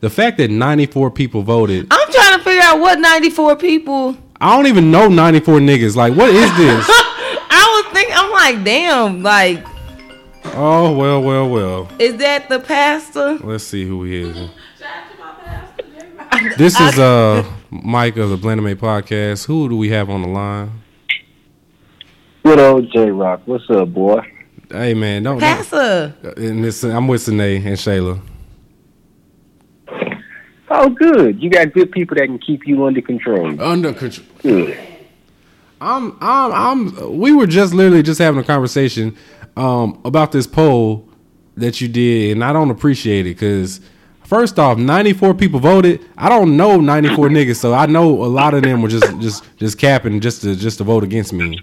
The 0.00 0.10
fact 0.10 0.36
that 0.38 0.50
94 0.50 1.10
people 1.10 1.42
voted, 1.42 1.86
I'm 1.90 2.12
trying 2.12 2.38
to 2.38 2.44
figure 2.44 2.62
out 2.62 2.78
what 2.80 3.00
94 3.00 3.56
people. 3.56 4.16
I 4.40 4.54
don't 4.54 4.66
even 4.66 4.90
know 4.90 5.08
94 5.08 5.60
niggas. 5.60 5.96
Like, 5.96 6.14
what 6.14 6.28
is 6.28 6.56
this? 6.56 6.86
I 6.88 7.82
was 7.84 7.92
thinking, 7.94 8.14
I'm 8.16 8.30
like, 8.30 8.64
damn, 8.64 9.22
like, 9.22 9.64
oh 10.54 10.96
well, 10.96 11.22
well, 11.22 11.48
well. 11.48 11.88
is 11.98 12.16
that 12.18 12.48
the 12.48 12.58
pastor? 12.58 13.38
Let's 13.38 13.64
see 13.64 13.86
who 13.86 14.04
he 14.04 14.22
is. 14.22 14.50
This 16.58 16.78
is 16.78 16.98
uh 16.98 17.44
Mike 17.70 18.16
of 18.18 18.28
the 18.30 18.36
Blend 18.36 18.62
Made 18.62 18.78
podcast. 18.78 19.46
Who 19.46 19.68
do 19.68 19.76
we 19.76 19.88
have 19.88 20.10
on 20.10 20.22
the 20.22 20.28
line? 20.28 20.82
Good 22.44 22.58
old 22.58 22.92
J 22.92 23.10
Rock. 23.10 23.40
What's 23.46 23.68
up, 23.70 23.92
boy? 23.92 24.20
Hey 24.70 24.94
man, 24.94 25.22
don't. 25.22 25.40
Pastor. 25.40 26.14
And 26.36 26.62
this, 26.62 26.84
I'm 26.84 27.08
with 27.08 27.22
Sine 27.22 27.40
and 27.40 27.76
Shayla. 27.76 28.20
Oh, 30.68 30.88
good. 30.88 31.42
You 31.42 31.50
got 31.50 31.72
good 31.72 31.92
people 31.92 32.16
that 32.16 32.26
can 32.26 32.38
keep 32.38 32.66
you 32.66 32.86
under 32.86 33.00
control. 33.00 33.60
Under 33.60 33.92
control. 33.92 34.26
Good. 34.42 34.78
I'm, 35.80 36.16
I'm, 36.20 36.52
I'm. 36.52 37.18
We 37.18 37.32
were 37.32 37.46
just 37.46 37.74
literally 37.74 38.02
just 38.02 38.18
having 38.18 38.40
a 38.40 38.44
conversation 38.44 39.16
um, 39.56 40.00
about 40.04 40.32
this 40.32 40.46
poll 40.46 41.08
that 41.56 41.80
you 41.80 41.88
did, 41.88 42.32
and 42.32 42.44
I 42.44 42.52
don't 42.52 42.70
appreciate 42.70 43.26
it 43.26 43.34
because 43.34 43.80
first 44.24 44.58
off, 44.58 44.78
94 44.78 45.34
people 45.34 45.60
voted. 45.60 46.04
I 46.16 46.28
don't 46.28 46.56
know 46.56 46.80
94 46.80 47.28
niggas, 47.28 47.56
so 47.56 47.74
I 47.74 47.86
know 47.86 48.24
a 48.24 48.26
lot 48.26 48.54
of 48.54 48.62
them 48.62 48.82
were 48.82 48.88
just, 48.88 49.18
just, 49.20 49.44
just 49.56 49.78
capping 49.78 50.20
just 50.20 50.42
to, 50.42 50.56
just 50.56 50.78
to 50.78 50.84
vote 50.84 51.04
against 51.04 51.32
me. 51.32 51.60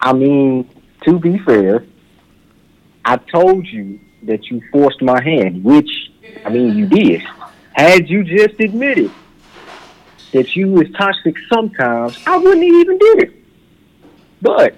I 0.00 0.12
mean, 0.12 0.68
to 1.04 1.18
be 1.18 1.38
fair, 1.38 1.84
I 3.04 3.16
told 3.16 3.66
you 3.66 3.98
that 4.24 4.46
you 4.46 4.62
forced 4.70 5.02
my 5.02 5.22
hand, 5.22 5.64
which, 5.64 5.90
I 6.44 6.50
mean, 6.50 6.76
you 6.76 6.86
did. 6.86 7.22
Had 7.72 8.08
you 8.08 8.24
just 8.24 8.58
admitted 8.60 9.10
that 10.32 10.56
you 10.56 10.68
was 10.68 10.90
toxic 10.92 11.36
sometimes, 11.52 12.18
I 12.26 12.36
wouldn't 12.36 12.62
have 12.62 12.74
even 12.74 12.98
did 12.98 13.22
it. 13.24 13.44
But 14.42 14.74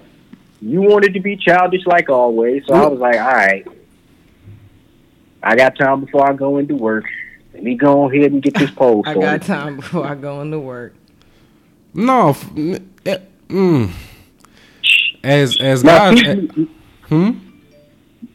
you 0.61 0.81
wanted 0.81 1.13
to 1.13 1.19
be 1.19 1.37
childish 1.37 1.85
like 1.85 2.09
always, 2.09 2.65
so 2.65 2.73
I 2.73 2.85
was 2.87 2.99
like, 2.99 3.19
all 3.19 3.27
right. 3.27 3.67
I 5.43 5.55
got 5.55 5.75
time 5.77 6.01
before 6.05 6.29
I 6.29 6.33
go 6.33 6.57
into 6.57 6.75
work. 6.75 7.05
Let 7.53 7.63
me 7.63 7.75
go 7.75 8.09
ahead 8.09 8.31
and 8.31 8.41
get 8.41 8.53
this 8.53 8.71
poll 8.75 9.03
I 9.05 9.15
got 9.15 9.41
time 9.41 9.77
before 9.77 10.05
I 10.05 10.15
go 10.15 10.41
into 10.41 10.59
work. 10.59 10.93
No, 11.93 12.29
f- 12.29 12.49
n- 12.55 12.93
eh, 13.05 13.17
mm. 13.49 13.91
as 15.23 15.59
as 15.59 15.83
Now, 15.83 16.11
guys, 16.11 16.21
to, 16.21 16.69
hmm. 17.07 17.50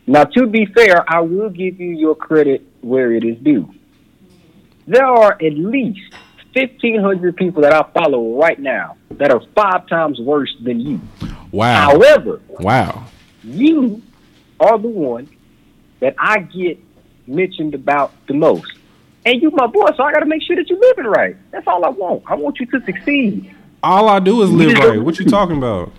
Now, 0.06 0.24
to 0.24 0.46
be 0.46 0.66
fair, 0.66 1.04
I 1.10 1.20
will 1.20 1.50
give 1.50 1.80
you 1.80 1.90
your 1.90 2.14
credit 2.14 2.62
where 2.80 3.12
it 3.12 3.24
is 3.24 3.38
due. 3.38 3.72
There 4.86 5.04
are 5.04 5.32
at 5.32 5.52
least 5.54 6.14
1,500 6.52 7.36
people 7.36 7.62
that 7.62 7.74
I 7.74 7.82
follow 7.92 8.38
right 8.40 8.58
now 8.58 8.96
that 9.10 9.32
are 9.32 9.42
five 9.54 9.88
times 9.88 10.20
worse 10.20 10.54
than 10.62 10.80
you. 10.80 11.00
Wow, 11.50 11.90
However, 11.90 12.40
wow. 12.48 13.04
you 13.42 14.00
are 14.60 14.78
the 14.78 14.88
one 14.88 15.28
that 16.00 16.14
I 16.18 16.40
get 16.40 16.78
mentioned 17.26 17.74
about 17.74 18.12
the 18.28 18.34
most. 18.34 18.72
And 19.24 19.42
you 19.42 19.50
my 19.50 19.66
boy, 19.66 19.88
so 19.96 20.04
I 20.04 20.12
got 20.12 20.20
to 20.20 20.26
make 20.26 20.42
sure 20.42 20.54
that 20.54 20.68
you're 20.68 20.78
living 20.78 21.06
right. 21.06 21.36
That's 21.50 21.66
all 21.66 21.84
I 21.84 21.88
want. 21.88 22.22
I 22.26 22.34
want 22.36 22.60
you 22.60 22.66
to 22.66 22.84
succeed. 22.84 23.52
All 23.82 24.08
I 24.08 24.20
do 24.20 24.42
is 24.42 24.50
live 24.50 24.78
right. 24.78 25.02
What 25.02 25.18
you 25.18 25.26
talking 25.26 25.56
about? 25.56 25.92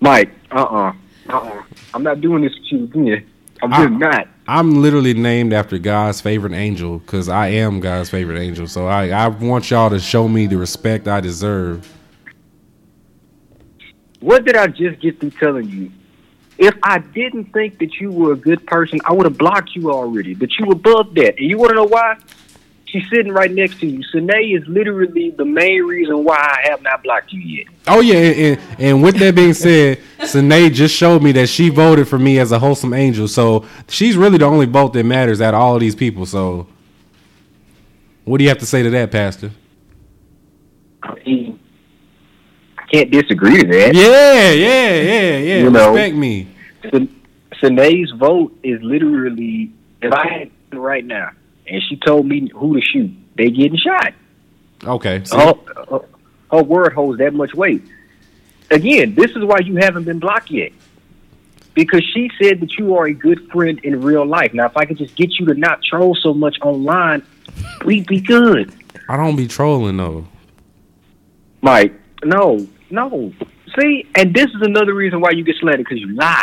Mike, 0.00 0.30
uh-uh. 0.50 0.94
Uh-uh. 1.32 1.62
I'm 1.94 2.02
not 2.02 2.20
doing 2.20 2.42
this 2.42 2.52
with 2.54 2.72
you 2.72 2.84
again. 2.84 3.26
I'm 3.62 3.72
I- 3.72 3.86
just 3.86 3.98
not. 3.98 4.28
I'm 4.48 4.82
literally 4.82 5.14
named 5.14 5.52
after 5.52 5.78
God's 5.78 6.20
favorite 6.20 6.54
angel 6.54 6.98
because 6.98 7.28
I 7.28 7.48
am 7.48 7.78
God's 7.78 8.10
favorite 8.10 8.40
angel. 8.40 8.66
So 8.66 8.88
I, 8.88 9.10
I 9.10 9.28
want 9.28 9.70
y'all 9.70 9.90
to 9.90 10.00
show 10.00 10.26
me 10.26 10.46
the 10.48 10.56
respect 10.56 11.06
I 11.06 11.20
deserve. 11.20 11.88
What 14.18 14.44
did 14.44 14.56
I 14.56 14.66
just 14.66 15.00
get 15.00 15.20
through 15.20 15.30
telling 15.30 15.68
you? 15.68 15.92
If 16.58 16.74
I 16.82 16.98
didn't 16.98 17.52
think 17.52 17.78
that 17.78 18.00
you 18.00 18.10
were 18.10 18.32
a 18.32 18.36
good 18.36 18.66
person, 18.66 18.98
I 19.04 19.12
would 19.12 19.24
have 19.24 19.38
blocked 19.38 19.76
you 19.76 19.92
already. 19.92 20.34
But 20.34 20.50
you 20.58 20.66
were 20.66 20.72
above 20.72 21.14
that. 21.14 21.38
And 21.38 21.48
you 21.48 21.56
want 21.56 21.70
to 21.70 21.76
know 21.76 21.84
why? 21.84 22.18
She's 22.90 23.08
sitting 23.08 23.32
right 23.32 23.50
next 23.50 23.78
to 23.80 23.86
you. 23.86 24.02
Sine 24.02 24.56
is 24.56 24.66
literally 24.66 25.30
the 25.30 25.44
main 25.44 25.84
reason 25.84 26.24
why 26.24 26.36
I 26.36 26.68
have 26.70 26.82
not 26.82 27.04
blocked 27.04 27.32
you 27.32 27.40
yet. 27.40 27.66
Oh 27.86 28.00
yeah, 28.00 28.16
and, 28.16 28.38
and, 28.58 28.80
and 28.80 29.02
with 29.02 29.16
that 29.18 29.36
being 29.36 29.54
said, 29.54 30.00
Sine 30.24 30.72
just 30.72 30.94
showed 30.94 31.22
me 31.22 31.30
that 31.32 31.48
she 31.48 31.68
voted 31.68 32.08
for 32.08 32.18
me 32.18 32.40
as 32.40 32.50
a 32.50 32.58
wholesome 32.58 32.92
angel. 32.92 33.28
So 33.28 33.64
she's 33.88 34.16
really 34.16 34.38
the 34.38 34.46
only 34.46 34.66
vote 34.66 34.92
that 34.94 35.04
matters 35.04 35.40
out 35.40 35.54
of 35.54 35.60
all 35.60 35.74
of 35.76 35.80
these 35.80 35.94
people. 35.94 36.26
So 36.26 36.66
what 38.24 38.38
do 38.38 38.44
you 38.44 38.50
have 38.50 38.58
to 38.58 38.66
say 38.66 38.82
to 38.82 38.90
that, 38.90 39.12
Pastor? 39.12 39.52
I 41.02 41.14
mean, 41.24 41.60
I 42.76 42.82
can't 42.86 43.10
disagree 43.10 43.60
to 43.60 43.66
that. 43.66 43.94
Yeah, 43.94 44.50
yeah, 44.50 44.94
yeah, 45.00 45.38
yeah. 45.38 45.62
You 45.62 45.70
know. 45.70 45.92
Respect 45.92 46.16
me. 46.16 46.48
Sin- 46.90 47.20
Sinead's 47.60 48.10
vote 48.12 48.58
is 48.62 48.82
literally, 48.82 49.72
if 50.02 50.12
I 50.12 50.28
had 50.28 50.50
right 50.72 51.04
now, 51.04 51.30
and 51.70 51.82
she 51.88 51.96
told 51.96 52.26
me 52.26 52.50
who 52.54 52.74
to 52.74 52.82
shoot, 52.82 53.10
they 53.36 53.50
getting 53.50 53.78
shot. 53.78 54.12
Okay. 54.84 55.22
see? 55.24 55.36
Her, 55.36 55.54
her- 55.90 56.08
her 56.50 56.62
word 56.64 56.92
holds 56.92 57.18
that 57.18 57.32
much 57.32 57.54
weight. 57.54 57.82
Again, 58.72 59.14
this 59.14 59.30
is 59.32 59.44
why 59.44 59.58
you 59.60 59.76
haven't 59.76 60.04
been 60.04 60.18
blocked 60.18 60.50
yet. 60.50 60.72
Because 61.74 62.02
she 62.12 62.28
said 62.42 62.60
that 62.60 62.72
you 62.76 62.96
are 62.96 63.06
a 63.06 63.12
good 63.14 63.48
friend 63.52 63.78
in 63.84 64.00
real 64.00 64.26
life. 64.26 64.52
Now, 64.52 64.66
if 64.66 64.76
I 64.76 64.84
could 64.84 64.98
just 64.98 65.14
get 65.14 65.30
you 65.38 65.46
to 65.46 65.54
not 65.54 65.80
troll 65.84 66.16
so 66.16 66.34
much 66.34 66.56
online, 66.60 67.22
we'd 67.84 68.06
be 68.08 68.20
good. 68.20 68.74
I 69.08 69.16
don't 69.16 69.36
be 69.36 69.46
trolling 69.46 69.96
though. 69.96 70.26
Mike, 71.62 71.92
no, 72.24 72.66
no. 72.90 73.32
See, 73.78 74.06
and 74.16 74.34
this 74.34 74.46
is 74.46 74.62
another 74.62 74.94
reason 74.94 75.20
why 75.20 75.30
you 75.30 75.44
get 75.44 75.56
slandered 75.60 75.86
because 75.86 76.00
you 76.00 76.12
lie. 76.14 76.42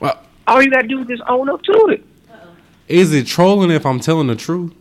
Well, 0.00 0.20
All 0.46 0.62
you 0.62 0.70
got 0.70 0.82
to 0.82 0.88
do 0.88 1.00
is 1.00 1.08
just 1.08 1.22
own 1.26 1.48
up 1.48 1.62
to 1.62 1.72
it. 1.88 2.04
Is 2.88 3.12
it 3.12 3.26
trolling 3.26 3.70
if 3.70 3.84
I'm 3.84 4.00
telling 4.00 4.26
the 4.28 4.36
truth? 4.36 4.72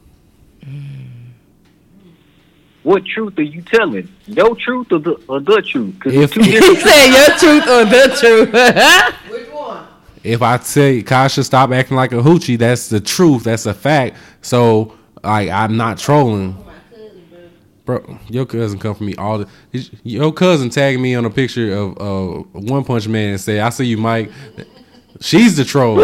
What 2.83 3.03
truth 3.05 3.37
are 3.39 3.43
you 3.43 3.63
telling? 3.63 4.07
Your 4.27 4.55
truth 4.55 4.91
or 4.91 4.99
the, 4.99 5.13
or 5.27 5.39
the 5.39 5.61
truth? 5.63 5.95
'Cause 5.99 6.13
If- 6.13 6.37
it's 6.37 6.45
He 6.45 6.59
said 6.59 7.07
your 7.07 7.37
truth 7.37 7.67
or 7.67 7.85
the 7.85 8.15
truth. 8.19 9.29
Which 9.31 9.47
one? 9.51 9.87
If 10.23 10.41
I 10.43 10.59
say 10.59 11.01
Kasha 11.01 11.43
stop 11.43 11.71
acting 11.71 11.97
like 11.97 12.11
a 12.11 12.17
hoochie, 12.17 12.57
that's 12.59 12.89
the 12.89 12.99
truth. 12.99 13.43
That's 13.45 13.65
a 13.65 13.73
fact. 13.73 14.17
So 14.41 14.93
like 15.23 15.49
I'm 15.49 15.77
not 15.77 15.97
trolling. 15.97 16.53
Bro. 17.85 17.99
Bro, 17.99 18.19
your 18.29 18.45
cousin 18.45 18.77
come 18.79 18.93
for 18.95 19.03
me 19.03 19.15
all 19.15 19.39
the. 19.39 19.47
his- 19.71 19.89
Your 20.03 20.31
cousin 20.31 20.69
tagged 20.69 20.99
me 21.01 21.15
on 21.15 21.25
a 21.25 21.29
picture 21.31 21.73
of 21.73 21.97
uh, 21.99 22.41
One 22.53 22.83
Punch 22.83 23.07
Man 23.07 23.29
and 23.31 23.41
said, 23.41 23.59
"I 23.61 23.69
see 23.69 23.85
you, 23.85 23.97
Mike." 23.97 24.31
She's 25.21 25.55
the 25.57 25.63
troll. 25.63 26.03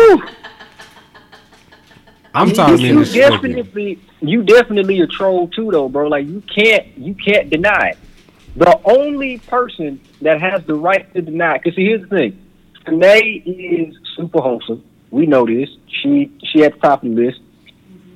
I'm 2.34 2.52
talking 2.54 2.80
you, 2.80 3.00
you 3.00 3.06
definitely 3.06 4.00
you 4.22 4.44
definitely 4.44 5.02
a 5.02 5.08
troll 5.08 5.48
too 5.50 5.70
though, 5.72 5.90
bro. 5.90 6.08
Like 6.08 6.28
you 6.28 6.42
can't 6.42 6.98
you 6.98 7.14
can't 7.14 7.50
deny 7.50 7.90
it. 7.90 7.98
The 8.56 8.80
only 8.86 9.38
person 9.40 10.00
that 10.22 10.42
has 10.42 10.64
the 10.66 10.76
right 10.76 11.12
to 11.14 11.22
deny 11.22 11.58
because 11.58 11.76
see 11.76 11.86
here's 11.86 12.02
the 12.02 12.08
thing. 12.08 12.46
Tanae 12.86 13.44
is 13.46 13.96
super 14.16 14.42
wholesome. 14.42 14.84
We 15.10 15.26
know 15.26 15.46
this. 15.46 15.70
She 15.88 16.32
she 16.44 16.64
at 16.64 16.74
the 16.74 16.80
top 16.80 17.04
of 17.04 17.10
the 17.10 17.16
list. 17.16 17.42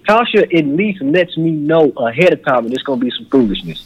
Tasha 0.07 0.43
at 0.43 0.65
least 0.65 1.01
lets 1.01 1.35
me 1.37 1.51
know 1.51 1.89
ahead 1.91 2.31
of 2.33 2.45
time 2.45 2.63
that 2.65 2.73
it's 2.73 2.83
gonna 2.83 3.01
be 3.01 3.11
some 3.11 3.25
foolishness. 3.25 3.83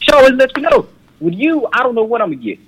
She 0.00 0.10
always 0.12 0.32
lets 0.32 0.54
me 0.54 0.62
know. 0.62 0.88
With 1.20 1.34
you, 1.34 1.66
I 1.72 1.82
don't 1.82 1.94
know 1.94 2.02
what 2.02 2.20
I'm 2.20 2.30
gonna 2.30 2.42
get. 2.42 2.58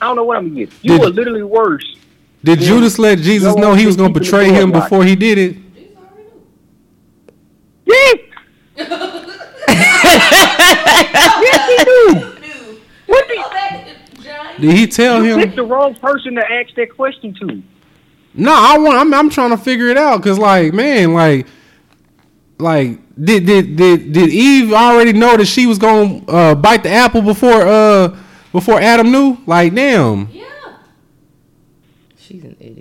I 0.00 0.06
don't 0.06 0.16
know 0.16 0.24
what 0.24 0.36
I'm 0.36 0.48
gonna 0.48 0.66
get. 0.66 0.72
You 0.82 0.98
Did- 0.98 1.06
are 1.06 1.10
literally 1.10 1.42
worse. 1.42 1.96
Did 2.42 2.60
Judas 2.60 2.98
let 2.98 3.18
Jesus 3.18 3.54
No 3.54 3.60
know 3.60 3.74
he 3.74 3.84
was 3.84 3.96
going 3.96 4.14
to 4.14 4.18
betray 4.18 4.50
him 4.50 4.72
before 4.72 5.04
he 5.04 5.14
did 5.14 5.36
it? 5.36 5.56
These 7.90 8.90
already 8.90 9.04
know. 9.06 9.34
Yeah. 9.66 9.76
yes, 11.42 11.68
he 11.68 11.84
do. 11.84 12.14
Dude. 12.40 12.80
What 13.06 13.28
do 13.28 13.34
you, 13.34 13.42
Go 13.42 13.50
back 13.50 13.86
to 13.86 14.22
John. 14.22 14.60
Did 14.60 14.76
he 14.76 14.86
tell 14.86 15.24
you 15.24 15.34
him? 15.34 15.40
picked 15.40 15.56
the 15.56 15.64
wrong 15.64 15.94
person 15.96 16.34
to 16.36 16.52
ask 16.52 16.74
that 16.76 16.94
question 16.94 17.34
to. 17.34 17.62
No, 18.34 18.52
I 18.52 18.78
want. 18.78 18.96
I'm, 18.96 19.12
I'm 19.12 19.30
trying 19.30 19.50
to 19.50 19.56
figure 19.56 19.88
it 19.88 19.96
out 19.96 20.18
because, 20.18 20.38
like, 20.38 20.72
man, 20.72 21.12
like, 21.14 21.46
like, 22.58 22.98
did 23.22 23.44
did 23.46 23.76
did 23.76 24.12
did 24.12 24.30
Eve 24.30 24.72
already 24.72 25.12
know 25.12 25.36
that 25.36 25.46
she 25.46 25.66
was 25.66 25.78
gonna 25.78 26.24
uh, 26.26 26.54
bite 26.54 26.82
the 26.84 26.90
apple 26.90 27.22
before 27.22 27.62
uh 27.62 28.16
before 28.52 28.80
Adam 28.80 29.10
knew? 29.10 29.36
Like, 29.46 29.74
damn. 29.74 30.28
Yeah. 30.30 30.44
She's 32.16 32.44
an 32.44 32.56
idiot. 32.60 32.79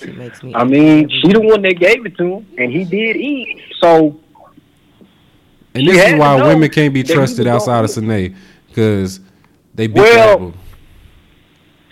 Golly, 0.00 0.12
she 0.12 0.18
makes 0.18 0.42
me. 0.42 0.54
I 0.54 0.64
mean, 0.64 1.08
she 1.08 1.32
the 1.32 1.40
one 1.40 1.62
that 1.62 1.78
gave 1.78 2.04
it 2.06 2.16
to 2.18 2.36
him, 2.36 2.46
and 2.58 2.72
he 2.72 2.84
did 2.84 3.16
eat. 3.16 3.62
So 3.80 4.18
And 5.74 5.86
this 5.86 6.12
is 6.12 6.18
why 6.18 6.40
women 6.42 6.70
can't 6.70 6.94
be 6.94 7.02
trusted 7.02 7.46
outside 7.46 7.84
of 7.84 7.94
gonna- 7.94 8.06
Sine 8.08 8.36
because 8.68 9.20
they 9.74 9.86
be 9.88 9.94
Well- 9.94 10.38
the 10.38 10.44
apple. 10.46 10.54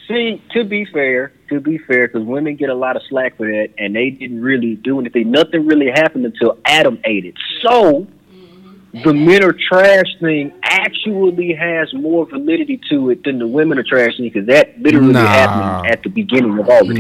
See, 0.08 0.42
to 0.52 0.64
be 0.64 0.84
fair, 0.84 1.32
to 1.48 1.60
be 1.60 1.78
fair, 1.78 2.06
because 2.06 2.24
women 2.24 2.56
get 2.56 2.68
a 2.68 2.74
lot 2.74 2.96
of 2.96 3.02
slack 3.08 3.36
for 3.36 3.46
that, 3.46 3.70
and 3.78 3.94
they 3.96 4.10
didn't 4.10 4.42
really 4.42 4.74
do 4.74 5.00
anything. 5.00 5.30
Nothing 5.30 5.64
really 5.64 5.90
happened 5.90 6.26
until 6.26 6.58
Adam 6.66 6.98
ate 7.04 7.24
it. 7.24 7.34
So, 7.62 8.06
mm-hmm. 8.34 9.02
the 9.04 9.14
men 9.14 9.42
are 9.42 9.52
trash 9.52 10.16
thing 10.20 10.52
actually 10.62 11.54
has 11.54 11.94
more 11.94 12.26
validity 12.26 12.80
to 12.90 13.10
it 13.10 13.24
than 13.24 13.38
the 13.38 13.46
women 13.46 13.78
are 13.78 13.84
trash 13.84 14.16
thing, 14.16 14.26
because 14.28 14.46
that 14.48 14.80
literally 14.82 15.12
Nah. 15.12 15.26
happened 15.26 15.92
at 15.92 16.02
the 16.02 16.10
beginning 16.10 16.58
of 16.58 16.68
all 16.68 16.80
of 16.82 16.88
this. 16.88 16.98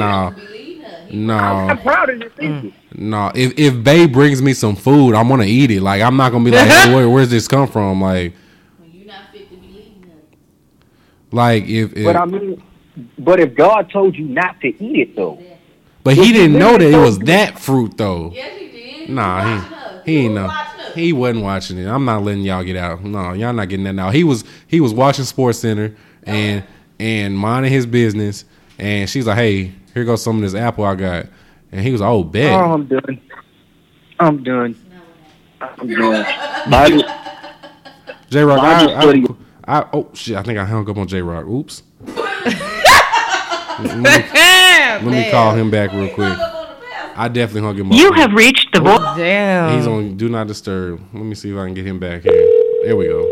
No, 1.12 1.34
I'm, 1.34 1.70
I'm 1.70 1.78
proud 1.78 2.08
of 2.10 2.20
this. 2.20 2.32
thinking. 2.36 2.74
no. 2.94 3.30
If 3.34 3.58
if 3.58 3.84
Bay 3.84 4.06
brings 4.06 4.40
me 4.40 4.54
some 4.54 4.74
food, 4.76 5.14
I'm 5.14 5.28
gonna 5.28 5.44
eat 5.44 5.70
it. 5.70 5.82
Like, 5.82 6.00
I'm 6.00 6.16
not 6.16 6.32
gonna 6.32 6.44
be 6.44 6.50
like, 6.50 6.66
hey, 6.66 6.94
where, 6.94 7.08
where's 7.08 7.30
this 7.30 7.46
come 7.46 7.68
from? 7.68 8.00
Like, 8.00 8.34
You're 8.92 9.06
not 9.06 9.30
fit 9.30 9.50
to 9.50 9.56
be 9.56 9.66
leading 9.68 10.02
her. 10.04 10.18
like 11.30 11.64
if, 11.64 11.92
if 11.96 12.04
But 12.04 12.16
I 12.16 12.24
mean, 12.24 12.62
but 13.18 13.40
if 13.40 13.54
God 13.54 13.90
told 13.90 14.16
you 14.16 14.24
not 14.24 14.60
to 14.62 14.68
eat 14.68 14.96
it, 15.08 15.16
though, 15.16 15.42
but 16.02 16.14
he 16.14 16.32
didn't 16.32 16.58
know 16.58 16.78
that 16.78 16.92
it 16.92 16.96
was 16.96 17.18
that 17.20 17.58
fruit 17.58 17.96
though. 17.96 18.32
Yes, 18.34 18.60
you 18.60 18.70
did. 18.70 19.10
Nah, 19.10 19.44
You 19.44 19.60
he 19.60 20.12
he 20.12 20.12
You 20.14 20.24
ain't 20.24 20.34
know. 20.34 20.50
He 20.94 21.12
wasn't 21.12 21.42
watching 21.42 21.78
it. 21.78 21.86
I'm 21.86 22.04
not 22.04 22.22
letting 22.22 22.42
y'all 22.42 22.62
get 22.64 22.76
out. 22.76 23.02
No, 23.02 23.32
y'all 23.32 23.52
not 23.52 23.68
getting 23.68 23.84
that 23.84 23.94
now. 23.94 24.10
He 24.10 24.24
was 24.24 24.44
he 24.66 24.80
was 24.80 24.92
watching 24.92 25.24
Sports 25.24 25.58
Center 25.58 25.94
and 26.24 26.64
and 26.98 27.36
minding 27.36 27.72
his 27.72 27.86
business. 27.86 28.44
And 28.78 29.08
she's 29.08 29.26
like, 29.26 29.38
"Hey, 29.38 29.72
here 29.94 30.04
goes 30.04 30.22
some 30.22 30.36
of 30.36 30.42
this 30.42 30.54
apple 30.54 30.84
I 30.84 30.94
got." 30.94 31.26
And 31.70 31.80
he 31.80 31.92
was, 31.92 32.00
like, 32.00 32.10
"Oh, 32.10 32.24
bet." 32.24 32.52
oh, 32.52 32.74
I'm 32.74 32.86
done. 32.86 33.20
I'm 34.20 34.42
done. 34.42 34.76
I'm 35.60 35.88
done. 35.88 36.26
My- 36.68 37.22
J 38.32 38.44
Rock, 38.44 38.62
Bible 38.62 38.94
I. 38.94 39.74
I, 39.74 39.80
I, 39.80 39.88
oh 39.92 40.10
shit, 40.14 40.36
I 40.36 40.42
think 40.42 40.58
I 40.58 40.64
hung 40.64 40.88
up 40.88 40.96
on 40.96 41.06
J 41.06 41.20
Rock. 41.20 41.46
Oops. 41.46 41.82
let 42.06 43.96
me, 43.96 44.02
let 44.02 45.04
me 45.04 45.30
call 45.30 45.54
him 45.54 45.70
back 45.70 45.92
real 45.92 46.08
quick. 46.14 46.36
I 47.14 47.28
definitely 47.28 47.60
hung 47.60 47.76
him 47.76 47.92
up. 47.92 47.98
You 47.98 48.10
have 48.12 48.32
reached 48.32 48.68
the 48.72 48.80
voice. 48.80 49.16
Damn. 49.16 49.76
He's 49.76 49.86
on 49.86 50.16
Do 50.16 50.30
Not 50.30 50.46
Disturb. 50.46 51.00
Let 51.12 51.24
me 51.24 51.34
see 51.34 51.50
if 51.52 51.58
I 51.58 51.66
can 51.66 51.74
get 51.74 51.86
him 51.86 51.98
back 51.98 52.22
here. 52.22 52.32
There 52.84 52.96
we 52.96 53.06
go. 53.06 53.30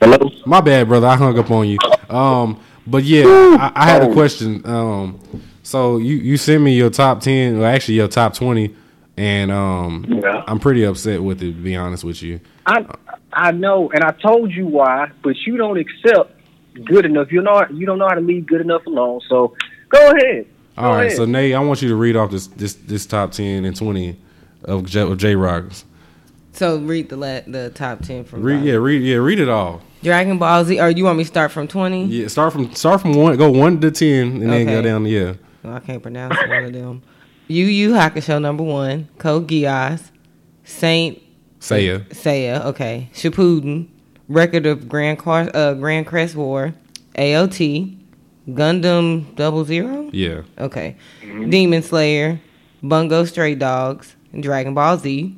Hello. 0.00 0.30
My 0.46 0.60
bad, 0.60 0.86
brother. 0.86 1.08
I 1.08 1.16
hung 1.16 1.36
up 1.36 1.50
on 1.50 1.66
you. 1.66 1.78
Um, 2.08 2.60
but 2.90 3.04
yeah, 3.04 3.24
I, 3.26 3.72
I 3.74 3.88
had 3.90 4.02
a 4.02 4.12
question. 4.12 4.62
Um, 4.66 5.20
so 5.62 5.98
you 5.98 6.16
you 6.16 6.36
sent 6.36 6.62
me 6.62 6.74
your 6.74 6.90
top 6.90 7.20
ten, 7.20 7.58
well, 7.58 7.68
actually 7.72 7.94
your 7.94 8.08
top 8.08 8.34
twenty, 8.34 8.74
and 9.16 9.50
um, 9.50 10.06
Yeah. 10.08 10.44
I'm 10.46 10.58
pretty 10.58 10.84
upset 10.84 11.22
with 11.22 11.42
it. 11.42 11.52
To 11.52 11.52
be 11.52 11.76
honest 11.76 12.04
with 12.04 12.22
you, 12.22 12.40
I 12.66 12.86
I 13.32 13.52
know, 13.52 13.90
and 13.90 14.02
I 14.02 14.12
told 14.12 14.50
you 14.52 14.66
why, 14.66 15.10
but 15.22 15.36
you 15.46 15.56
don't 15.56 15.78
accept 15.78 16.32
good 16.84 17.04
enough. 17.04 17.30
You 17.30 17.42
know 17.42 17.64
you 17.70 17.86
don't 17.86 17.98
know 17.98 18.08
how 18.08 18.14
to 18.14 18.20
leave 18.20 18.46
good 18.46 18.60
enough 18.60 18.86
alone. 18.86 19.20
So 19.28 19.54
go 19.90 20.10
ahead. 20.12 20.46
Go 20.76 20.82
all 20.82 20.94
right. 20.94 21.06
ahead. 21.06 21.16
So 21.16 21.24
Nate, 21.24 21.54
I 21.54 21.60
want 21.60 21.82
you 21.82 21.88
to 21.88 21.96
read 21.96 22.16
off 22.16 22.30
this 22.30 22.46
this 22.46 22.74
this 22.74 23.04
top 23.06 23.32
ten 23.32 23.64
and 23.64 23.76
twenty 23.76 24.16
of 24.64 24.86
J, 24.86 25.00
of 25.02 25.18
J 25.18 25.34
Rocks. 25.36 25.84
So 26.52 26.78
read 26.78 27.08
the 27.08 27.16
la- 27.16 27.40
the 27.46 27.70
top 27.74 28.00
ten 28.00 28.24
from 28.24 28.42
Read 28.42 28.64
yeah, 28.64 28.74
read 28.74 29.02
yeah, 29.02 29.16
read 29.16 29.38
it 29.38 29.48
all. 29.48 29.82
Dragon 30.02 30.38
Ball 30.38 30.64
Z. 30.64 30.80
Or 30.80 30.90
you 30.90 31.04
want 31.04 31.18
me 31.18 31.24
to 31.24 31.28
start 31.28 31.50
from 31.52 31.68
twenty? 31.68 32.04
Yeah, 32.06 32.28
start 32.28 32.52
from 32.52 32.72
start 32.74 33.00
from 33.00 33.14
one, 33.14 33.36
go 33.36 33.50
one 33.50 33.80
to 33.80 33.90
ten, 33.90 34.42
and 34.42 34.52
then 34.52 34.66
go 34.66 34.78
Okay. 34.78 34.88
down. 34.88 35.06
Yeah, 35.06 35.34
Well, 35.62 35.74
I 35.74 35.80
can't 35.80 36.02
pronounce 36.02 36.36
one 36.48 36.64
of 36.64 36.72
them. 36.72 37.02
Yu 37.48 37.64
Yu 37.66 37.90
Hakusho 37.92 38.40
number 38.40 38.62
one. 38.62 39.08
Code 39.18 39.48
Geass. 39.48 40.10
Saint 40.64 41.18
Saya. 41.60 42.00
Seiya. 42.10 42.64
Okay. 42.66 43.08
Shippuden. 43.14 43.86
Record 44.28 44.66
of 44.66 44.88
Grand 44.88 45.18
Car- 45.18 45.50
uh, 45.54 45.74
Grancrest 45.74 46.34
War. 46.34 46.74
AOT. 47.16 47.96
Gundam 48.50 49.34
Double 49.36 49.64
Zero. 49.64 50.08
Yeah. 50.12 50.42
Okay. 50.58 50.96
Demon 51.22 51.82
Slayer, 51.82 52.40
Bungo 52.82 53.24
Stray 53.24 53.54
Dogs, 53.54 54.16
Dragon 54.38 54.72
Ball 54.74 54.96
Z. 54.98 55.34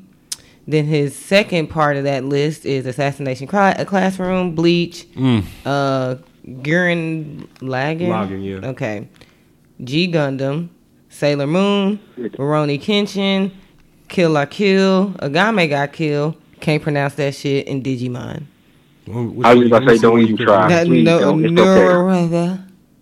Then 0.70 0.86
his 0.86 1.16
second 1.16 1.66
part 1.68 1.96
of 1.96 2.04
that 2.04 2.24
list 2.24 2.64
is 2.64 2.86
Assassination 2.86 3.48
Cla- 3.48 3.74
uh, 3.76 3.84
Classroom, 3.84 4.54
Bleach, 4.54 5.04
Mm. 5.16 5.42
uh, 5.66 6.14
Gurren 6.46 7.46
Lagann. 7.60 8.08
Lagann, 8.08 8.44
yeah. 8.62 8.68
Okay. 8.68 9.08
G 9.82 10.10
Gundam, 10.12 10.68
Sailor 11.08 11.48
Moon, 11.48 11.98
Rurouni 12.16 12.80
Kenshin, 12.80 13.50
Kill 14.08 14.30
La 14.30 14.44
Kill, 14.44 15.10
Agame 15.20 15.68
got 15.68 15.92
killed. 15.92 16.36
Can't 16.60 16.82
pronounce 16.82 17.14
that 17.14 17.34
shit. 17.34 17.66
And 17.66 17.82
Digimon. 17.82 18.42
What- 19.06 19.46
I 19.46 19.54
was 19.54 19.66
about 19.66 19.80
to 19.80 19.90
say, 19.96 19.98
don't 19.98 20.20
even 20.20 20.36
try. 20.36 20.68
That- 20.68 20.86
please 20.86 21.04
no, 21.04 21.18
don't. 21.18 21.44
It's 21.44 21.52
Nora- 21.52 22.58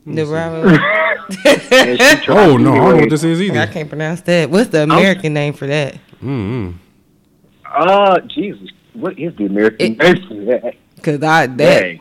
Nora- 0.06 0.84
And 1.70 2.00
she 2.00 2.16
tried 2.24 2.28
Oh 2.48 2.56
no, 2.56 2.72
I 2.72 2.76
don't 2.76 2.90
know 2.94 2.96
what 3.00 3.10
this 3.10 3.24
is 3.24 3.42
either. 3.42 3.60
I 3.60 3.66
can't 3.66 3.90
pronounce 3.90 4.22
that. 4.22 4.48
What's 4.48 4.70
the 4.70 4.84
American 4.84 5.34
name 5.34 5.52
for 5.52 5.66
that? 5.66 5.94
Mm-hmm. 6.22 6.70
Uh, 7.74 8.20
Jesus, 8.20 8.68
what 8.94 9.18
is 9.18 9.34
the 9.36 9.46
American 9.46 9.92
It- 9.92 9.98
name 9.98 10.28
for 10.28 10.34
that? 10.46 10.74
Cause 11.02 11.22
I 11.22 11.46
that 11.46 11.56
Dang, 11.56 12.00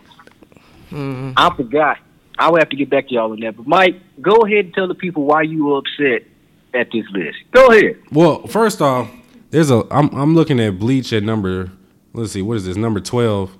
mm, 0.91 1.34
I 1.38 1.55
forgot. 1.55 1.97
I 2.39 2.49
will 2.49 2.57
have 2.59 2.70
to 2.70 2.76
get 2.76 2.89
back 2.89 3.07
to 3.09 3.13
y'all 3.15 3.32
on 3.32 3.39
that. 3.41 3.55
But 3.57 3.68
Mike, 3.68 3.95
go 4.22 4.38
ahead 4.45 4.65
and 4.65 4.74
tell 4.74 4.88
the 4.88 4.95
people 4.95 5.24
why 5.26 5.43
you 5.43 5.65
were 5.65 5.78
upset 5.80 6.24
at 6.74 6.91
this 6.91 7.05
list. 7.11 7.38
Go 7.51 7.68
ahead. 7.72 7.97
Well, 8.11 8.45
first 8.47 8.82
off, 8.82 9.09
there's 9.51 9.70
a 9.72 9.84
I'm 9.91 10.09
I'm 10.15 10.36
looking 10.36 10.59
at 10.59 10.80
Bleach 10.80 11.13
at 11.13 11.24
number 11.24 11.72
let's 12.13 12.32
see, 12.32 12.41
what 12.41 12.57
is 12.57 12.65
this, 12.65 12.76
number 12.78 12.99
twelve. 12.99 13.55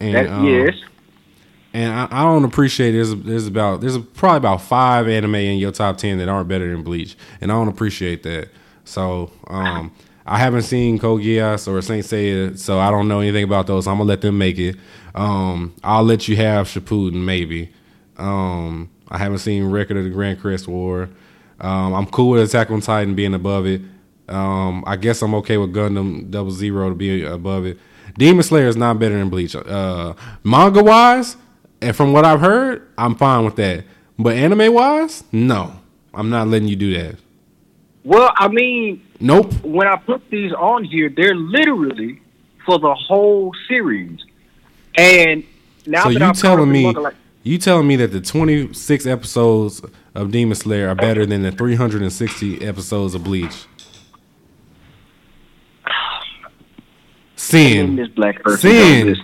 And 0.00 0.14
That, 0.14 0.28
um, 0.28 0.44
yes. 0.46 0.74
and 1.74 1.92
I, 1.92 2.06
I 2.10 2.22
don't 2.22 2.44
appreciate 2.44 2.92
there's 2.92 3.14
there's 3.16 3.46
about 3.48 3.80
there's 3.80 3.98
probably 3.98 4.38
about 4.38 4.62
five 4.62 5.08
anime 5.08 5.34
in 5.34 5.58
your 5.58 5.72
top 5.72 5.96
ten 5.98 6.18
that 6.18 6.28
aren't 6.28 6.48
better 6.48 6.70
than 6.70 6.82
Bleach. 6.84 7.16
And 7.40 7.50
I 7.50 7.54
don't 7.56 7.68
appreciate 7.68 8.22
that. 8.22 8.48
So 8.84 9.32
um 9.48 9.92
I 10.28 10.36
haven't 10.36 10.62
seen 10.62 10.98
Code 10.98 11.22
Geass 11.22 11.66
or 11.66 11.80
Saint 11.80 12.04
Seiya, 12.04 12.58
so 12.58 12.78
I 12.78 12.90
don't 12.90 13.08
know 13.08 13.20
anything 13.20 13.44
about 13.44 13.66
those. 13.66 13.86
I'm 13.86 13.96
gonna 13.96 14.08
let 14.08 14.20
them 14.20 14.36
make 14.36 14.58
it. 14.58 14.76
Um, 15.14 15.74
I'll 15.82 16.04
let 16.04 16.28
you 16.28 16.36
have 16.36 16.66
Shippuden 16.66 17.24
maybe. 17.24 17.72
Um, 18.18 18.90
I 19.08 19.16
haven't 19.16 19.38
seen 19.38 19.64
Record 19.64 19.96
of 19.96 20.04
the 20.04 20.10
Grancrest 20.10 20.68
War. 20.68 21.08
Um, 21.60 21.94
I'm 21.94 22.04
cool 22.06 22.30
with 22.30 22.42
Attack 22.42 22.70
on 22.70 22.82
Titan 22.82 23.14
being 23.14 23.32
above 23.32 23.64
it. 23.64 23.80
Um, 24.28 24.84
I 24.86 24.96
guess 24.96 25.22
I'm 25.22 25.34
okay 25.36 25.56
with 25.56 25.72
Gundam 25.72 26.30
Double 26.30 26.50
Zero 26.50 26.90
to 26.90 26.94
be 26.94 27.24
above 27.24 27.64
it. 27.64 27.78
Demon 28.18 28.42
Slayer 28.42 28.66
is 28.66 28.76
not 28.76 28.98
better 28.98 29.16
than 29.18 29.30
Bleach. 29.30 29.56
Uh, 29.56 30.12
manga 30.44 30.84
wise, 30.84 31.38
and 31.80 31.96
from 31.96 32.12
what 32.12 32.26
I've 32.26 32.40
heard, 32.40 32.86
I'm 32.98 33.14
fine 33.14 33.46
with 33.46 33.56
that. 33.56 33.84
But 34.18 34.36
anime 34.36 34.74
wise, 34.74 35.24
no, 35.32 35.72
I'm 36.12 36.28
not 36.28 36.48
letting 36.48 36.68
you 36.68 36.76
do 36.76 36.92
that. 36.98 37.16
Well, 38.08 38.32
I 38.36 38.48
mean, 38.48 39.06
Nope. 39.20 39.52
when 39.62 39.86
I 39.86 39.96
put 39.96 40.30
these 40.30 40.50
on 40.54 40.82
here, 40.84 41.10
they're 41.14 41.34
literally 41.34 42.22
for 42.64 42.78
the 42.78 42.94
whole 42.94 43.52
series. 43.68 44.18
And 44.96 45.44
now 45.84 46.04
so 46.04 46.08
that 46.14 46.18
you 46.18 46.24
up 46.24 46.36
telling 46.36 46.72
me 46.72 46.90
like, 46.90 47.14
you 47.42 47.58
telling 47.58 47.86
me 47.86 47.96
that 47.96 48.06
the 48.12 48.22
26 48.22 49.04
episodes 49.04 49.82
of 50.14 50.30
Demon 50.30 50.54
Slayer 50.54 50.88
are 50.88 50.94
better 50.94 51.26
than 51.26 51.42
the 51.42 51.52
360 51.52 52.66
episodes 52.66 53.14
of 53.14 53.24
Bleach? 53.24 53.66
Sin. 57.36 57.94
this 57.96 58.08
black 58.08 58.36
Sin. 58.56 59.14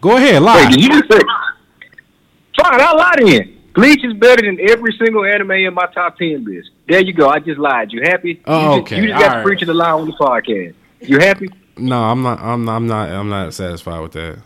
Go 0.00 0.16
ahead, 0.16 0.40
lie. 0.42 0.68
Wait, 0.70 0.80
you 0.80 0.88
just 0.88 1.12
say? 1.12 1.20
Fine, 2.58 2.80
I'll 2.80 2.96
lie 2.96 3.14
then. 3.18 3.58
Bleach 3.74 4.04
is 4.04 4.12
better 4.14 4.42
than 4.42 4.58
every 4.70 4.92
single 4.98 5.24
anime 5.24 5.50
in 5.52 5.74
my 5.74 5.86
top 5.94 6.16
ten 6.18 6.44
list. 6.44 6.70
There 6.88 7.00
you 7.00 7.12
go. 7.12 7.28
I 7.28 7.38
just 7.38 7.58
lied. 7.58 7.92
You 7.92 8.02
happy? 8.02 8.42
Oh, 8.46 8.76
you 8.76 8.80
just, 8.82 8.92
okay. 8.92 9.02
You 9.02 9.08
just 9.08 9.18
got 9.18 9.22
All 9.22 9.30
to 9.30 9.36
right. 9.38 9.44
preach 9.46 9.60
the 9.66 9.72
lie 9.74 9.90
on 9.90 10.06
the 10.06 10.12
podcast. 10.12 10.74
You 11.00 11.18
happy? 11.18 11.48
No, 11.78 12.02
I'm 12.02 12.22
not. 12.22 12.40
I'm 12.40 12.64
not. 12.64 12.76
I'm 12.76 12.86
not. 12.86 13.08
I'm 13.10 13.28
not 13.30 13.54
satisfied 13.54 14.00
with 14.00 14.12
that. 14.12 14.38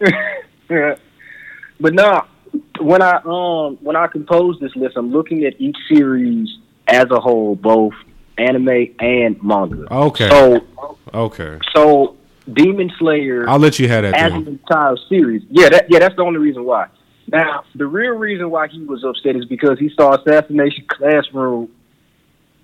but 1.80 1.94
no, 1.94 2.24
when 2.80 3.02
I 3.02 3.16
um 3.24 3.76
when 3.82 3.96
I 3.96 4.06
compose 4.06 4.58
this 4.60 4.74
list, 4.76 4.96
I'm 4.96 5.10
looking 5.12 5.44
at 5.44 5.60
each 5.60 5.76
series 5.92 6.48
as 6.86 7.06
a 7.10 7.20
whole, 7.20 7.54
both 7.56 7.92
anime 8.38 8.94
and 9.00 9.42
manga. 9.42 9.92
Okay. 9.92 10.28
So 10.28 10.64
Okay. 11.14 11.58
so 11.74 12.16
Demon 12.52 12.90
Slayer 12.98 13.48
I'll 13.48 13.58
let 13.58 13.78
you 13.78 13.88
have 13.88 14.02
that. 14.02 14.14
as 14.14 14.30
Then. 14.32 14.42
an 14.42 14.48
entire 14.48 14.96
series. 15.08 15.42
Yeah, 15.50 15.68
that, 15.70 15.86
yeah, 15.90 15.98
that's 15.98 16.16
the 16.16 16.22
only 16.22 16.38
reason 16.38 16.64
why. 16.64 16.86
Now, 17.30 17.64
the 17.74 17.86
real 17.86 18.12
reason 18.12 18.50
why 18.50 18.68
he 18.68 18.82
was 18.84 19.04
upset 19.04 19.36
is 19.36 19.44
because 19.44 19.78
he 19.78 19.90
saw 19.90 20.14
Assassination 20.14 20.84
Classroom 20.88 21.70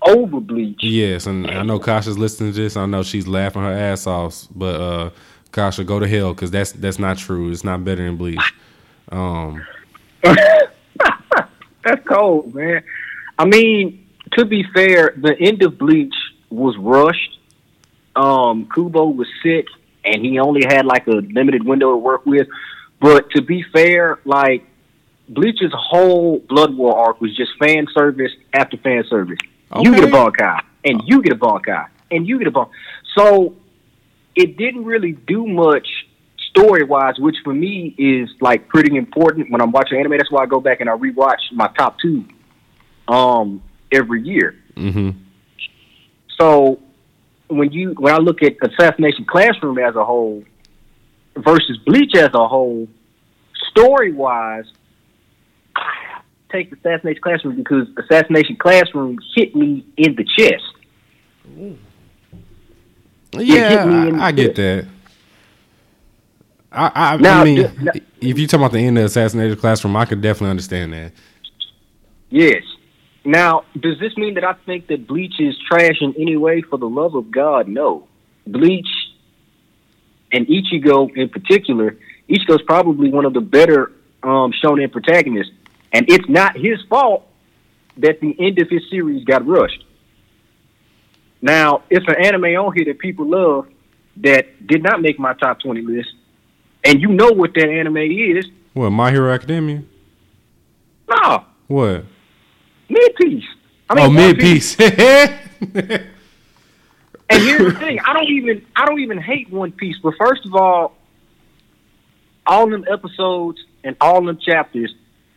over 0.01 0.39
Bleach. 0.39 0.83
Yes, 0.83 1.27
and 1.27 1.47
I 1.47 1.63
know 1.63 1.79
Kasha's 1.79 2.17
listening 2.17 2.53
to 2.53 2.59
this. 2.59 2.75
I 2.75 2.85
know 2.85 3.03
she's 3.03 3.27
laughing 3.27 3.61
her 3.61 3.71
ass 3.71 4.07
off, 4.07 4.47
but 4.55 4.81
uh, 4.81 5.09
Kasha, 5.51 5.83
go 5.83 5.99
to 5.99 6.07
hell 6.07 6.33
because 6.33 6.51
that's 6.51 6.71
that's 6.71 6.99
not 6.99 7.17
true. 7.17 7.51
It's 7.51 7.63
not 7.63 7.83
better 7.83 8.03
than 8.03 8.17
Bleach. 8.17 8.53
Um, 9.11 9.63
That's 11.85 12.03
cold, 12.07 12.53
man. 12.55 12.83
I 13.37 13.45
mean, 13.45 14.07
to 14.33 14.45
be 14.45 14.65
fair, 14.73 15.13
the 15.17 15.35
end 15.39 15.61
of 15.63 15.77
Bleach 15.77 16.15
was 16.49 16.75
rushed. 16.77 17.39
Um, 18.15 18.67
Kubo 18.73 19.09
was 19.09 19.27
sick, 19.43 19.67
and 20.03 20.25
he 20.25 20.39
only 20.39 20.63
had 20.65 20.85
like 20.85 21.05
a 21.07 21.11
limited 21.11 21.63
window 21.63 21.91
to 21.91 21.97
work 21.97 22.25
with. 22.25 22.47
But 22.99 23.29
to 23.31 23.41
be 23.41 23.63
fair, 23.73 24.19
like 24.25 24.65
Bleach's 25.29 25.73
whole 25.73 26.39
Blood 26.39 26.75
War 26.75 26.97
arc 26.97 27.21
was 27.21 27.35
just 27.35 27.51
fan 27.59 27.87
service 27.93 28.31
after 28.53 28.77
fan 28.77 29.03
service. 29.09 29.39
You 29.81 29.93
get 29.93 30.03
a 30.03 30.07
Okay. 30.07 30.17
Bankai, 30.43 30.61
and 30.85 31.01
you 31.05 31.21
get 31.21 31.33
a 31.33 31.35
Bankai, 31.35 31.87
and 32.11 32.27
you 32.27 32.37
get 32.37 32.47
a 32.47 32.51
Bankai. 32.51 32.69
So 33.17 33.55
it 34.35 34.57
didn't 34.57 34.85
really 34.85 35.13
do 35.13 35.45
much 35.47 35.87
story 36.49 36.83
wise, 36.83 37.15
which 37.19 37.35
for 37.43 37.53
me 37.53 37.93
is 37.97 38.29
like 38.39 38.67
pretty 38.67 38.95
important 38.95 39.51
when 39.51 39.61
I'm 39.61 39.71
watching 39.71 39.99
anime. 39.99 40.17
That's 40.17 40.31
why 40.31 40.43
I 40.43 40.45
go 40.45 40.59
back 40.59 40.79
and 40.79 40.89
I 40.89 40.95
rewatch 40.95 41.51
my 41.51 41.67
top 41.77 41.97
two 41.99 42.25
um 43.07 43.61
every 43.91 44.21
year. 44.21 44.55
hmm 44.75 45.11
So 46.39 46.79
when 47.47 47.71
you 47.71 47.91
when 47.97 48.13
I 48.13 48.17
look 48.17 48.41
at 48.41 48.53
Assassination 48.61 49.25
Classroom 49.25 49.77
as 49.77 49.95
a 49.95 50.05
whole 50.05 50.43
versus 51.37 51.77
Bleach 51.85 52.15
as 52.15 52.29
a 52.33 52.47
whole, 52.47 52.87
story 53.71 54.11
wise, 54.13 54.65
I 55.75 56.21
take 56.51 56.71
Assassination 56.71 57.21
Classroom 57.21 57.55
because 57.57 57.87
Assassination 57.97 58.55
Classroom 58.55 59.17
hit 59.35 59.55
me 59.55 59.85
in 59.97 60.15
the 60.15 60.23
chest. 60.23 60.63
Yeah, 63.33 63.69
hit 63.69 63.87
me 63.87 64.07
in 64.09 64.17
the 64.17 64.21
I, 64.23 64.27
I 64.27 64.31
get 64.31 64.55
chest. 64.55 64.57
that. 64.57 64.87
I, 66.71 66.91
I, 67.13 67.17
Now, 67.17 67.41
I 67.41 67.43
mean, 67.43 67.55
th- 67.57 67.79
now- 67.79 67.91
if 68.21 68.39
you 68.39 68.47
talk 68.47 68.59
about 68.59 68.71
the 68.71 68.79
end 68.79 68.97
of 68.97 69.05
Assassination 69.05 69.57
Classroom, 69.57 69.95
I 69.95 70.05
could 70.05 70.21
definitely 70.21 70.49
understand 70.51 70.93
that. 70.93 71.11
Yes. 72.29 72.63
Now, 73.23 73.63
does 73.79 73.99
this 73.99 74.15
mean 74.17 74.33
that 74.35 74.43
I 74.43 74.53
think 74.65 74.87
that 74.87 75.07
Bleach 75.07 75.39
is 75.39 75.55
trash 75.69 75.97
in 76.01 76.13
any 76.19 76.35
way? 76.37 76.61
For 76.61 76.77
the 76.77 76.87
love 76.89 77.15
of 77.15 77.31
God, 77.31 77.67
no. 77.67 78.07
Bleach 78.45 78.87
and 80.35 80.45
Ichigo 80.47 81.15
in 81.15 81.29
particular, 81.29 81.97
Ichigo's 82.29 82.61
probably 82.63 83.09
one 83.09 83.25
of 83.25 83.33
the 83.33 83.41
better 83.41 83.91
um, 84.21 84.51
shonen 84.63 84.91
protagonists, 84.91 85.53
and 85.93 86.05
it's 86.09 86.27
not 86.27 86.57
his 86.57 86.81
fault 86.89 87.25
that 87.97 88.19
the 88.19 88.35
end 88.39 88.59
of 88.59 88.69
his 88.69 88.81
series 88.89 89.23
got 89.23 89.47
rushed. 89.47 89.83
Now, 91.41 91.83
it's 91.89 92.05
an 92.07 92.15
anime 92.23 92.43
on 92.55 92.73
here 92.75 92.85
that 92.85 92.99
people 92.99 93.27
love 93.29 93.67
that 94.17 94.67
did 94.67 94.83
not 94.83 95.01
make 95.01 95.19
my 95.19 95.33
top 95.33 95.59
twenty 95.61 95.81
list, 95.81 96.09
and 96.83 97.01
you 97.01 97.09
know 97.09 97.31
what 97.31 97.53
that 97.53 97.69
anime 97.69 97.97
is. 97.97 98.45
What 98.73 98.89
My 98.89 99.11
Hero 99.11 99.31
Academia? 99.33 99.83
No, 101.09 101.45
What? 101.67 102.03
mid 102.89 103.15
piece. 103.15 103.43
I 103.89 103.99
oh, 103.99 104.07
One 104.07 104.15
mid 104.15 104.39
piece. 104.39 104.75
And 107.29 107.41
here's 107.41 107.73
the 107.73 107.79
thing: 107.79 107.99
I 108.05 108.13
don't 108.13 108.29
even 108.29 108.65
I 108.75 108.85
don't 108.85 108.99
even 108.99 109.19
hate 109.19 109.49
One 109.49 109.71
Piece. 109.71 109.97
But 110.01 110.13
first 110.17 110.45
of 110.45 110.53
all, 110.55 110.95
all 112.45 112.69
them 112.69 112.85
episodes 112.91 113.59
and 113.83 113.95
all 113.99 114.23
them 114.23 114.37
chapters, 114.37 114.93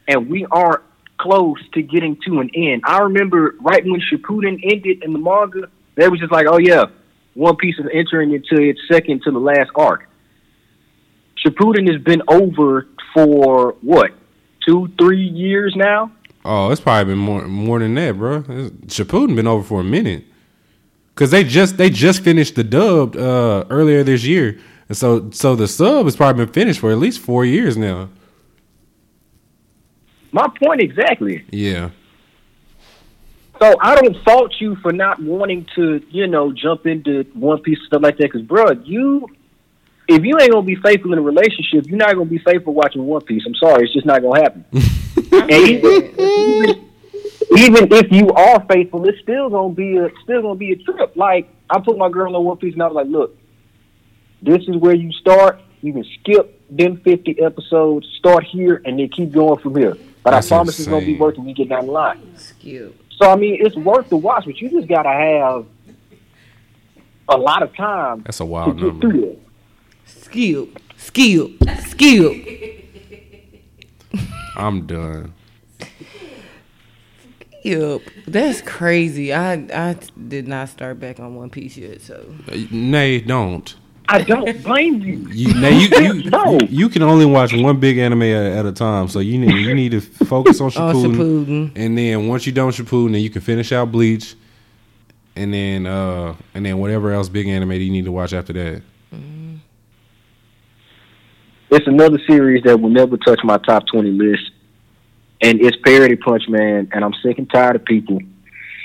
and 0.07 0.29
we 0.29 0.47
aren't 0.51 0.83
close 1.19 1.59
to 1.75 1.83
getting 1.83 2.17
to 2.27 2.41
an 2.41 2.51
end. 2.55 2.83
I 2.85 2.99
remember 3.01 3.55
right 3.61 3.85
when 3.85 4.01
Shippuden 4.01 4.61
ended 4.63 5.03
in 5.03 5.13
the 5.13 5.19
manga, 5.19 5.69
they 5.95 6.09
was 6.09 6.21
just 6.21 6.33
like, 6.33 6.47
"Oh 6.49 6.59
yeah, 6.59 6.85
One 7.35 7.57
Piece 7.57 7.79
is 7.79 7.87
entering 7.93 8.33
into 8.33 8.63
its 8.63 8.81
second 8.91 9.23
to 9.23 9.31
the 9.31 9.41
last 9.41 9.71
arc." 9.75 10.09
Shippuden 11.45 11.91
has 11.91 12.03
been 12.03 12.23
over 12.29 12.87
for 13.15 13.77
what 13.81 14.13
two, 14.67 14.89
three 14.99 15.25
years 15.27 15.75
now. 15.77 16.13
oh, 16.45 16.71
it's 16.71 16.81
probably 16.81 17.13
been 17.13 17.19
more 17.19 17.47
more 17.49 17.79
than 17.79 17.95
that, 17.95 18.17
bro. 18.19 18.43
Shippuden 18.43 19.35
been 19.35 19.47
over 19.47 19.65
for 19.65 19.81
a 19.81 19.85
minute. 19.85 20.25
Cause 21.19 21.33
they 21.33 21.43
just 21.43 21.77
they 21.77 21.91
just 21.91 22.23
finished 22.23 22.55
the 22.55 22.63
dub 22.63 23.17
uh, 23.17 23.65
earlier 23.71 24.05
this 24.05 24.25
year, 24.25 24.57
and 24.89 24.97
so 24.97 25.33
so 25.33 25.57
the 25.57 25.67
sub 25.67 26.05
has 26.05 26.15
probably 26.15 26.45
been 26.45 26.55
finished 26.55 26.79
for 26.79 26.93
at 26.93 26.99
least 26.99 27.19
four 27.19 27.45
years 27.45 27.77
now. 27.77 28.09
My 30.31 30.47
point 30.63 30.81
exactly. 30.81 31.45
Yeah. 31.51 31.91
So 33.59 33.75
I 33.81 33.97
don't 33.97 34.17
fault 34.23 34.55
you 34.61 34.77
for 34.77 34.93
not 34.93 35.21
wanting 35.21 35.67
to, 35.75 36.01
you 36.09 36.29
know, 36.29 36.53
jump 36.53 36.87
into 36.87 37.25
One 37.35 37.63
Piece 37.63 37.79
and 37.79 37.87
stuff 37.89 38.03
like 38.03 38.17
that. 38.19 38.31
Because, 38.31 38.43
bro, 38.43 38.71
you, 38.85 39.27
if 40.07 40.25
you 40.25 40.39
ain't 40.41 40.53
gonna 40.53 40.65
be 40.65 40.77
faithful 40.77 41.13
in 41.13 41.19
a 41.19 41.23
relationship, 41.23 41.89
you're 41.89 41.97
not 41.97 42.15
gonna 42.15 42.27
be 42.27 42.39
faithful 42.39 42.75
watching 42.75 43.05
One 43.05 43.23
Piece. 43.23 43.43
I'm 43.45 43.57
sorry, 43.57 43.87
it's 43.87 43.93
just 43.93 44.07
not 44.07 44.23
gonna 44.23 44.41
happen. 44.41 44.65
and 45.33 45.51
even, 45.51 46.88
even, 47.57 47.85
even 47.85 47.93
if 47.93 48.11
you 48.13 48.29
are 48.31 48.65
faithful, 48.71 49.07
it's 49.09 49.21
still 49.21 49.49
gonna 49.51 49.75
be 49.75 49.97
a 49.97 50.11
still 50.23 50.43
gonna 50.43 50.55
be 50.55 50.73
a 50.73 50.77
trip. 50.77 51.17
Like 51.17 51.49
I 51.71 51.81
put 51.81 51.97
my 51.99 52.09
girl 52.09 52.35
on 52.37 52.45
One 52.45 52.57
Piece, 52.57 52.75
and 52.75 52.83
I 52.83 52.87
was 52.87 52.95
like, 52.95 53.07
look, 53.07 53.37
this 54.43 54.63
is 54.69 54.77
where 54.77 54.95
you 54.95 55.13
start. 55.13 55.61
You 55.81 55.93
can 55.93 56.05
skip 56.21 56.55
them 56.71 56.99
50 56.99 57.41
episodes, 57.43 58.07
start 58.19 58.45
here, 58.45 58.83
and 58.85 58.99
then 58.99 59.09
keep 59.09 59.33
going 59.33 59.59
from 59.61 59.77
here. 59.77 59.97
But 60.25 60.33
That's 60.33 60.51
I 60.51 60.57
promise 60.57 60.79
it's 60.79 60.89
gonna 60.89 61.01
be 61.07 61.13
insane. 61.13 61.19
worth 61.21 61.35
it 61.35 61.39
when 61.39 61.49
you 61.49 61.55
get 61.55 61.69
down 61.69 61.87
the 61.87 61.93
line. 61.93 62.37
Skip. 62.37 63.01
So 63.17 63.31
I 63.31 63.37
mean, 63.37 63.65
it's 63.65 63.77
worth 63.77 64.09
the 64.09 64.17
watch, 64.17 64.45
but 64.45 64.61
you 64.61 64.69
just 64.71 64.89
gotta 64.89 65.09
have 65.09 65.67
a 67.29 67.37
lot 67.37 67.63
of 67.63 67.75
time 67.77 68.23
That's 68.25 68.41
a 68.41 68.45
to 68.45 68.47
wild 68.47 68.77
get 68.79 68.87
number. 68.87 69.09
through 69.11 69.41
skill, 70.07 70.69
Skip. 70.97 71.51
Skip. 71.61 71.87
Skip. 71.87 72.85
I'm 74.57 74.87
done. 74.87 75.35
Skip. 77.73 78.03
That's 78.27 78.63
crazy. 78.63 79.33
I 79.33 79.55
I 79.73 79.97
did 80.29 80.49
not 80.49 80.69
start 80.69 80.99
back 81.01 81.21
on 81.21 81.35
One 81.35 81.51
Piece 81.51 81.77
yet, 81.77 82.01
so 82.01 82.25
Uh, 82.51 82.57
Nay, 82.71 83.21
don't. 83.21 83.75
I 84.11 84.23
don't 84.23 84.63
blame 84.63 85.03
you. 85.03 85.19
You, 85.31 85.53
now 85.61 85.69
you, 85.69 85.89
you, 86.23 86.31
No. 86.31 86.59
you 86.63 86.89
can 86.89 87.03
only 87.03 87.27
watch 87.27 87.53
one 87.53 87.79
big 87.79 87.99
anime 87.99 88.23
at, 88.23 88.53
at 88.61 88.65
a 88.67 88.73
time, 88.73 89.07
so 89.09 89.19
you 89.21 89.37
need 89.39 89.55
you 89.67 89.75
need 89.75 89.91
to 89.93 90.01
focus 90.01 90.61
on 90.63 90.69
Oh, 90.77 90.93
Shippuden, 90.95 91.17
Shippuden. 91.47 91.73
and 91.77 91.99
then 91.99 92.27
once 92.27 92.47
you're 92.47 92.55
done 92.55 92.69
with 92.69 92.77
Shippuden, 92.77 93.13
then 93.13 93.21
you 93.21 93.29
can 93.29 93.43
finish 93.43 93.71
out 93.71 93.93
Bleach, 93.93 94.35
and 95.37 95.53
then 95.53 95.87
uh 95.87 96.35
and 96.55 96.65
then 96.65 96.79
whatever 96.79 97.13
else 97.13 97.29
big 97.29 97.49
anime 97.49 97.73
you 97.73 97.91
need 97.91 98.07
to 98.07 98.13
watch 98.13 98.33
after 98.33 98.53
that. 98.55 98.83
It's 101.71 101.87
another 101.87 102.19
series 102.27 102.63
that 102.65 102.81
will 102.81 102.89
never 102.89 103.19
touch 103.19 103.41
my 103.45 103.59
top 103.59 103.85
twenty 103.93 104.11
list. 104.11 104.53
And 105.41 105.61
it's 105.61 105.77
Parody 105.85 106.17
Punch 106.17 106.49
Man, 106.49 106.89
and 106.93 107.05
I'm 107.05 107.15
sick 107.23 107.39
and 107.39 107.49
tired 107.51 107.77
of 107.77 107.85
people 107.85 108.19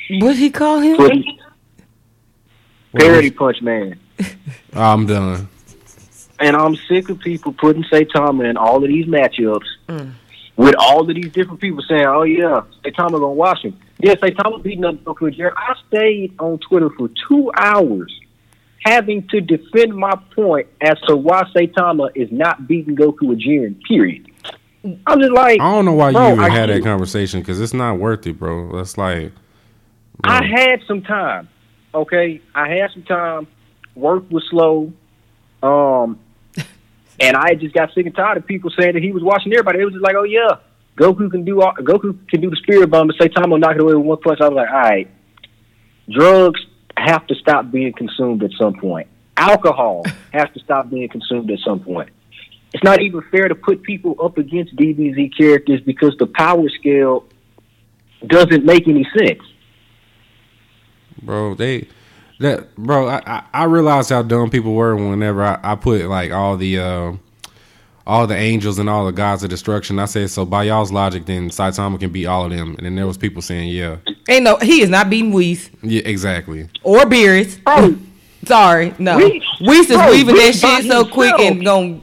What 0.09 0.35
he 0.35 0.49
call 0.49 0.79
him? 0.79 0.97
putting 0.97 1.23
Parody 2.95 3.31
Punch 3.31 3.61
Man. 3.61 3.99
I'm 4.73 5.05
done. 5.05 5.47
And 6.39 6.55
I'm 6.55 6.75
sick 6.75 7.09
of 7.09 7.19
people 7.19 7.53
putting 7.53 7.83
Saitama 7.83 8.49
in 8.49 8.57
all 8.57 8.77
of 8.83 8.89
these 8.89 9.05
matchups 9.05 9.65
Mm. 9.87 10.11
with 10.55 10.75
all 10.77 11.01
of 11.09 11.15
these 11.15 11.31
different 11.31 11.59
people 11.59 11.81
saying, 11.87 12.05
"Oh 12.05 12.23
yeah, 12.23 12.61
Saitama 12.83 13.11
gonna 13.11 13.29
wash 13.29 13.61
him." 13.63 13.75
Yeah, 13.99 14.15
Saitama 14.15 14.61
beating 14.61 14.85
up 14.85 14.95
Goku 15.03 15.27
and 15.27 15.35
Jiren. 15.35 15.53
I 15.55 15.75
stayed 15.87 16.33
on 16.39 16.59
Twitter 16.59 16.89
for 16.91 17.09
two 17.27 17.51
hours 17.55 18.13
having 18.85 19.25
to 19.29 19.39
defend 19.39 19.95
my 19.95 20.13
point 20.35 20.67
as 20.81 20.99
to 21.07 21.15
why 21.15 21.43
Saitama 21.55 22.09
is 22.15 22.29
not 22.31 22.67
beating 22.67 22.95
Goku 22.95 23.31
and 23.31 23.41
Jiren. 23.41 23.81
Period. 23.87 24.27
I'm 24.83 25.19
just 25.19 25.31
like, 25.31 25.61
I 25.61 25.71
don't 25.71 25.85
know 25.85 25.93
why 25.93 26.11
Bro, 26.11 26.27
you 26.27 26.33
even 26.33 26.43
I 26.43 26.49
had 26.49 26.69
that 26.69 26.73
can't- 26.73 26.83
conversation 26.85 27.39
because 27.39 27.61
it's 27.61 27.73
not 27.73 27.99
worth 27.99 28.27
it, 28.27 28.37
bro. 28.37 28.75
That's 28.75 28.97
like, 28.97 29.31
bro. 30.19 30.31
I 30.31 30.43
had 30.45 30.81
some 30.87 31.01
time. 31.01 31.47
Okay, 31.95 32.41
I 32.53 32.67
had 32.69 32.91
some 32.91 33.03
time. 33.03 33.47
Work 33.95 34.29
was 34.31 34.43
slow. 34.49 34.91
Um, 35.61 36.19
and 37.19 37.37
I 37.37 37.55
just 37.55 37.73
got 37.73 37.93
sick 37.93 38.05
and 38.05 38.15
tired 38.15 38.37
of 38.37 38.45
people 38.45 38.71
saying 38.77 38.93
that 38.95 39.03
he 39.03 39.11
was 39.13 39.23
watching 39.23 39.53
everybody. 39.53 39.79
It 39.79 39.85
was 39.85 39.93
just 39.93 40.03
like, 40.03 40.15
oh 40.15 40.23
yeah, 40.23 40.57
Goku 40.97 41.31
can 41.31 41.45
do 41.45 41.61
all, 41.61 41.73
Goku 41.75 42.17
can 42.27 42.41
do 42.41 42.49
the 42.49 42.55
spirit 42.57 42.89
bomb 42.89 43.09
and 43.09 43.17
Saitama 43.17 43.51
will 43.51 43.59
knock 43.59 43.75
it 43.75 43.81
away 43.81 43.93
with 43.95 44.05
one 44.05 44.17
punch. 44.19 44.41
I 44.41 44.49
was 44.49 44.55
like, 44.55 44.69
all 44.69 44.75
right, 44.81 45.07
drugs 46.09 46.59
have 46.97 47.25
to 47.27 47.35
stop 47.35 47.71
being 47.71 47.93
consumed 47.93 48.43
at 48.43 48.51
some 48.59 48.73
point. 48.73 49.07
Alcohol 49.37 50.03
has 50.33 50.49
to 50.53 50.59
stop 50.59 50.89
being 50.89 51.07
consumed 51.09 51.49
at 51.51 51.59
some 51.59 51.79
point. 51.79 52.09
It's 52.73 52.83
not 52.83 53.01
even 53.01 53.21
fair 53.31 53.47
to 53.47 53.55
put 53.55 53.83
people 53.83 54.15
up 54.23 54.37
against 54.37 54.75
DBZ 54.75 55.37
characters 55.37 55.79
because 55.81 56.15
the 56.17 56.25
power 56.27 56.67
scale 56.69 57.25
doesn't 58.25 58.65
make 58.65 58.87
any 58.87 59.07
sense. 59.17 59.41
bro. 61.21 61.55
They 61.55 61.87
that 62.39 62.75
bro. 62.75 63.07
I, 63.07 63.21
I 63.25 63.43
I 63.53 63.63
realized 63.65 64.09
how 64.09 64.21
dumb 64.23 64.49
people 64.49 64.73
were 64.73 64.95
whenever 64.95 65.43
I, 65.43 65.59
I 65.63 65.75
put 65.75 66.05
like 66.05 66.31
all 66.31 66.57
the 66.57 66.79
uh, 66.79 67.13
all 68.07 68.27
the 68.27 68.35
angels 68.35 68.79
and 68.79 68.89
all 68.89 69.05
the 69.05 69.11
gods 69.11 69.43
of 69.43 69.49
destruction. 69.49 69.99
I 69.99 70.05
said 70.05 70.29
so 70.31 70.45
by 70.45 70.63
y'all's 70.63 70.91
logic, 70.91 71.25
then 71.25 71.49
Saitama 71.49 71.99
can 71.99 72.11
beat 72.11 72.25
all 72.25 72.45
of 72.45 72.51
them. 72.51 72.75
And 72.77 72.85
then 72.85 72.95
there 72.95 73.07
was 73.07 73.17
people 73.17 73.41
saying, 73.41 73.69
yeah, 73.69 73.97
Ain't 74.27 74.43
no, 74.43 74.57
he 74.57 74.81
is 74.81 74.89
not 74.89 75.09
beating 75.09 75.31
Whis 75.31 75.69
yeah, 75.83 76.01
exactly. 76.05 76.69
or 76.81 77.01
Beerus. 77.01 77.63
Bro, 77.63 77.97
Sorry, 78.45 78.93
no. 78.99 79.17
Whis- 79.17 79.43
Whis 79.61 79.89
is 79.89 79.95
bro, 79.95 80.09
weaving 80.11 80.35
that 80.35 80.47
Whis 80.47 80.61
by 80.61 80.81
shit 80.81 80.91
so 80.91 81.05
quick 81.05 81.39
and 81.39 81.63
gonna 81.63 82.01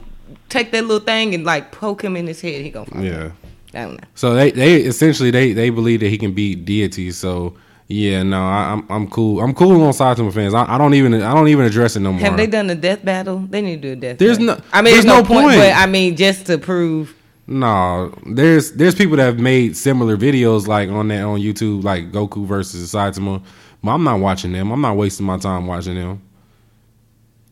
take 0.51 0.71
that 0.71 0.83
little 0.83 1.05
thing 1.05 1.33
and 1.33 1.43
like 1.45 1.71
poke 1.71 2.03
him 2.03 2.15
in 2.15 2.27
his 2.27 2.41
head. 2.41 2.61
He 2.61 2.69
gonna 2.69 2.85
fall. 2.85 3.01
Yeah. 3.01 3.31
I 3.73 3.85
don't 3.85 3.93
know. 3.93 4.07
So 4.15 4.33
they 4.33 4.51
they 4.51 4.81
essentially 4.81 5.31
they 5.31 5.53
they 5.53 5.69
believe 5.69 6.01
that 6.01 6.09
he 6.09 6.17
can 6.17 6.33
beat 6.33 6.65
deities. 6.65 7.17
So 7.17 7.55
yeah, 7.87 8.23
no, 8.23 8.41
I, 8.41 8.73
I'm 8.73 8.85
I'm 8.89 9.07
cool. 9.09 9.41
I'm 9.41 9.53
cool 9.53 9.81
on 9.83 9.93
Saitama 9.93 10.33
fans. 10.33 10.53
I, 10.53 10.75
I 10.75 10.77
don't 10.77 10.93
even 10.93 11.13
I 11.15 11.33
don't 11.33 11.47
even 11.47 11.65
address 11.65 11.95
it 11.95 12.01
no 12.01 12.11
more. 12.11 12.21
Have 12.21 12.37
they 12.37 12.47
done 12.47 12.69
a 12.69 12.75
death 12.75 13.03
battle? 13.03 13.39
They 13.39 13.61
need 13.61 13.81
to 13.81 13.89
do 13.89 13.93
a 13.93 13.95
death. 13.95 14.17
There's 14.17 14.37
battle. 14.37 14.57
no- 14.57 14.63
I 14.73 14.81
mean, 14.81 14.93
there's, 14.93 15.05
there's 15.05 15.05
no, 15.05 15.21
no 15.21 15.27
point, 15.27 15.47
point. 15.47 15.57
but 15.57 15.75
I 15.75 15.85
mean, 15.87 16.15
just 16.15 16.45
to 16.47 16.57
prove. 16.57 17.15
No, 17.47 18.13
there's 18.25 18.73
there's 18.73 18.95
people 18.95 19.17
that 19.17 19.25
have 19.25 19.39
made 19.39 19.75
similar 19.75 20.15
videos 20.15 20.67
like 20.67 20.89
on 20.89 21.07
that 21.09 21.23
on 21.23 21.39
YouTube, 21.39 21.83
like 21.83 22.11
Goku 22.11 22.45
versus 22.45 22.93
Saitama. 22.93 23.41
But 23.83 23.91
I'm 23.91 24.03
not 24.03 24.19
watching 24.19 24.51
them. 24.53 24.71
I'm 24.71 24.79
not 24.81 24.95
wasting 24.95 25.25
my 25.25 25.37
time 25.37 25.65
watching 25.65 25.95
them. 25.95 26.21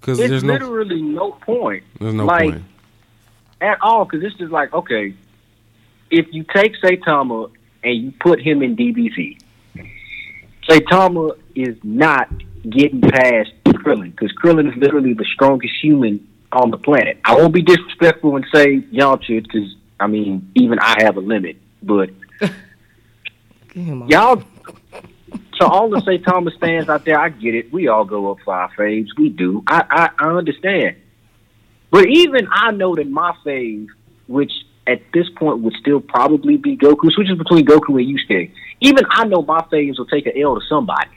Cause 0.02 0.20
it's 0.20 0.30
there's 0.30 0.44
no 0.44 0.54
literally 0.54 1.02
no 1.02 1.34
point. 1.34 1.84
there's 2.00 2.14
no 2.14 2.26
like, 2.26 2.52
point. 2.52 2.64
At 3.62 3.78
all 3.82 4.06
because 4.06 4.24
it's 4.24 4.36
just 4.38 4.52
like 4.52 4.74
okay, 4.74 5.14
if 6.10 6.28
you 6.32 6.44
take 6.54 6.76
Saitama 6.82 7.52
and 7.84 7.96
you 7.96 8.14
put 8.20 8.40
him 8.40 8.62
in 8.62 8.76
DBZ, 8.76 9.40
Saitama 10.68 11.38
is 11.56 11.78
not 11.84 12.30
getting 12.70 13.02
past 13.02 13.52
Krillin 13.66 14.12
because 14.12 14.32
Krillin 14.34 14.72
is 14.72 14.78
literally 14.78 15.14
the 15.14 15.26
strongest 15.34 15.74
human 15.82 16.28
on 16.52 16.72
the 16.72 16.78
planet. 16.78 17.20
I 17.24 17.36
won't 17.36 17.54
be 17.54 17.62
disrespectful 17.62 18.36
and 18.36 18.46
say 18.54 18.80
Yamcha 18.82 19.44
because 19.44 19.76
I 20.00 20.08
mean 20.08 20.52
even 20.56 20.80
I 20.80 21.04
have 21.04 21.18
a 21.18 21.22
limit, 21.22 21.58
but 21.82 22.10
Get 22.40 22.52
him 23.74 24.04
off. 24.04 24.10
y'all. 24.10 24.44
So 25.60 25.68
all 25.68 25.90
the 25.90 25.98
Saitama 25.98 26.56
stands 26.56 26.88
out 26.90 27.04
there, 27.04 27.20
I 27.20 27.30
get 27.30 27.54
it. 27.54 27.72
We 27.72 27.90
all 27.90 28.06
go 28.06 28.32
up 28.32 28.38
for 28.46 28.54
our 28.54 28.72
faves. 28.76 29.08
We 29.18 29.30
do. 29.30 29.62
I, 29.68 29.84
I 29.90 30.26
I 30.26 30.30
understand. 30.32 30.96
But 31.92 32.06
even 32.08 32.48
I 32.52 32.72
know 32.72 32.96
that 32.96 33.10
my 33.10 33.34
fave, 33.46 33.88
which 34.28 34.52
at 34.88 35.02
this 35.14 35.28
point 35.30 35.60
would 35.62 35.74
still 35.76 36.00
probably 36.00 36.58
be 36.58 36.78
Goku, 36.78 37.12
switches 37.12 37.38
between 37.38 37.66
Goku 37.66 38.00
and 38.00 38.08
Yusuke. 38.20 38.52
Even 38.82 39.04
I 39.10 39.26
know 39.26 39.42
my 39.42 39.62
faves 39.72 39.98
will 39.98 40.06
take 40.06 40.26
an 40.26 40.34
L 40.42 40.60
to 40.60 40.66
somebody. 40.68 41.10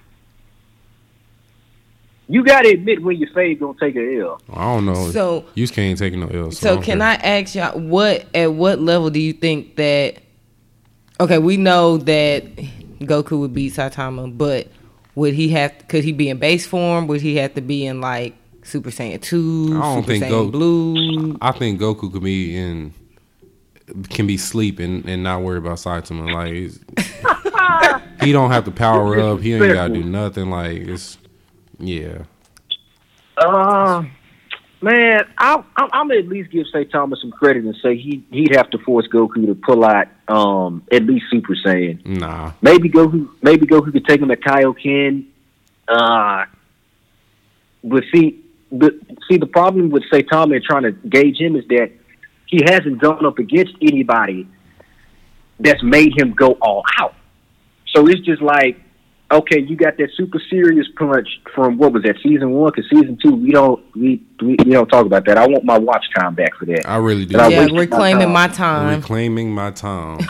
You 2.29 2.45
gotta 2.45 2.71
admit 2.71 3.03
when 3.03 3.19
your 3.19 3.29
fave 3.31 3.61
gonna 3.61 3.79
take 3.79 3.97
an 3.97 4.19
L. 4.21 4.41
I 4.53 4.75
don't 4.75 4.87
know. 4.87 5.11
So- 5.11 5.45
you 5.55 5.69
can't 5.69 5.99
take 5.99 6.15
no 6.15 6.27
L. 6.29 6.51
So 6.51 6.81
can 6.81 7.03
I 7.03 7.15
ask 7.15 7.55
y'all 7.55 7.79
what 7.79 8.25
at 8.35 8.53
what 8.53 8.81
level 8.81 9.11
do 9.11 9.21
you 9.21 9.33
think 9.33 9.77
that? 9.77 10.19
Okay, 11.21 11.39
we 11.39 11.57
know 11.57 11.99
that 11.99 12.45
Goku 13.01 13.41
would 13.41 13.53
beat 13.53 13.75
Saitama, 13.75 14.37
but 14.37 14.69
would 15.15 15.35
he 15.35 15.51
have? 15.51 15.87
Could 15.89 16.05
he 16.05 16.13
be 16.13 16.29
in 16.31 16.39
base 16.39 16.67
form? 16.67 17.07
Would 17.09 17.21
he 17.21 17.37
have 17.37 17.55
to 17.55 17.61
be 17.61 17.85
in 17.85 18.01
like 18.01 18.35
Super 18.63 18.91
Saiyan 18.91 19.21
two? 19.21 19.71
I 19.77 19.81
don't 19.81 19.97
Super 20.03 20.07
think 20.13 20.25
Saiyan 20.25 20.31
Go- 20.31 20.51
Blue. 20.51 21.37
I 21.41 21.53
think 21.53 21.81
Goku 21.81 22.13
could 22.13 22.23
be 22.23 22.57
in 22.57 22.93
can 24.09 24.27
be 24.27 24.37
sleeping 24.39 25.05
and 25.07 25.23
not 25.23 25.43
worry 25.43 25.59
about 25.59 25.77
Saitama. 25.79 26.33
Like 26.33 26.53
he's- 26.53 26.79
he 28.23 28.33
don't 28.33 28.51
have 28.51 28.65
to 28.65 28.71
power 28.71 29.19
up. 29.19 29.41
He 29.41 29.53
ain't 29.55 29.73
gotta 29.75 29.93
do 29.93 30.03
nothing. 30.05 30.51
Like 30.51 30.79
it's 30.83 31.19
yeah. 31.79 32.23
Uh, 33.37 34.05
man, 34.81 35.25
I, 35.39 35.65
I, 35.77 35.89
I'm 35.93 36.09
gonna 36.09 36.21
at 36.21 36.29
least 36.29 36.51
give 36.51 36.67
Saitama 36.73 37.17
some 37.21 37.33
credit 37.33 37.65
and 37.65 37.75
say 37.83 37.97
he 37.97 38.25
he'd 38.31 38.55
have 38.55 38.71
to 38.71 38.79
force 38.79 39.09
Goku 39.09 39.47
to 39.47 39.55
pull 39.55 39.85
out 39.85 40.07
um 40.29 40.83
at 40.93 41.05
least 41.05 41.27
Super 41.31 41.55
Saiyan. 41.57 42.05
Nah. 42.07 42.53
Maybe 42.63 42.89
Goku, 42.89 43.29
maybe 43.43 43.67
Goku 43.67 43.93
could 43.93 44.05
take 44.07 44.21
him 44.21 44.29
to 44.29 44.37
Kaioken. 44.37 45.25
Uh, 45.89 46.45
but 47.83 48.05
see, 48.15 48.42
the 48.73 48.99
see 49.29 49.37
the 49.37 49.47
problem 49.47 49.91
with 49.91 50.03
Saitama 50.11 50.57
and 50.57 50.65
trying 50.65 50.83
to 50.83 50.93
gauge 50.93 51.39
him 51.39 51.57
is 51.57 51.67
that 51.69 51.93
he 52.47 52.63
hasn't 52.65 53.01
gone 53.01 53.25
up 53.25 53.39
against 53.39 53.75
anybody 53.81 54.49
that's 55.61 55.83
made 55.83 56.19
him 56.19 56.33
go 56.33 56.53
all 56.61 56.83
out. 56.99 57.15
So 57.95 58.09
it's 58.09 58.21
just 58.21 58.43
like, 58.43 58.81
okay, 59.31 59.61
you 59.61 59.77
got 59.77 59.97
that 59.99 60.09
super 60.17 60.41
serious 60.51 60.87
punch 60.97 61.29
from 61.55 61.77
what 61.79 61.93
was 61.93 62.03
that 62.05 62.17
season 62.23 62.51
one? 62.53 62.73
Because 62.75 62.91
season 62.91 63.19
two, 63.23 63.35
we 63.35 63.51
don't 63.51 63.83
we, 63.95 64.23
we 64.41 64.57
we 64.65 64.73
don't 64.73 64.89
talk 64.89 65.07
about 65.07 65.27
that. 65.27 65.39
I 65.39 65.47
want 65.47 65.65
my 65.65 65.79
watch 65.79 66.05
time 66.17 66.35
back 66.35 66.55
for 66.57 66.65
that. 66.67 66.89
I 66.89 66.97
really 66.97 67.27
do. 67.27 67.37
Yeah, 67.37 67.49
wasted 67.49 67.75
my 67.75 67.81
reclaiming 67.81 68.23
time. 68.25 68.33
my 68.33 68.49
time. 68.49 69.01
Reclaiming 69.01 69.53
my 69.53 69.71
time. 69.71 70.21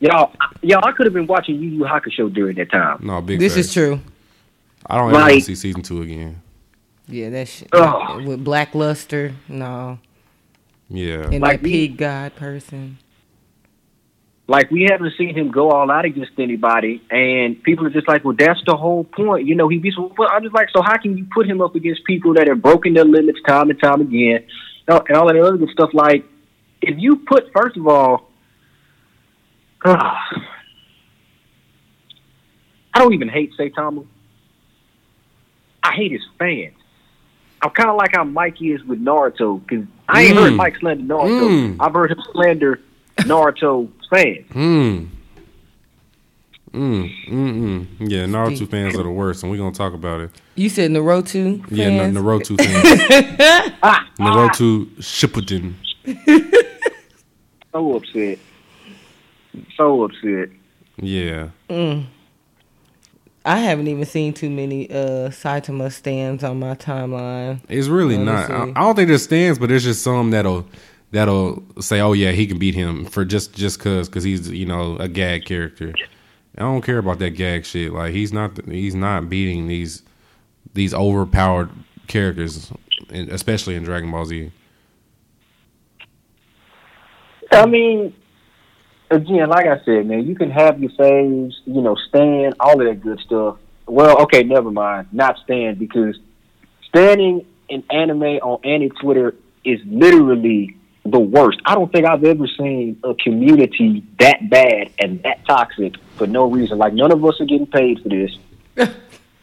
Y'all, 0.00 0.32
y'all, 0.62 0.84
I 0.84 0.90
could 0.90 1.06
have 1.06 1.12
been 1.12 1.28
watching 1.28 1.62
Yu 1.62 1.68
Yu 1.68 1.84
Hakusho 1.84 2.34
during 2.34 2.56
that 2.56 2.72
time. 2.72 2.98
No, 3.04 3.20
big. 3.22 3.38
This 3.38 3.54
facts. 3.54 3.68
is 3.68 3.72
true. 3.72 4.00
I 4.84 4.96
don't 4.96 5.10
ever 5.10 5.18
want 5.20 5.34
to 5.34 5.40
see 5.40 5.54
season 5.54 5.82
two 5.82 6.02
again. 6.02 6.42
Yeah, 7.08 7.30
that 7.30 7.48
shit 7.48 7.68
Ugh. 7.72 8.24
with 8.26 8.44
Black 8.44 8.74
Luster. 8.74 9.34
No, 9.48 9.98
Yeah. 10.88 11.28
and 11.30 11.40
Like 11.40 11.62
that 11.62 11.68
pig 11.68 11.96
god 11.96 12.36
person. 12.36 12.98
Like 14.48 14.70
we 14.70 14.86
haven't 14.90 15.14
seen 15.16 15.34
him 15.34 15.50
go 15.50 15.70
all 15.70 15.90
out 15.90 16.04
against 16.04 16.32
anybody, 16.38 17.00
and 17.10 17.62
people 17.62 17.86
are 17.86 17.90
just 17.90 18.08
like, 18.08 18.24
"Well, 18.24 18.34
that's 18.38 18.60
the 18.66 18.76
whole 18.76 19.04
point." 19.04 19.46
You 19.46 19.54
know, 19.54 19.68
he 19.68 19.78
beats. 19.78 19.96
But 20.16 20.30
I'm 20.32 20.42
just 20.42 20.54
like, 20.54 20.68
so 20.74 20.82
how 20.82 20.96
can 20.98 21.16
you 21.16 21.26
put 21.32 21.46
him 21.46 21.60
up 21.60 21.74
against 21.74 22.04
people 22.04 22.34
that 22.34 22.48
have 22.48 22.60
broken 22.60 22.94
their 22.94 23.04
limits 23.04 23.38
time 23.46 23.70
and 23.70 23.80
time 23.80 24.00
again, 24.00 24.44
uh, 24.88 25.00
and 25.08 25.16
all- 25.16 25.26
that 25.28 25.36
other 25.40 25.56
good 25.56 25.70
stuff? 25.70 25.90
Like, 25.94 26.24
if 26.82 26.98
you 26.98 27.16
put, 27.16 27.50
first 27.52 27.76
of 27.76 27.86
all, 27.86 28.30
I 29.84 30.48
don't 32.98 33.14
even 33.14 33.28
hate 33.28 33.52
Saitama. 33.58 34.04
I 35.82 35.92
hate 35.94 36.12
his 36.12 36.22
fans. 36.38 36.74
I'm 37.62 37.70
kind 37.70 37.88
of 37.90 37.96
like 37.96 38.10
how 38.14 38.24
Mikey 38.24 38.72
is 38.72 38.82
with 38.84 39.02
Naruto 39.04 39.60
because 39.66 39.86
I 40.08 40.22
ain't 40.22 40.36
heard 40.36 40.52
Mm. 40.52 40.56
Mike 40.56 40.76
slander 40.78 41.04
Naruto. 41.14 41.48
Mm. 41.48 41.76
I've 41.80 41.92
heard 41.94 42.10
him 42.10 42.18
slander 42.32 42.80
Naruto 43.18 43.88
fans. 44.10 44.46
Mm. 44.50 45.08
Mm, 46.72 47.10
mm, 47.28 47.28
mm. 47.28 47.86
Yeah, 48.00 48.24
Naruto 48.24 48.66
fans 48.68 48.98
are 48.98 49.02
the 49.02 49.10
worst, 49.10 49.42
and 49.42 49.52
we're 49.52 49.58
gonna 49.58 49.72
talk 49.74 49.92
about 49.92 50.20
it. 50.22 50.30
You 50.54 50.68
said 50.70 50.90
Naruto. 50.90 51.62
Yeah, 51.70 51.88
fans? 51.88 52.16
N- 52.16 52.22
Naruto 52.22 52.56
fans. 53.78 54.08
Naruto 54.18 54.86
Shippuden. 54.96 55.74
So 57.72 57.94
upset. 57.96 58.38
So 59.76 60.04
upset. 60.04 60.48
Yeah. 60.96 61.48
Mm. 61.68 62.06
I 63.44 63.58
haven't 63.58 63.88
even 63.88 64.04
seen 64.04 64.32
too 64.34 64.50
many 64.50 64.90
uh 64.90 65.30
Saitama 65.30 65.90
stands 65.92 66.44
on 66.44 66.58
my 66.58 66.74
timeline. 66.74 67.60
It's 67.68 67.88
really 67.88 68.18
not. 68.18 68.50
I, 68.50 68.62
I 68.62 68.80
don't 68.80 68.94
think 68.94 69.08
there's 69.08 69.24
stands, 69.24 69.58
but 69.58 69.68
there's 69.68 69.84
just 69.84 70.02
some 70.02 70.30
that'll 70.30 70.66
that'll 71.10 71.62
say, 71.80 72.00
"Oh 72.00 72.12
yeah, 72.12 72.32
he 72.32 72.46
can 72.46 72.58
beat 72.58 72.74
him 72.74 73.04
for 73.04 73.24
just 73.24 73.54
just 73.54 73.80
cause 73.80 74.08
cause 74.08 74.22
he's 74.22 74.48
you 74.50 74.66
know 74.66 74.96
a 74.96 75.08
gag 75.08 75.44
character." 75.44 75.92
I 76.56 76.60
don't 76.60 76.82
care 76.82 76.98
about 76.98 77.18
that 77.20 77.30
gag 77.30 77.64
shit. 77.64 77.92
Like 77.92 78.12
he's 78.12 78.32
not 78.32 78.64
he's 78.66 78.94
not 78.94 79.28
beating 79.28 79.68
these 79.68 80.02
these 80.74 80.94
overpowered 80.94 81.70
characters, 82.06 82.70
especially 83.10 83.74
in 83.74 83.84
Dragon 83.84 84.10
Ball 84.10 84.26
Z. 84.26 84.52
I 87.50 87.66
mean, 87.66 88.14
again, 89.12 89.48
like 89.48 89.66
I 89.66 89.82
said, 89.84 90.06
man, 90.06 90.26
you 90.26 90.34
can 90.34 90.50
have 90.50 90.80
your 90.80 90.90
faves, 90.90 91.54
you 91.64 91.80
know, 91.82 91.94
stand, 92.08 92.54
all 92.60 92.80
of 92.80 92.86
that 92.86 93.00
good 93.00 93.20
stuff. 93.20 93.58
Well, 93.86 94.22
okay, 94.22 94.42
never 94.42 94.70
mind, 94.70 95.08
not 95.12 95.38
stand 95.44 95.78
because 95.78 96.18
standing 96.88 97.46
in 97.68 97.84
anime 97.90 98.22
on 98.22 98.60
any 98.64 98.88
Twitter 98.88 99.34
is 99.64 99.80
literally 99.86 100.76
the 101.04 101.18
worst. 101.18 101.58
I 101.64 101.74
don't 101.74 101.90
think 101.90 102.06
I've 102.06 102.24
ever 102.24 102.46
seen 102.46 102.98
a 103.02 103.14
community 103.14 104.04
that 104.18 104.48
bad 104.48 104.90
and 104.98 105.22
that 105.24 105.44
toxic 105.46 105.94
for 106.16 106.26
no 106.26 106.48
reason. 106.50 106.78
Like 106.78 106.94
none 106.94 107.10
of 107.12 107.24
us 107.24 107.40
are 107.40 107.44
getting 107.44 107.66
paid 107.66 108.00
for 108.02 108.08
this. 108.08 108.30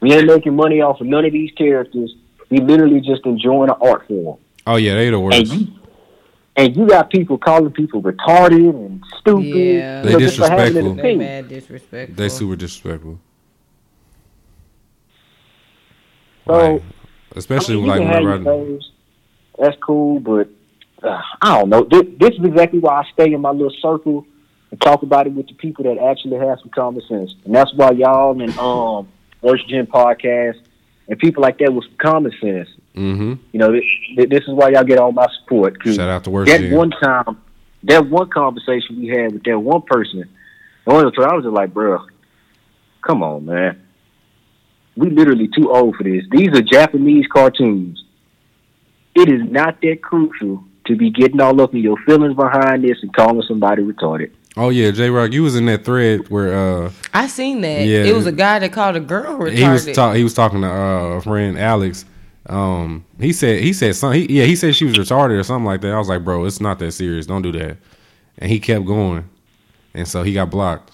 we 0.01 0.13
ain't 0.13 0.27
making 0.27 0.55
money 0.55 0.81
off 0.81 1.01
of 1.01 1.07
none 1.07 1.25
of 1.25 1.33
these 1.33 1.51
characters. 1.51 2.13
We 2.49 2.59
literally 2.59 3.01
just 3.01 3.25
enjoying 3.25 3.69
an 3.69 3.75
art 3.81 4.07
form. 4.07 4.39
Oh 4.65 4.77
yeah, 4.77 4.95
they 4.95 5.09
the 5.09 5.17
And 5.17 5.25
worst. 5.25 5.53
you, 5.53 5.67
and 6.59 6.75
you 6.75 6.87
got 6.87 7.09
people 7.09 7.37
calling 7.37 7.71
people 7.71 8.01
retarded 8.01 8.69
and 8.69 9.01
stupid. 9.19 9.45
Yeah. 9.45 10.01
They 10.01 10.11
you 10.11 10.13
know, 10.13 10.19
just 10.19 10.37
for 10.37 10.49
having 10.49 10.73
disrespectful. 10.73 10.91
an 10.91 10.97
They 10.97 11.15
mad 11.15 11.47
disrespectful. 11.47 12.15
They 12.15 12.29
super 12.29 12.55
disrespectful. 12.57 13.19
So, 16.45 16.53
Like, 16.53 16.83
especially 17.35 17.75
I 17.75 17.77
mean, 17.77 17.85
you 17.85 17.91
like 17.91 17.99
can 17.99 18.07
have 18.07 18.23
whenever 18.23 18.77
I. 18.77 18.79
That's 19.57 19.77
cool, 19.81 20.19
but 20.19 20.49
uh, 21.01 21.21
I 21.41 21.59
don't 21.59 21.69
know. 21.69 21.83
This, 21.83 22.01
this 22.19 22.31
is 22.31 22.45
exactly 22.45 22.79
why 22.79 23.01
I 23.01 23.09
stay 23.13 23.33
in 23.33 23.41
my 23.41 23.51
little 23.51 23.73
circle 23.81 24.25
and 24.71 24.81
talk 24.81 25.03
about 25.03 25.27
it 25.27 25.33
with 25.33 25.47
the 25.47 25.53
people 25.53 25.83
that 25.85 25.97
actually 25.97 26.37
have 26.37 26.59
some 26.59 26.69
common 26.69 27.01
sense. 27.07 27.35
And 27.45 27.55
that's 27.55 27.73
why 27.73 27.91
y'all 27.91 28.41
and 28.41 28.57
um 28.57 29.07
Worst 29.41 29.67
Gen 29.69 29.87
podcast 29.87 30.59
and 31.07 31.17
people 31.19 31.41
like 31.41 31.57
that 31.59 31.73
with 31.73 31.85
some 31.85 31.95
common 31.97 32.33
sense. 32.41 32.69
Mm-hmm. 32.95 33.33
You 33.51 33.59
know, 33.59 33.71
this, 33.71 33.83
this 34.29 34.43
is 34.43 34.49
why 34.49 34.69
y'all 34.69 34.83
get 34.83 34.99
all 34.99 35.11
my 35.11 35.27
support. 35.41 35.77
Shout 35.85 35.99
out 35.99 36.23
to 36.25 36.29
Worst 36.29 36.51
that 36.51 36.61
Gen. 36.61 36.75
one 36.75 36.91
time, 36.91 37.41
that 37.83 38.07
one 38.09 38.29
conversation 38.29 38.99
we 38.99 39.07
had 39.07 39.33
with 39.33 39.43
that 39.43 39.59
one 39.59 39.81
person, 39.83 40.29
the 40.85 40.93
one 40.93 41.05
I 41.05 41.35
was 41.35 41.43
just 41.43 41.53
like, 41.53 41.73
bro, 41.73 41.99
come 43.05 43.23
on, 43.23 43.45
man. 43.45 43.81
We 44.95 45.09
literally 45.09 45.49
too 45.55 45.71
old 45.71 45.95
for 45.95 46.03
this. 46.03 46.23
These 46.31 46.49
are 46.49 46.61
Japanese 46.61 47.25
cartoons. 47.31 48.03
It 49.15 49.29
is 49.29 49.41
not 49.49 49.81
that 49.81 50.01
crucial 50.01 50.63
to 50.87 50.95
be 50.95 51.09
getting 51.09 51.39
all 51.39 51.61
up 51.61 51.73
in 51.73 51.81
your 51.81 51.97
feelings 52.05 52.35
behind 52.35 52.83
this 52.83 52.97
and 53.01 53.13
calling 53.13 53.43
somebody 53.47 53.83
retarded. 53.83 54.31
Oh 54.57 54.69
yeah, 54.69 54.91
J 54.91 55.09
Rock, 55.09 55.31
you 55.31 55.43
was 55.43 55.55
in 55.55 55.65
that 55.67 55.85
thread 55.85 56.27
where 56.29 56.53
uh 56.53 56.91
I 57.13 57.27
seen 57.27 57.61
that. 57.61 57.85
Yeah. 57.85 58.03
It 58.03 58.15
was 58.15 58.25
a 58.25 58.31
guy 58.31 58.59
that 58.59 58.73
called 58.73 58.95
a 58.95 58.99
girl 58.99 59.37
retarded. 59.37 59.53
he 59.53 59.69
was 59.69 59.85
talk, 59.91 60.15
he 60.15 60.23
was 60.23 60.33
talking 60.33 60.61
to 60.61 60.67
uh, 60.67 61.17
a 61.17 61.21
friend 61.21 61.57
Alex. 61.57 62.05
Um, 62.49 63.05
he 63.19 63.31
said 63.31 63.61
he 63.61 63.73
said 63.73 63.95
something. 63.95 64.21
He, 64.27 64.39
yeah, 64.39 64.45
he 64.45 64.55
said 64.55 64.75
she 64.75 64.85
was 64.85 64.95
retarded 64.95 65.39
or 65.39 65.43
something 65.43 65.65
like 65.65 65.81
that. 65.81 65.93
I 65.93 65.97
was 65.99 66.09
like, 66.09 66.23
bro, 66.23 66.45
it's 66.45 66.59
not 66.59 66.79
that 66.79 66.91
serious. 66.93 67.25
Don't 67.27 67.43
do 67.43 67.51
that. 67.53 67.77
And 68.39 68.49
he 68.51 68.59
kept 68.59 68.85
going, 68.85 69.29
and 69.93 70.07
so 70.07 70.23
he 70.23 70.33
got 70.33 70.49
blocked. 70.49 70.91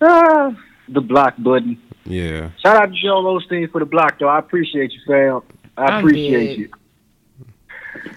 Ah, 0.00 0.54
the 0.88 1.00
block 1.00 1.34
button. 1.38 1.80
Yeah, 2.04 2.50
Shout 2.62 2.76
out 2.76 2.92
to 2.92 3.00
Joel 3.00 3.40
Osteen 3.40 3.70
for 3.72 3.78
the 3.80 3.86
block, 3.86 4.18
though. 4.20 4.28
I 4.28 4.38
appreciate 4.38 4.92
you, 4.92 5.00
fam. 5.06 5.42
I 5.76 5.84
I'm 5.86 6.04
appreciate 6.04 6.48
dead. 6.48 6.58
you. 6.58 6.70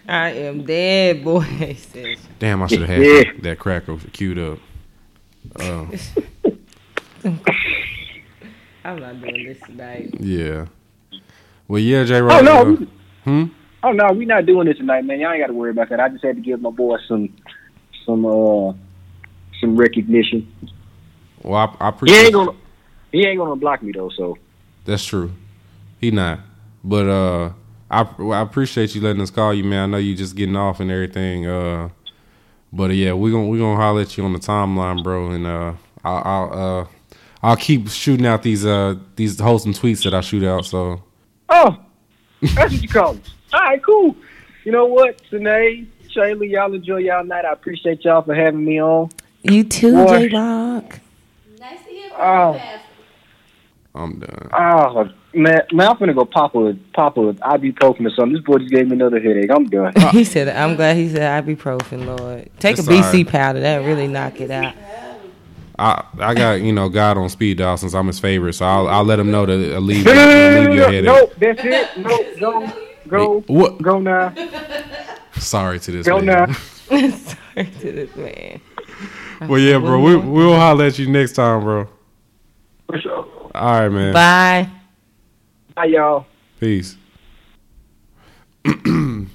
I 0.07 0.29
am 0.31 0.65
dead, 0.65 1.23
boy. 1.23 1.75
Damn, 2.39 2.61
I 2.61 2.67
should 2.67 2.81
have 2.81 2.89
had 2.89 3.01
Yeah. 3.01 3.23
that, 3.33 3.43
that 3.43 3.59
cracker 3.59 3.97
queued 4.11 4.37
up. 4.37 4.59
Uh, 5.55 5.85
I'm 8.83 8.99
not 8.99 9.21
doing 9.21 9.45
this 9.45 9.59
tonight. 9.65 10.13
yeah. 10.19 10.65
Well, 11.69 11.79
yeah, 11.79 12.03
J 12.03 12.21
Rock. 12.21 12.41
Oh, 12.41 12.43
no. 12.43 12.59
uh, 12.61 12.63
we- 12.65 12.87
hmm? 13.23 13.45
Oh 13.81 13.91
no, 13.93 14.11
we're 14.11 14.27
not 14.27 14.45
doing 14.45 14.67
this 14.67 14.77
tonight, 14.77 15.05
man. 15.05 15.21
Y'all 15.21 15.31
ain't 15.31 15.41
got 15.41 15.47
to 15.47 15.53
worry 15.53 15.71
about 15.71 15.87
that. 15.87 16.01
I 16.01 16.09
just 16.09 16.21
had 16.25 16.35
to 16.35 16.41
give 16.41 16.61
my 16.61 16.69
boy 16.69 16.97
some, 17.07 17.29
some, 18.05 18.25
uh, 18.25 18.73
some 19.61 19.77
recognition. 19.77 20.51
Well, 21.41 21.75
I, 21.79 21.87
I 21.89 21.93
He 22.05 22.13
ain't 22.13 22.33
gonna, 22.33 22.51
he 23.13 23.25
ain't 23.25 23.37
gonna 23.39 23.55
block 23.55 23.81
me 23.81 23.93
though. 23.93 24.09
So 24.09 24.37
That's 24.83 25.05
true. 25.05 25.31
He 26.01 26.11
not. 26.11 26.39
But 26.83 27.07
uh 27.07 27.51
I 27.89 28.01
I 28.01 28.41
appreciate 28.41 28.95
you 28.95 29.01
letting 29.01 29.21
us 29.21 29.31
call 29.31 29.53
you, 29.53 29.63
man. 29.63 29.83
I 29.83 29.85
know 29.85 29.97
you 29.97 30.15
just 30.15 30.35
getting 30.35 30.55
off 30.57 30.79
and 30.81 30.91
everything. 30.91 31.47
Uh 31.47 31.89
but 32.73 32.89
uh, 32.89 32.93
yeah, 32.93 33.13
we 33.13 33.31
gonna 33.31 33.47
we 33.47 33.57
to 33.59 33.75
holler 33.75 34.01
at 34.01 34.17
you 34.17 34.25
on 34.25 34.33
the 34.33 34.39
timeline, 34.39 35.03
bro, 35.03 35.31
and 35.31 35.47
uh 35.47 35.73
I'll, 36.03 36.21
I'll 36.25 36.53
uh 36.81 36.87
I'll 37.41 37.55
keep 37.55 37.89
shooting 37.89 38.25
out 38.25 38.43
these 38.43 38.65
uh 38.65 38.95
these 39.15 39.39
wholesome 39.39 39.73
tweets 39.73 40.03
that 40.03 40.13
I 40.13 40.21
shoot 40.21 40.43
out, 40.43 40.65
so 40.65 41.01
oh, 41.49 41.77
that's 42.41 42.71
what 42.73 42.81
you 42.81 42.87
call 42.89 43.15
it. 43.15 43.29
All 43.53 43.59
right, 43.61 43.83
cool. 43.83 44.15
You 44.65 44.71
know 44.71 44.85
what, 44.85 45.19
Sine, 45.29 45.87
Shayla, 46.09 46.49
y'all 46.49 46.73
enjoy 46.73 46.97
y'all 46.97 47.23
night. 47.23 47.45
I 47.45 47.51
appreciate 47.53 48.03
y'all 48.05 48.21
for 48.21 48.35
having 48.35 48.63
me 48.63 48.81
on. 48.81 49.09
You 49.43 49.63
too, 49.63 49.93
Boy. 49.93 50.27
J 50.29 50.35
Rock. 50.35 50.99
Nice 51.59 51.83
to 51.85 51.89
hear 51.89 52.09
from 52.09 52.17
Oh. 52.19 52.53
you, 52.53 52.59
Pastor. 52.59 52.85
I'm 53.95 54.19
done. 54.19 54.49
Oh 54.53 55.09
man, 55.33 55.61
man, 55.73 55.87
I'm 55.89 55.97
finna 55.97 56.13
go 56.13 56.23
pop 56.23 56.53
a 56.55 56.75
pop 56.93 57.17
a 57.17 57.33
ibuprofen 57.33 58.05
or 58.05 58.09
something. 58.11 58.33
This 58.33 58.43
boy 58.43 58.59
just 58.59 58.69
gave 58.71 58.87
me 58.87 58.93
another 58.93 59.19
headache. 59.19 59.49
I'm 59.49 59.65
done. 59.65 59.93
he 60.11 60.23
said, 60.23 60.47
"I'm 60.47 60.75
glad 60.75 60.95
he 60.95 61.09
said 61.09 61.43
ibuprofen, 61.43 62.05
Lord. 62.05 62.49
Take 62.59 62.77
It's 62.77 62.87
a 62.87 62.91
BC 62.91 63.03
alright. 63.03 63.27
powder. 63.27 63.59
That 63.61 63.77
really 63.85 64.07
knock 64.07 64.39
it 64.39 64.51
out." 64.51 64.75
I 65.79 66.05
I 66.19 66.33
got, 66.33 66.61
you 66.61 66.71
know, 66.73 66.89
God 66.89 67.17
on 67.17 67.29
speed 67.29 67.57
dial 67.57 67.77
since 67.77 67.93
I'm 67.93 68.07
his 68.07 68.19
favorite, 68.19 68.53
so 68.53 68.65
I'll 68.65 68.87
I'll 68.87 69.03
let 69.05 69.19
him 69.19 69.31
know 69.31 69.45
to 69.45 69.77
uh, 69.77 69.79
leave, 69.79 70.05
leave 70.05 70.15
your 70.73 70.73
no, 70.75 70.83
headache. 70.91 71.03
no, 71.05 71.31
that's 71.37 71.61
it. 71.63 71.97
No, 71.97 72.17
go, 72.39 72.73
go, 73.07 73.39
What? 73.53 73.81
go 73.81 73.99
now. 73.99 74.33
Sorry 75.37 75.79
to 75.79 75.91
this 75.91 76.05
Go 76.05 76.19
man. 76.21 76.25
now. 76.25 76.53
Sorry 77.09 77.65
to 77.65 77.91
this 77.91 78.15
man. 78.15 78.61
Well, 79.47 79.59
yeah, 79.59 79.77
bro. 79.77 80.01
We 80.01 80.17
we'll 80.17 80.55
holler 80.55 80.85
at 80.85 80.99
you 80.99 81.07
next 81.09 81.33
time, 81.33 81.63
bro. 81.63 81.87
For 82.87 82.99
sure. 82.99 83.27
All 83.55 83.79
right, 83.79 83.89
man. 83.89 84.13
Bye. 84.13 84.69
Bye, 85.75 85.85
y'all. 85.85 86.25
Peace. 86.59 86.97
and 88.65 89.29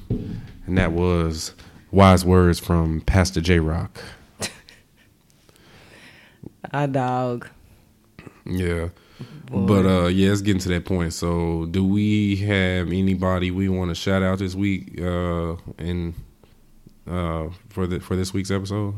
that 0.68 0.92
was 0.92 1.54
wise 1.90 2.24
words 2.24 2.58
from 2.58 3.00
Pastor 3.02 3.40
J 3.40 3.60
Rock. 3.60 4.02
A 6.74 6.88
dog. 6.88 7.48
Yeah. 8.44 8.88
But 9.48 9.86
uh 9.86 10.06
yeah, 10.08 10.32
it's 10.32 10.40
getting 10.40 10.60
to 10.62 10.68
that 10.70 10.84
point. 10.84 11.12
So 11.12 11.66
do 11.66 11.84
we 11.86 12.34
have 12.36 12.88
anybody 12.88 13.52
we 13.52 13.68
want 13.68 13.90
to 13.90 13.94
shout 13.94 14.24
out 14.24 14.40
this 14.40 14.56
week 14.56 15.00
uh 15.00 15.54
in 15.78 16.14
uh 17.06 17.50
for 17.68 17.86
the 17.86 18.00
for 18.00 18.16
this 18.16 18.34
week's 18.34 18.50
episode? 18.50 18.96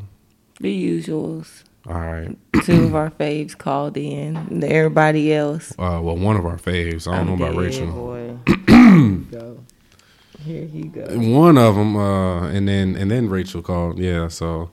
The 0.59 0.73
usuals. 1.01 1.65
All 1.87 2.01
right. 2.01 2.35
Two 2.63 2.85
of 2.85 2.95
our 2.95 3.11
faves 3.11 3.57
called 3.57 3.99
in. 3.99 4.65
Everybody 4.65 5.35
else. 5.35 5.73
Uh 5.73 6.01
well 6.03 6.17
one 6.17 6.37
of 6.37 6.47
our 6.47 6.57
faves. 6.57 7.07
I 7.07 7.19
don't 7.19 7.29
I'm 7.29 7.39
know 7.39 7.45
about 7.45 7.61
dead, 7.61 7.61
Rachel. 7.61 7.93
Boy. 7.93 8.39
Here. 8.57 9.57
Here 10.47 10.67
he 10.67 10.83
goes. 10.85 11.15
One 11.15 11.59
of 11.59 11.75
them 11.75 11.95
uh 11.95 12.49
and 12.49 12.67
then 12.67 12.97
and 12.97 13.11
then 13.11 13.29
Rachel 13.29 13.61
called. 13.61 13.99
Yeah, 13.99 14.29
so 14.29 14.71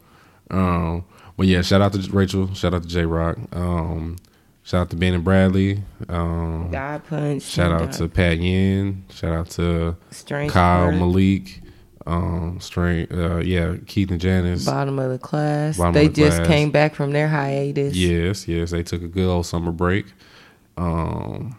um 0.49 1.03
but 1.37 1.47
yeah, 1.47 1.61
shout 1.61 1.81
out 1.81 1.93
to 1.93 1.99
Rachel, 2.11 2.53
shout 2.53 2.73
out 2.73 2.83
to 2.83 2.87
J 2.87 3.05
Rock. 3.05 3.37
Um 3.53 4.17
shout 4.63 4.81
out 4.81 4.89
to 4.91 4.95
Ben 4.95 5.13
and 5.13 5.23
Bradley. 5.23 5.83
Um 6.09 6.71
God 6.71 7.03
punch. 7.05 7.43
Shout 7.43 7.71
out 7.71 7.91
to 7.93 8.07
Pat 8.07 8.37
Yin. 8.39 9.05
Shout 9.09 9.33
out 9.33 9.49
to 9.51 9.95
Strange 10.11 10.51
Kyle 10.51 10.91
Bird. 10.91 10.99
Malik. 10.99 11.59
Um, 12.05 12.59
Strange. 12.59 13.09
Uh, 13.13 13.37
yeah, 13.37 13.77
Keith 13.87 14.11
and 14.11 14.19
Janice. 14.19 14.65
Bottom 14.65 14.99
of 14.99 15.09
the 15.09 15.17
class. 15.17 15.77
Bottom 15.77 15.93
they 15.93 16.07
the 16.09 16.13
just 16.13 16.35
class. 16.39 16.47
came 16.47 16.69
back 16.69 16.95
from 16.95 17.11
their 17.13 17.29
hiatus. 17.29 17.95
Yes, 17.95 18.45
yes, 18.45 18.71
they 18.71 18.83
took 18.83 19.03
a 19.03 19.07
good 19.07 19.25
old 19.29 19.45
summer 19.45 19.71
break. 19.71 20.07
Um, 20.75 21.55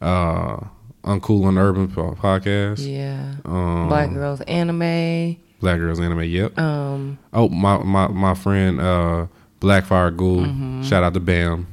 uh, 0.00 0.58
Uncool 1.02 1.48
and 1.48 1.58
Urban 1.58 1.88
podcast. 1.88 2.86
Yeah. 2.88 3.34
Um, 3.44 3.88
Black 3.88 4.12
girls 4.12 4.40
anime. 4.42 5.36
Black 5.64 5.78
Girls 5.78 5.98
Anime. 5.98 6.24
Yep. 6.24 6.58
Um. 6.58 7.18
Oh, 7.32 7.48
my 7.48 7.78
my 7.78 8.06
my 8.08 8.34
friend 8.34 8.78
uh, 8.82 9.26
Blackfire 9.60 10.14
Ghoul. 10.14 10.42
Mm-hmm. 10.42 10.82
Shout 10.82 11.02
out 11.02 11.14
to 11.14 11.20
Bam. 11.20 11.66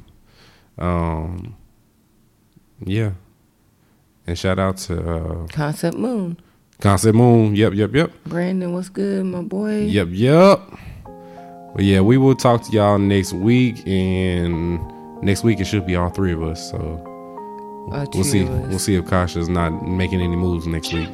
Um, 0.77 1.55
yeah, 2.85 3.11
and 4.25 4.39
shout 4.39 4.59
out 4.59 4.77
to 4.87 4.95
uh, 4.97 5.47
Concept 5.47 5.97
Moon. 5.97 6.37
Concept 6.79 7.15
Moon. 7.15 7.53
Yep, 7.53 7.73
yep, 7.73 7.93
yep. 7.93 8.11
Brandon, 8.25 8.71
what's 8.73 8.87
good, 8.87 9.25
my 9.25 9.41
boy? 9.41 9.81
Yep, 9.81 10.07
yep. 10.11 10.61
But 11.75 11.83
yeah, 11.83 11.99
we 11.99 12.17
will 12.17 12.33
talk 12.35 12.63
to 12.63 12.71
y'all 12.71 12.97
next 12.97 13.33
week, 13.33 13.85
and 13.85 14.79
next 15.21 15.43
week 15.43 15.59
it 15.59 15.65
should 15.65 15.85
be 15.85 15.97
all 15.97 16.09
three 16.11 16.31
of 16.31 16.41
us. 16.41 16.71
So 16.71 16.79
Uh, 17.91 18.05
we'll 18.13 18.23
see. 18.23 18.45
We'll 18.45 18.79
see 18.79 18.95
if 18.95 19.05
Kasha's 19.05 19.49
not 19.49 19.85
making 19.85 20.21
any 20.21 20.35
moves 20.37 20.65
next 20.65 20.93
week. 20.93 21.11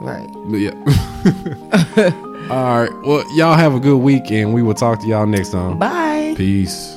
Right. 0.00 0.30
Yeah. 0.48 0.70
All 2.50 2.80
right. 2.80 2.90
Well, 3.04 3.24
y'all 3.36 3.56
have 3.56 3.74
a 3.74 3.80
good 3.80 3.98
week, 3.98 4.30
and 4.30 4.52
we 4.52 4.62
will 4.62 4.74
talk 4.74 5.00
to 5.02 5.06
y'all 5.06 5.26
next 5.26 5.50
time. 5.50 5.78
Bye. 5.78 6.34
Peace. 6.36 6.96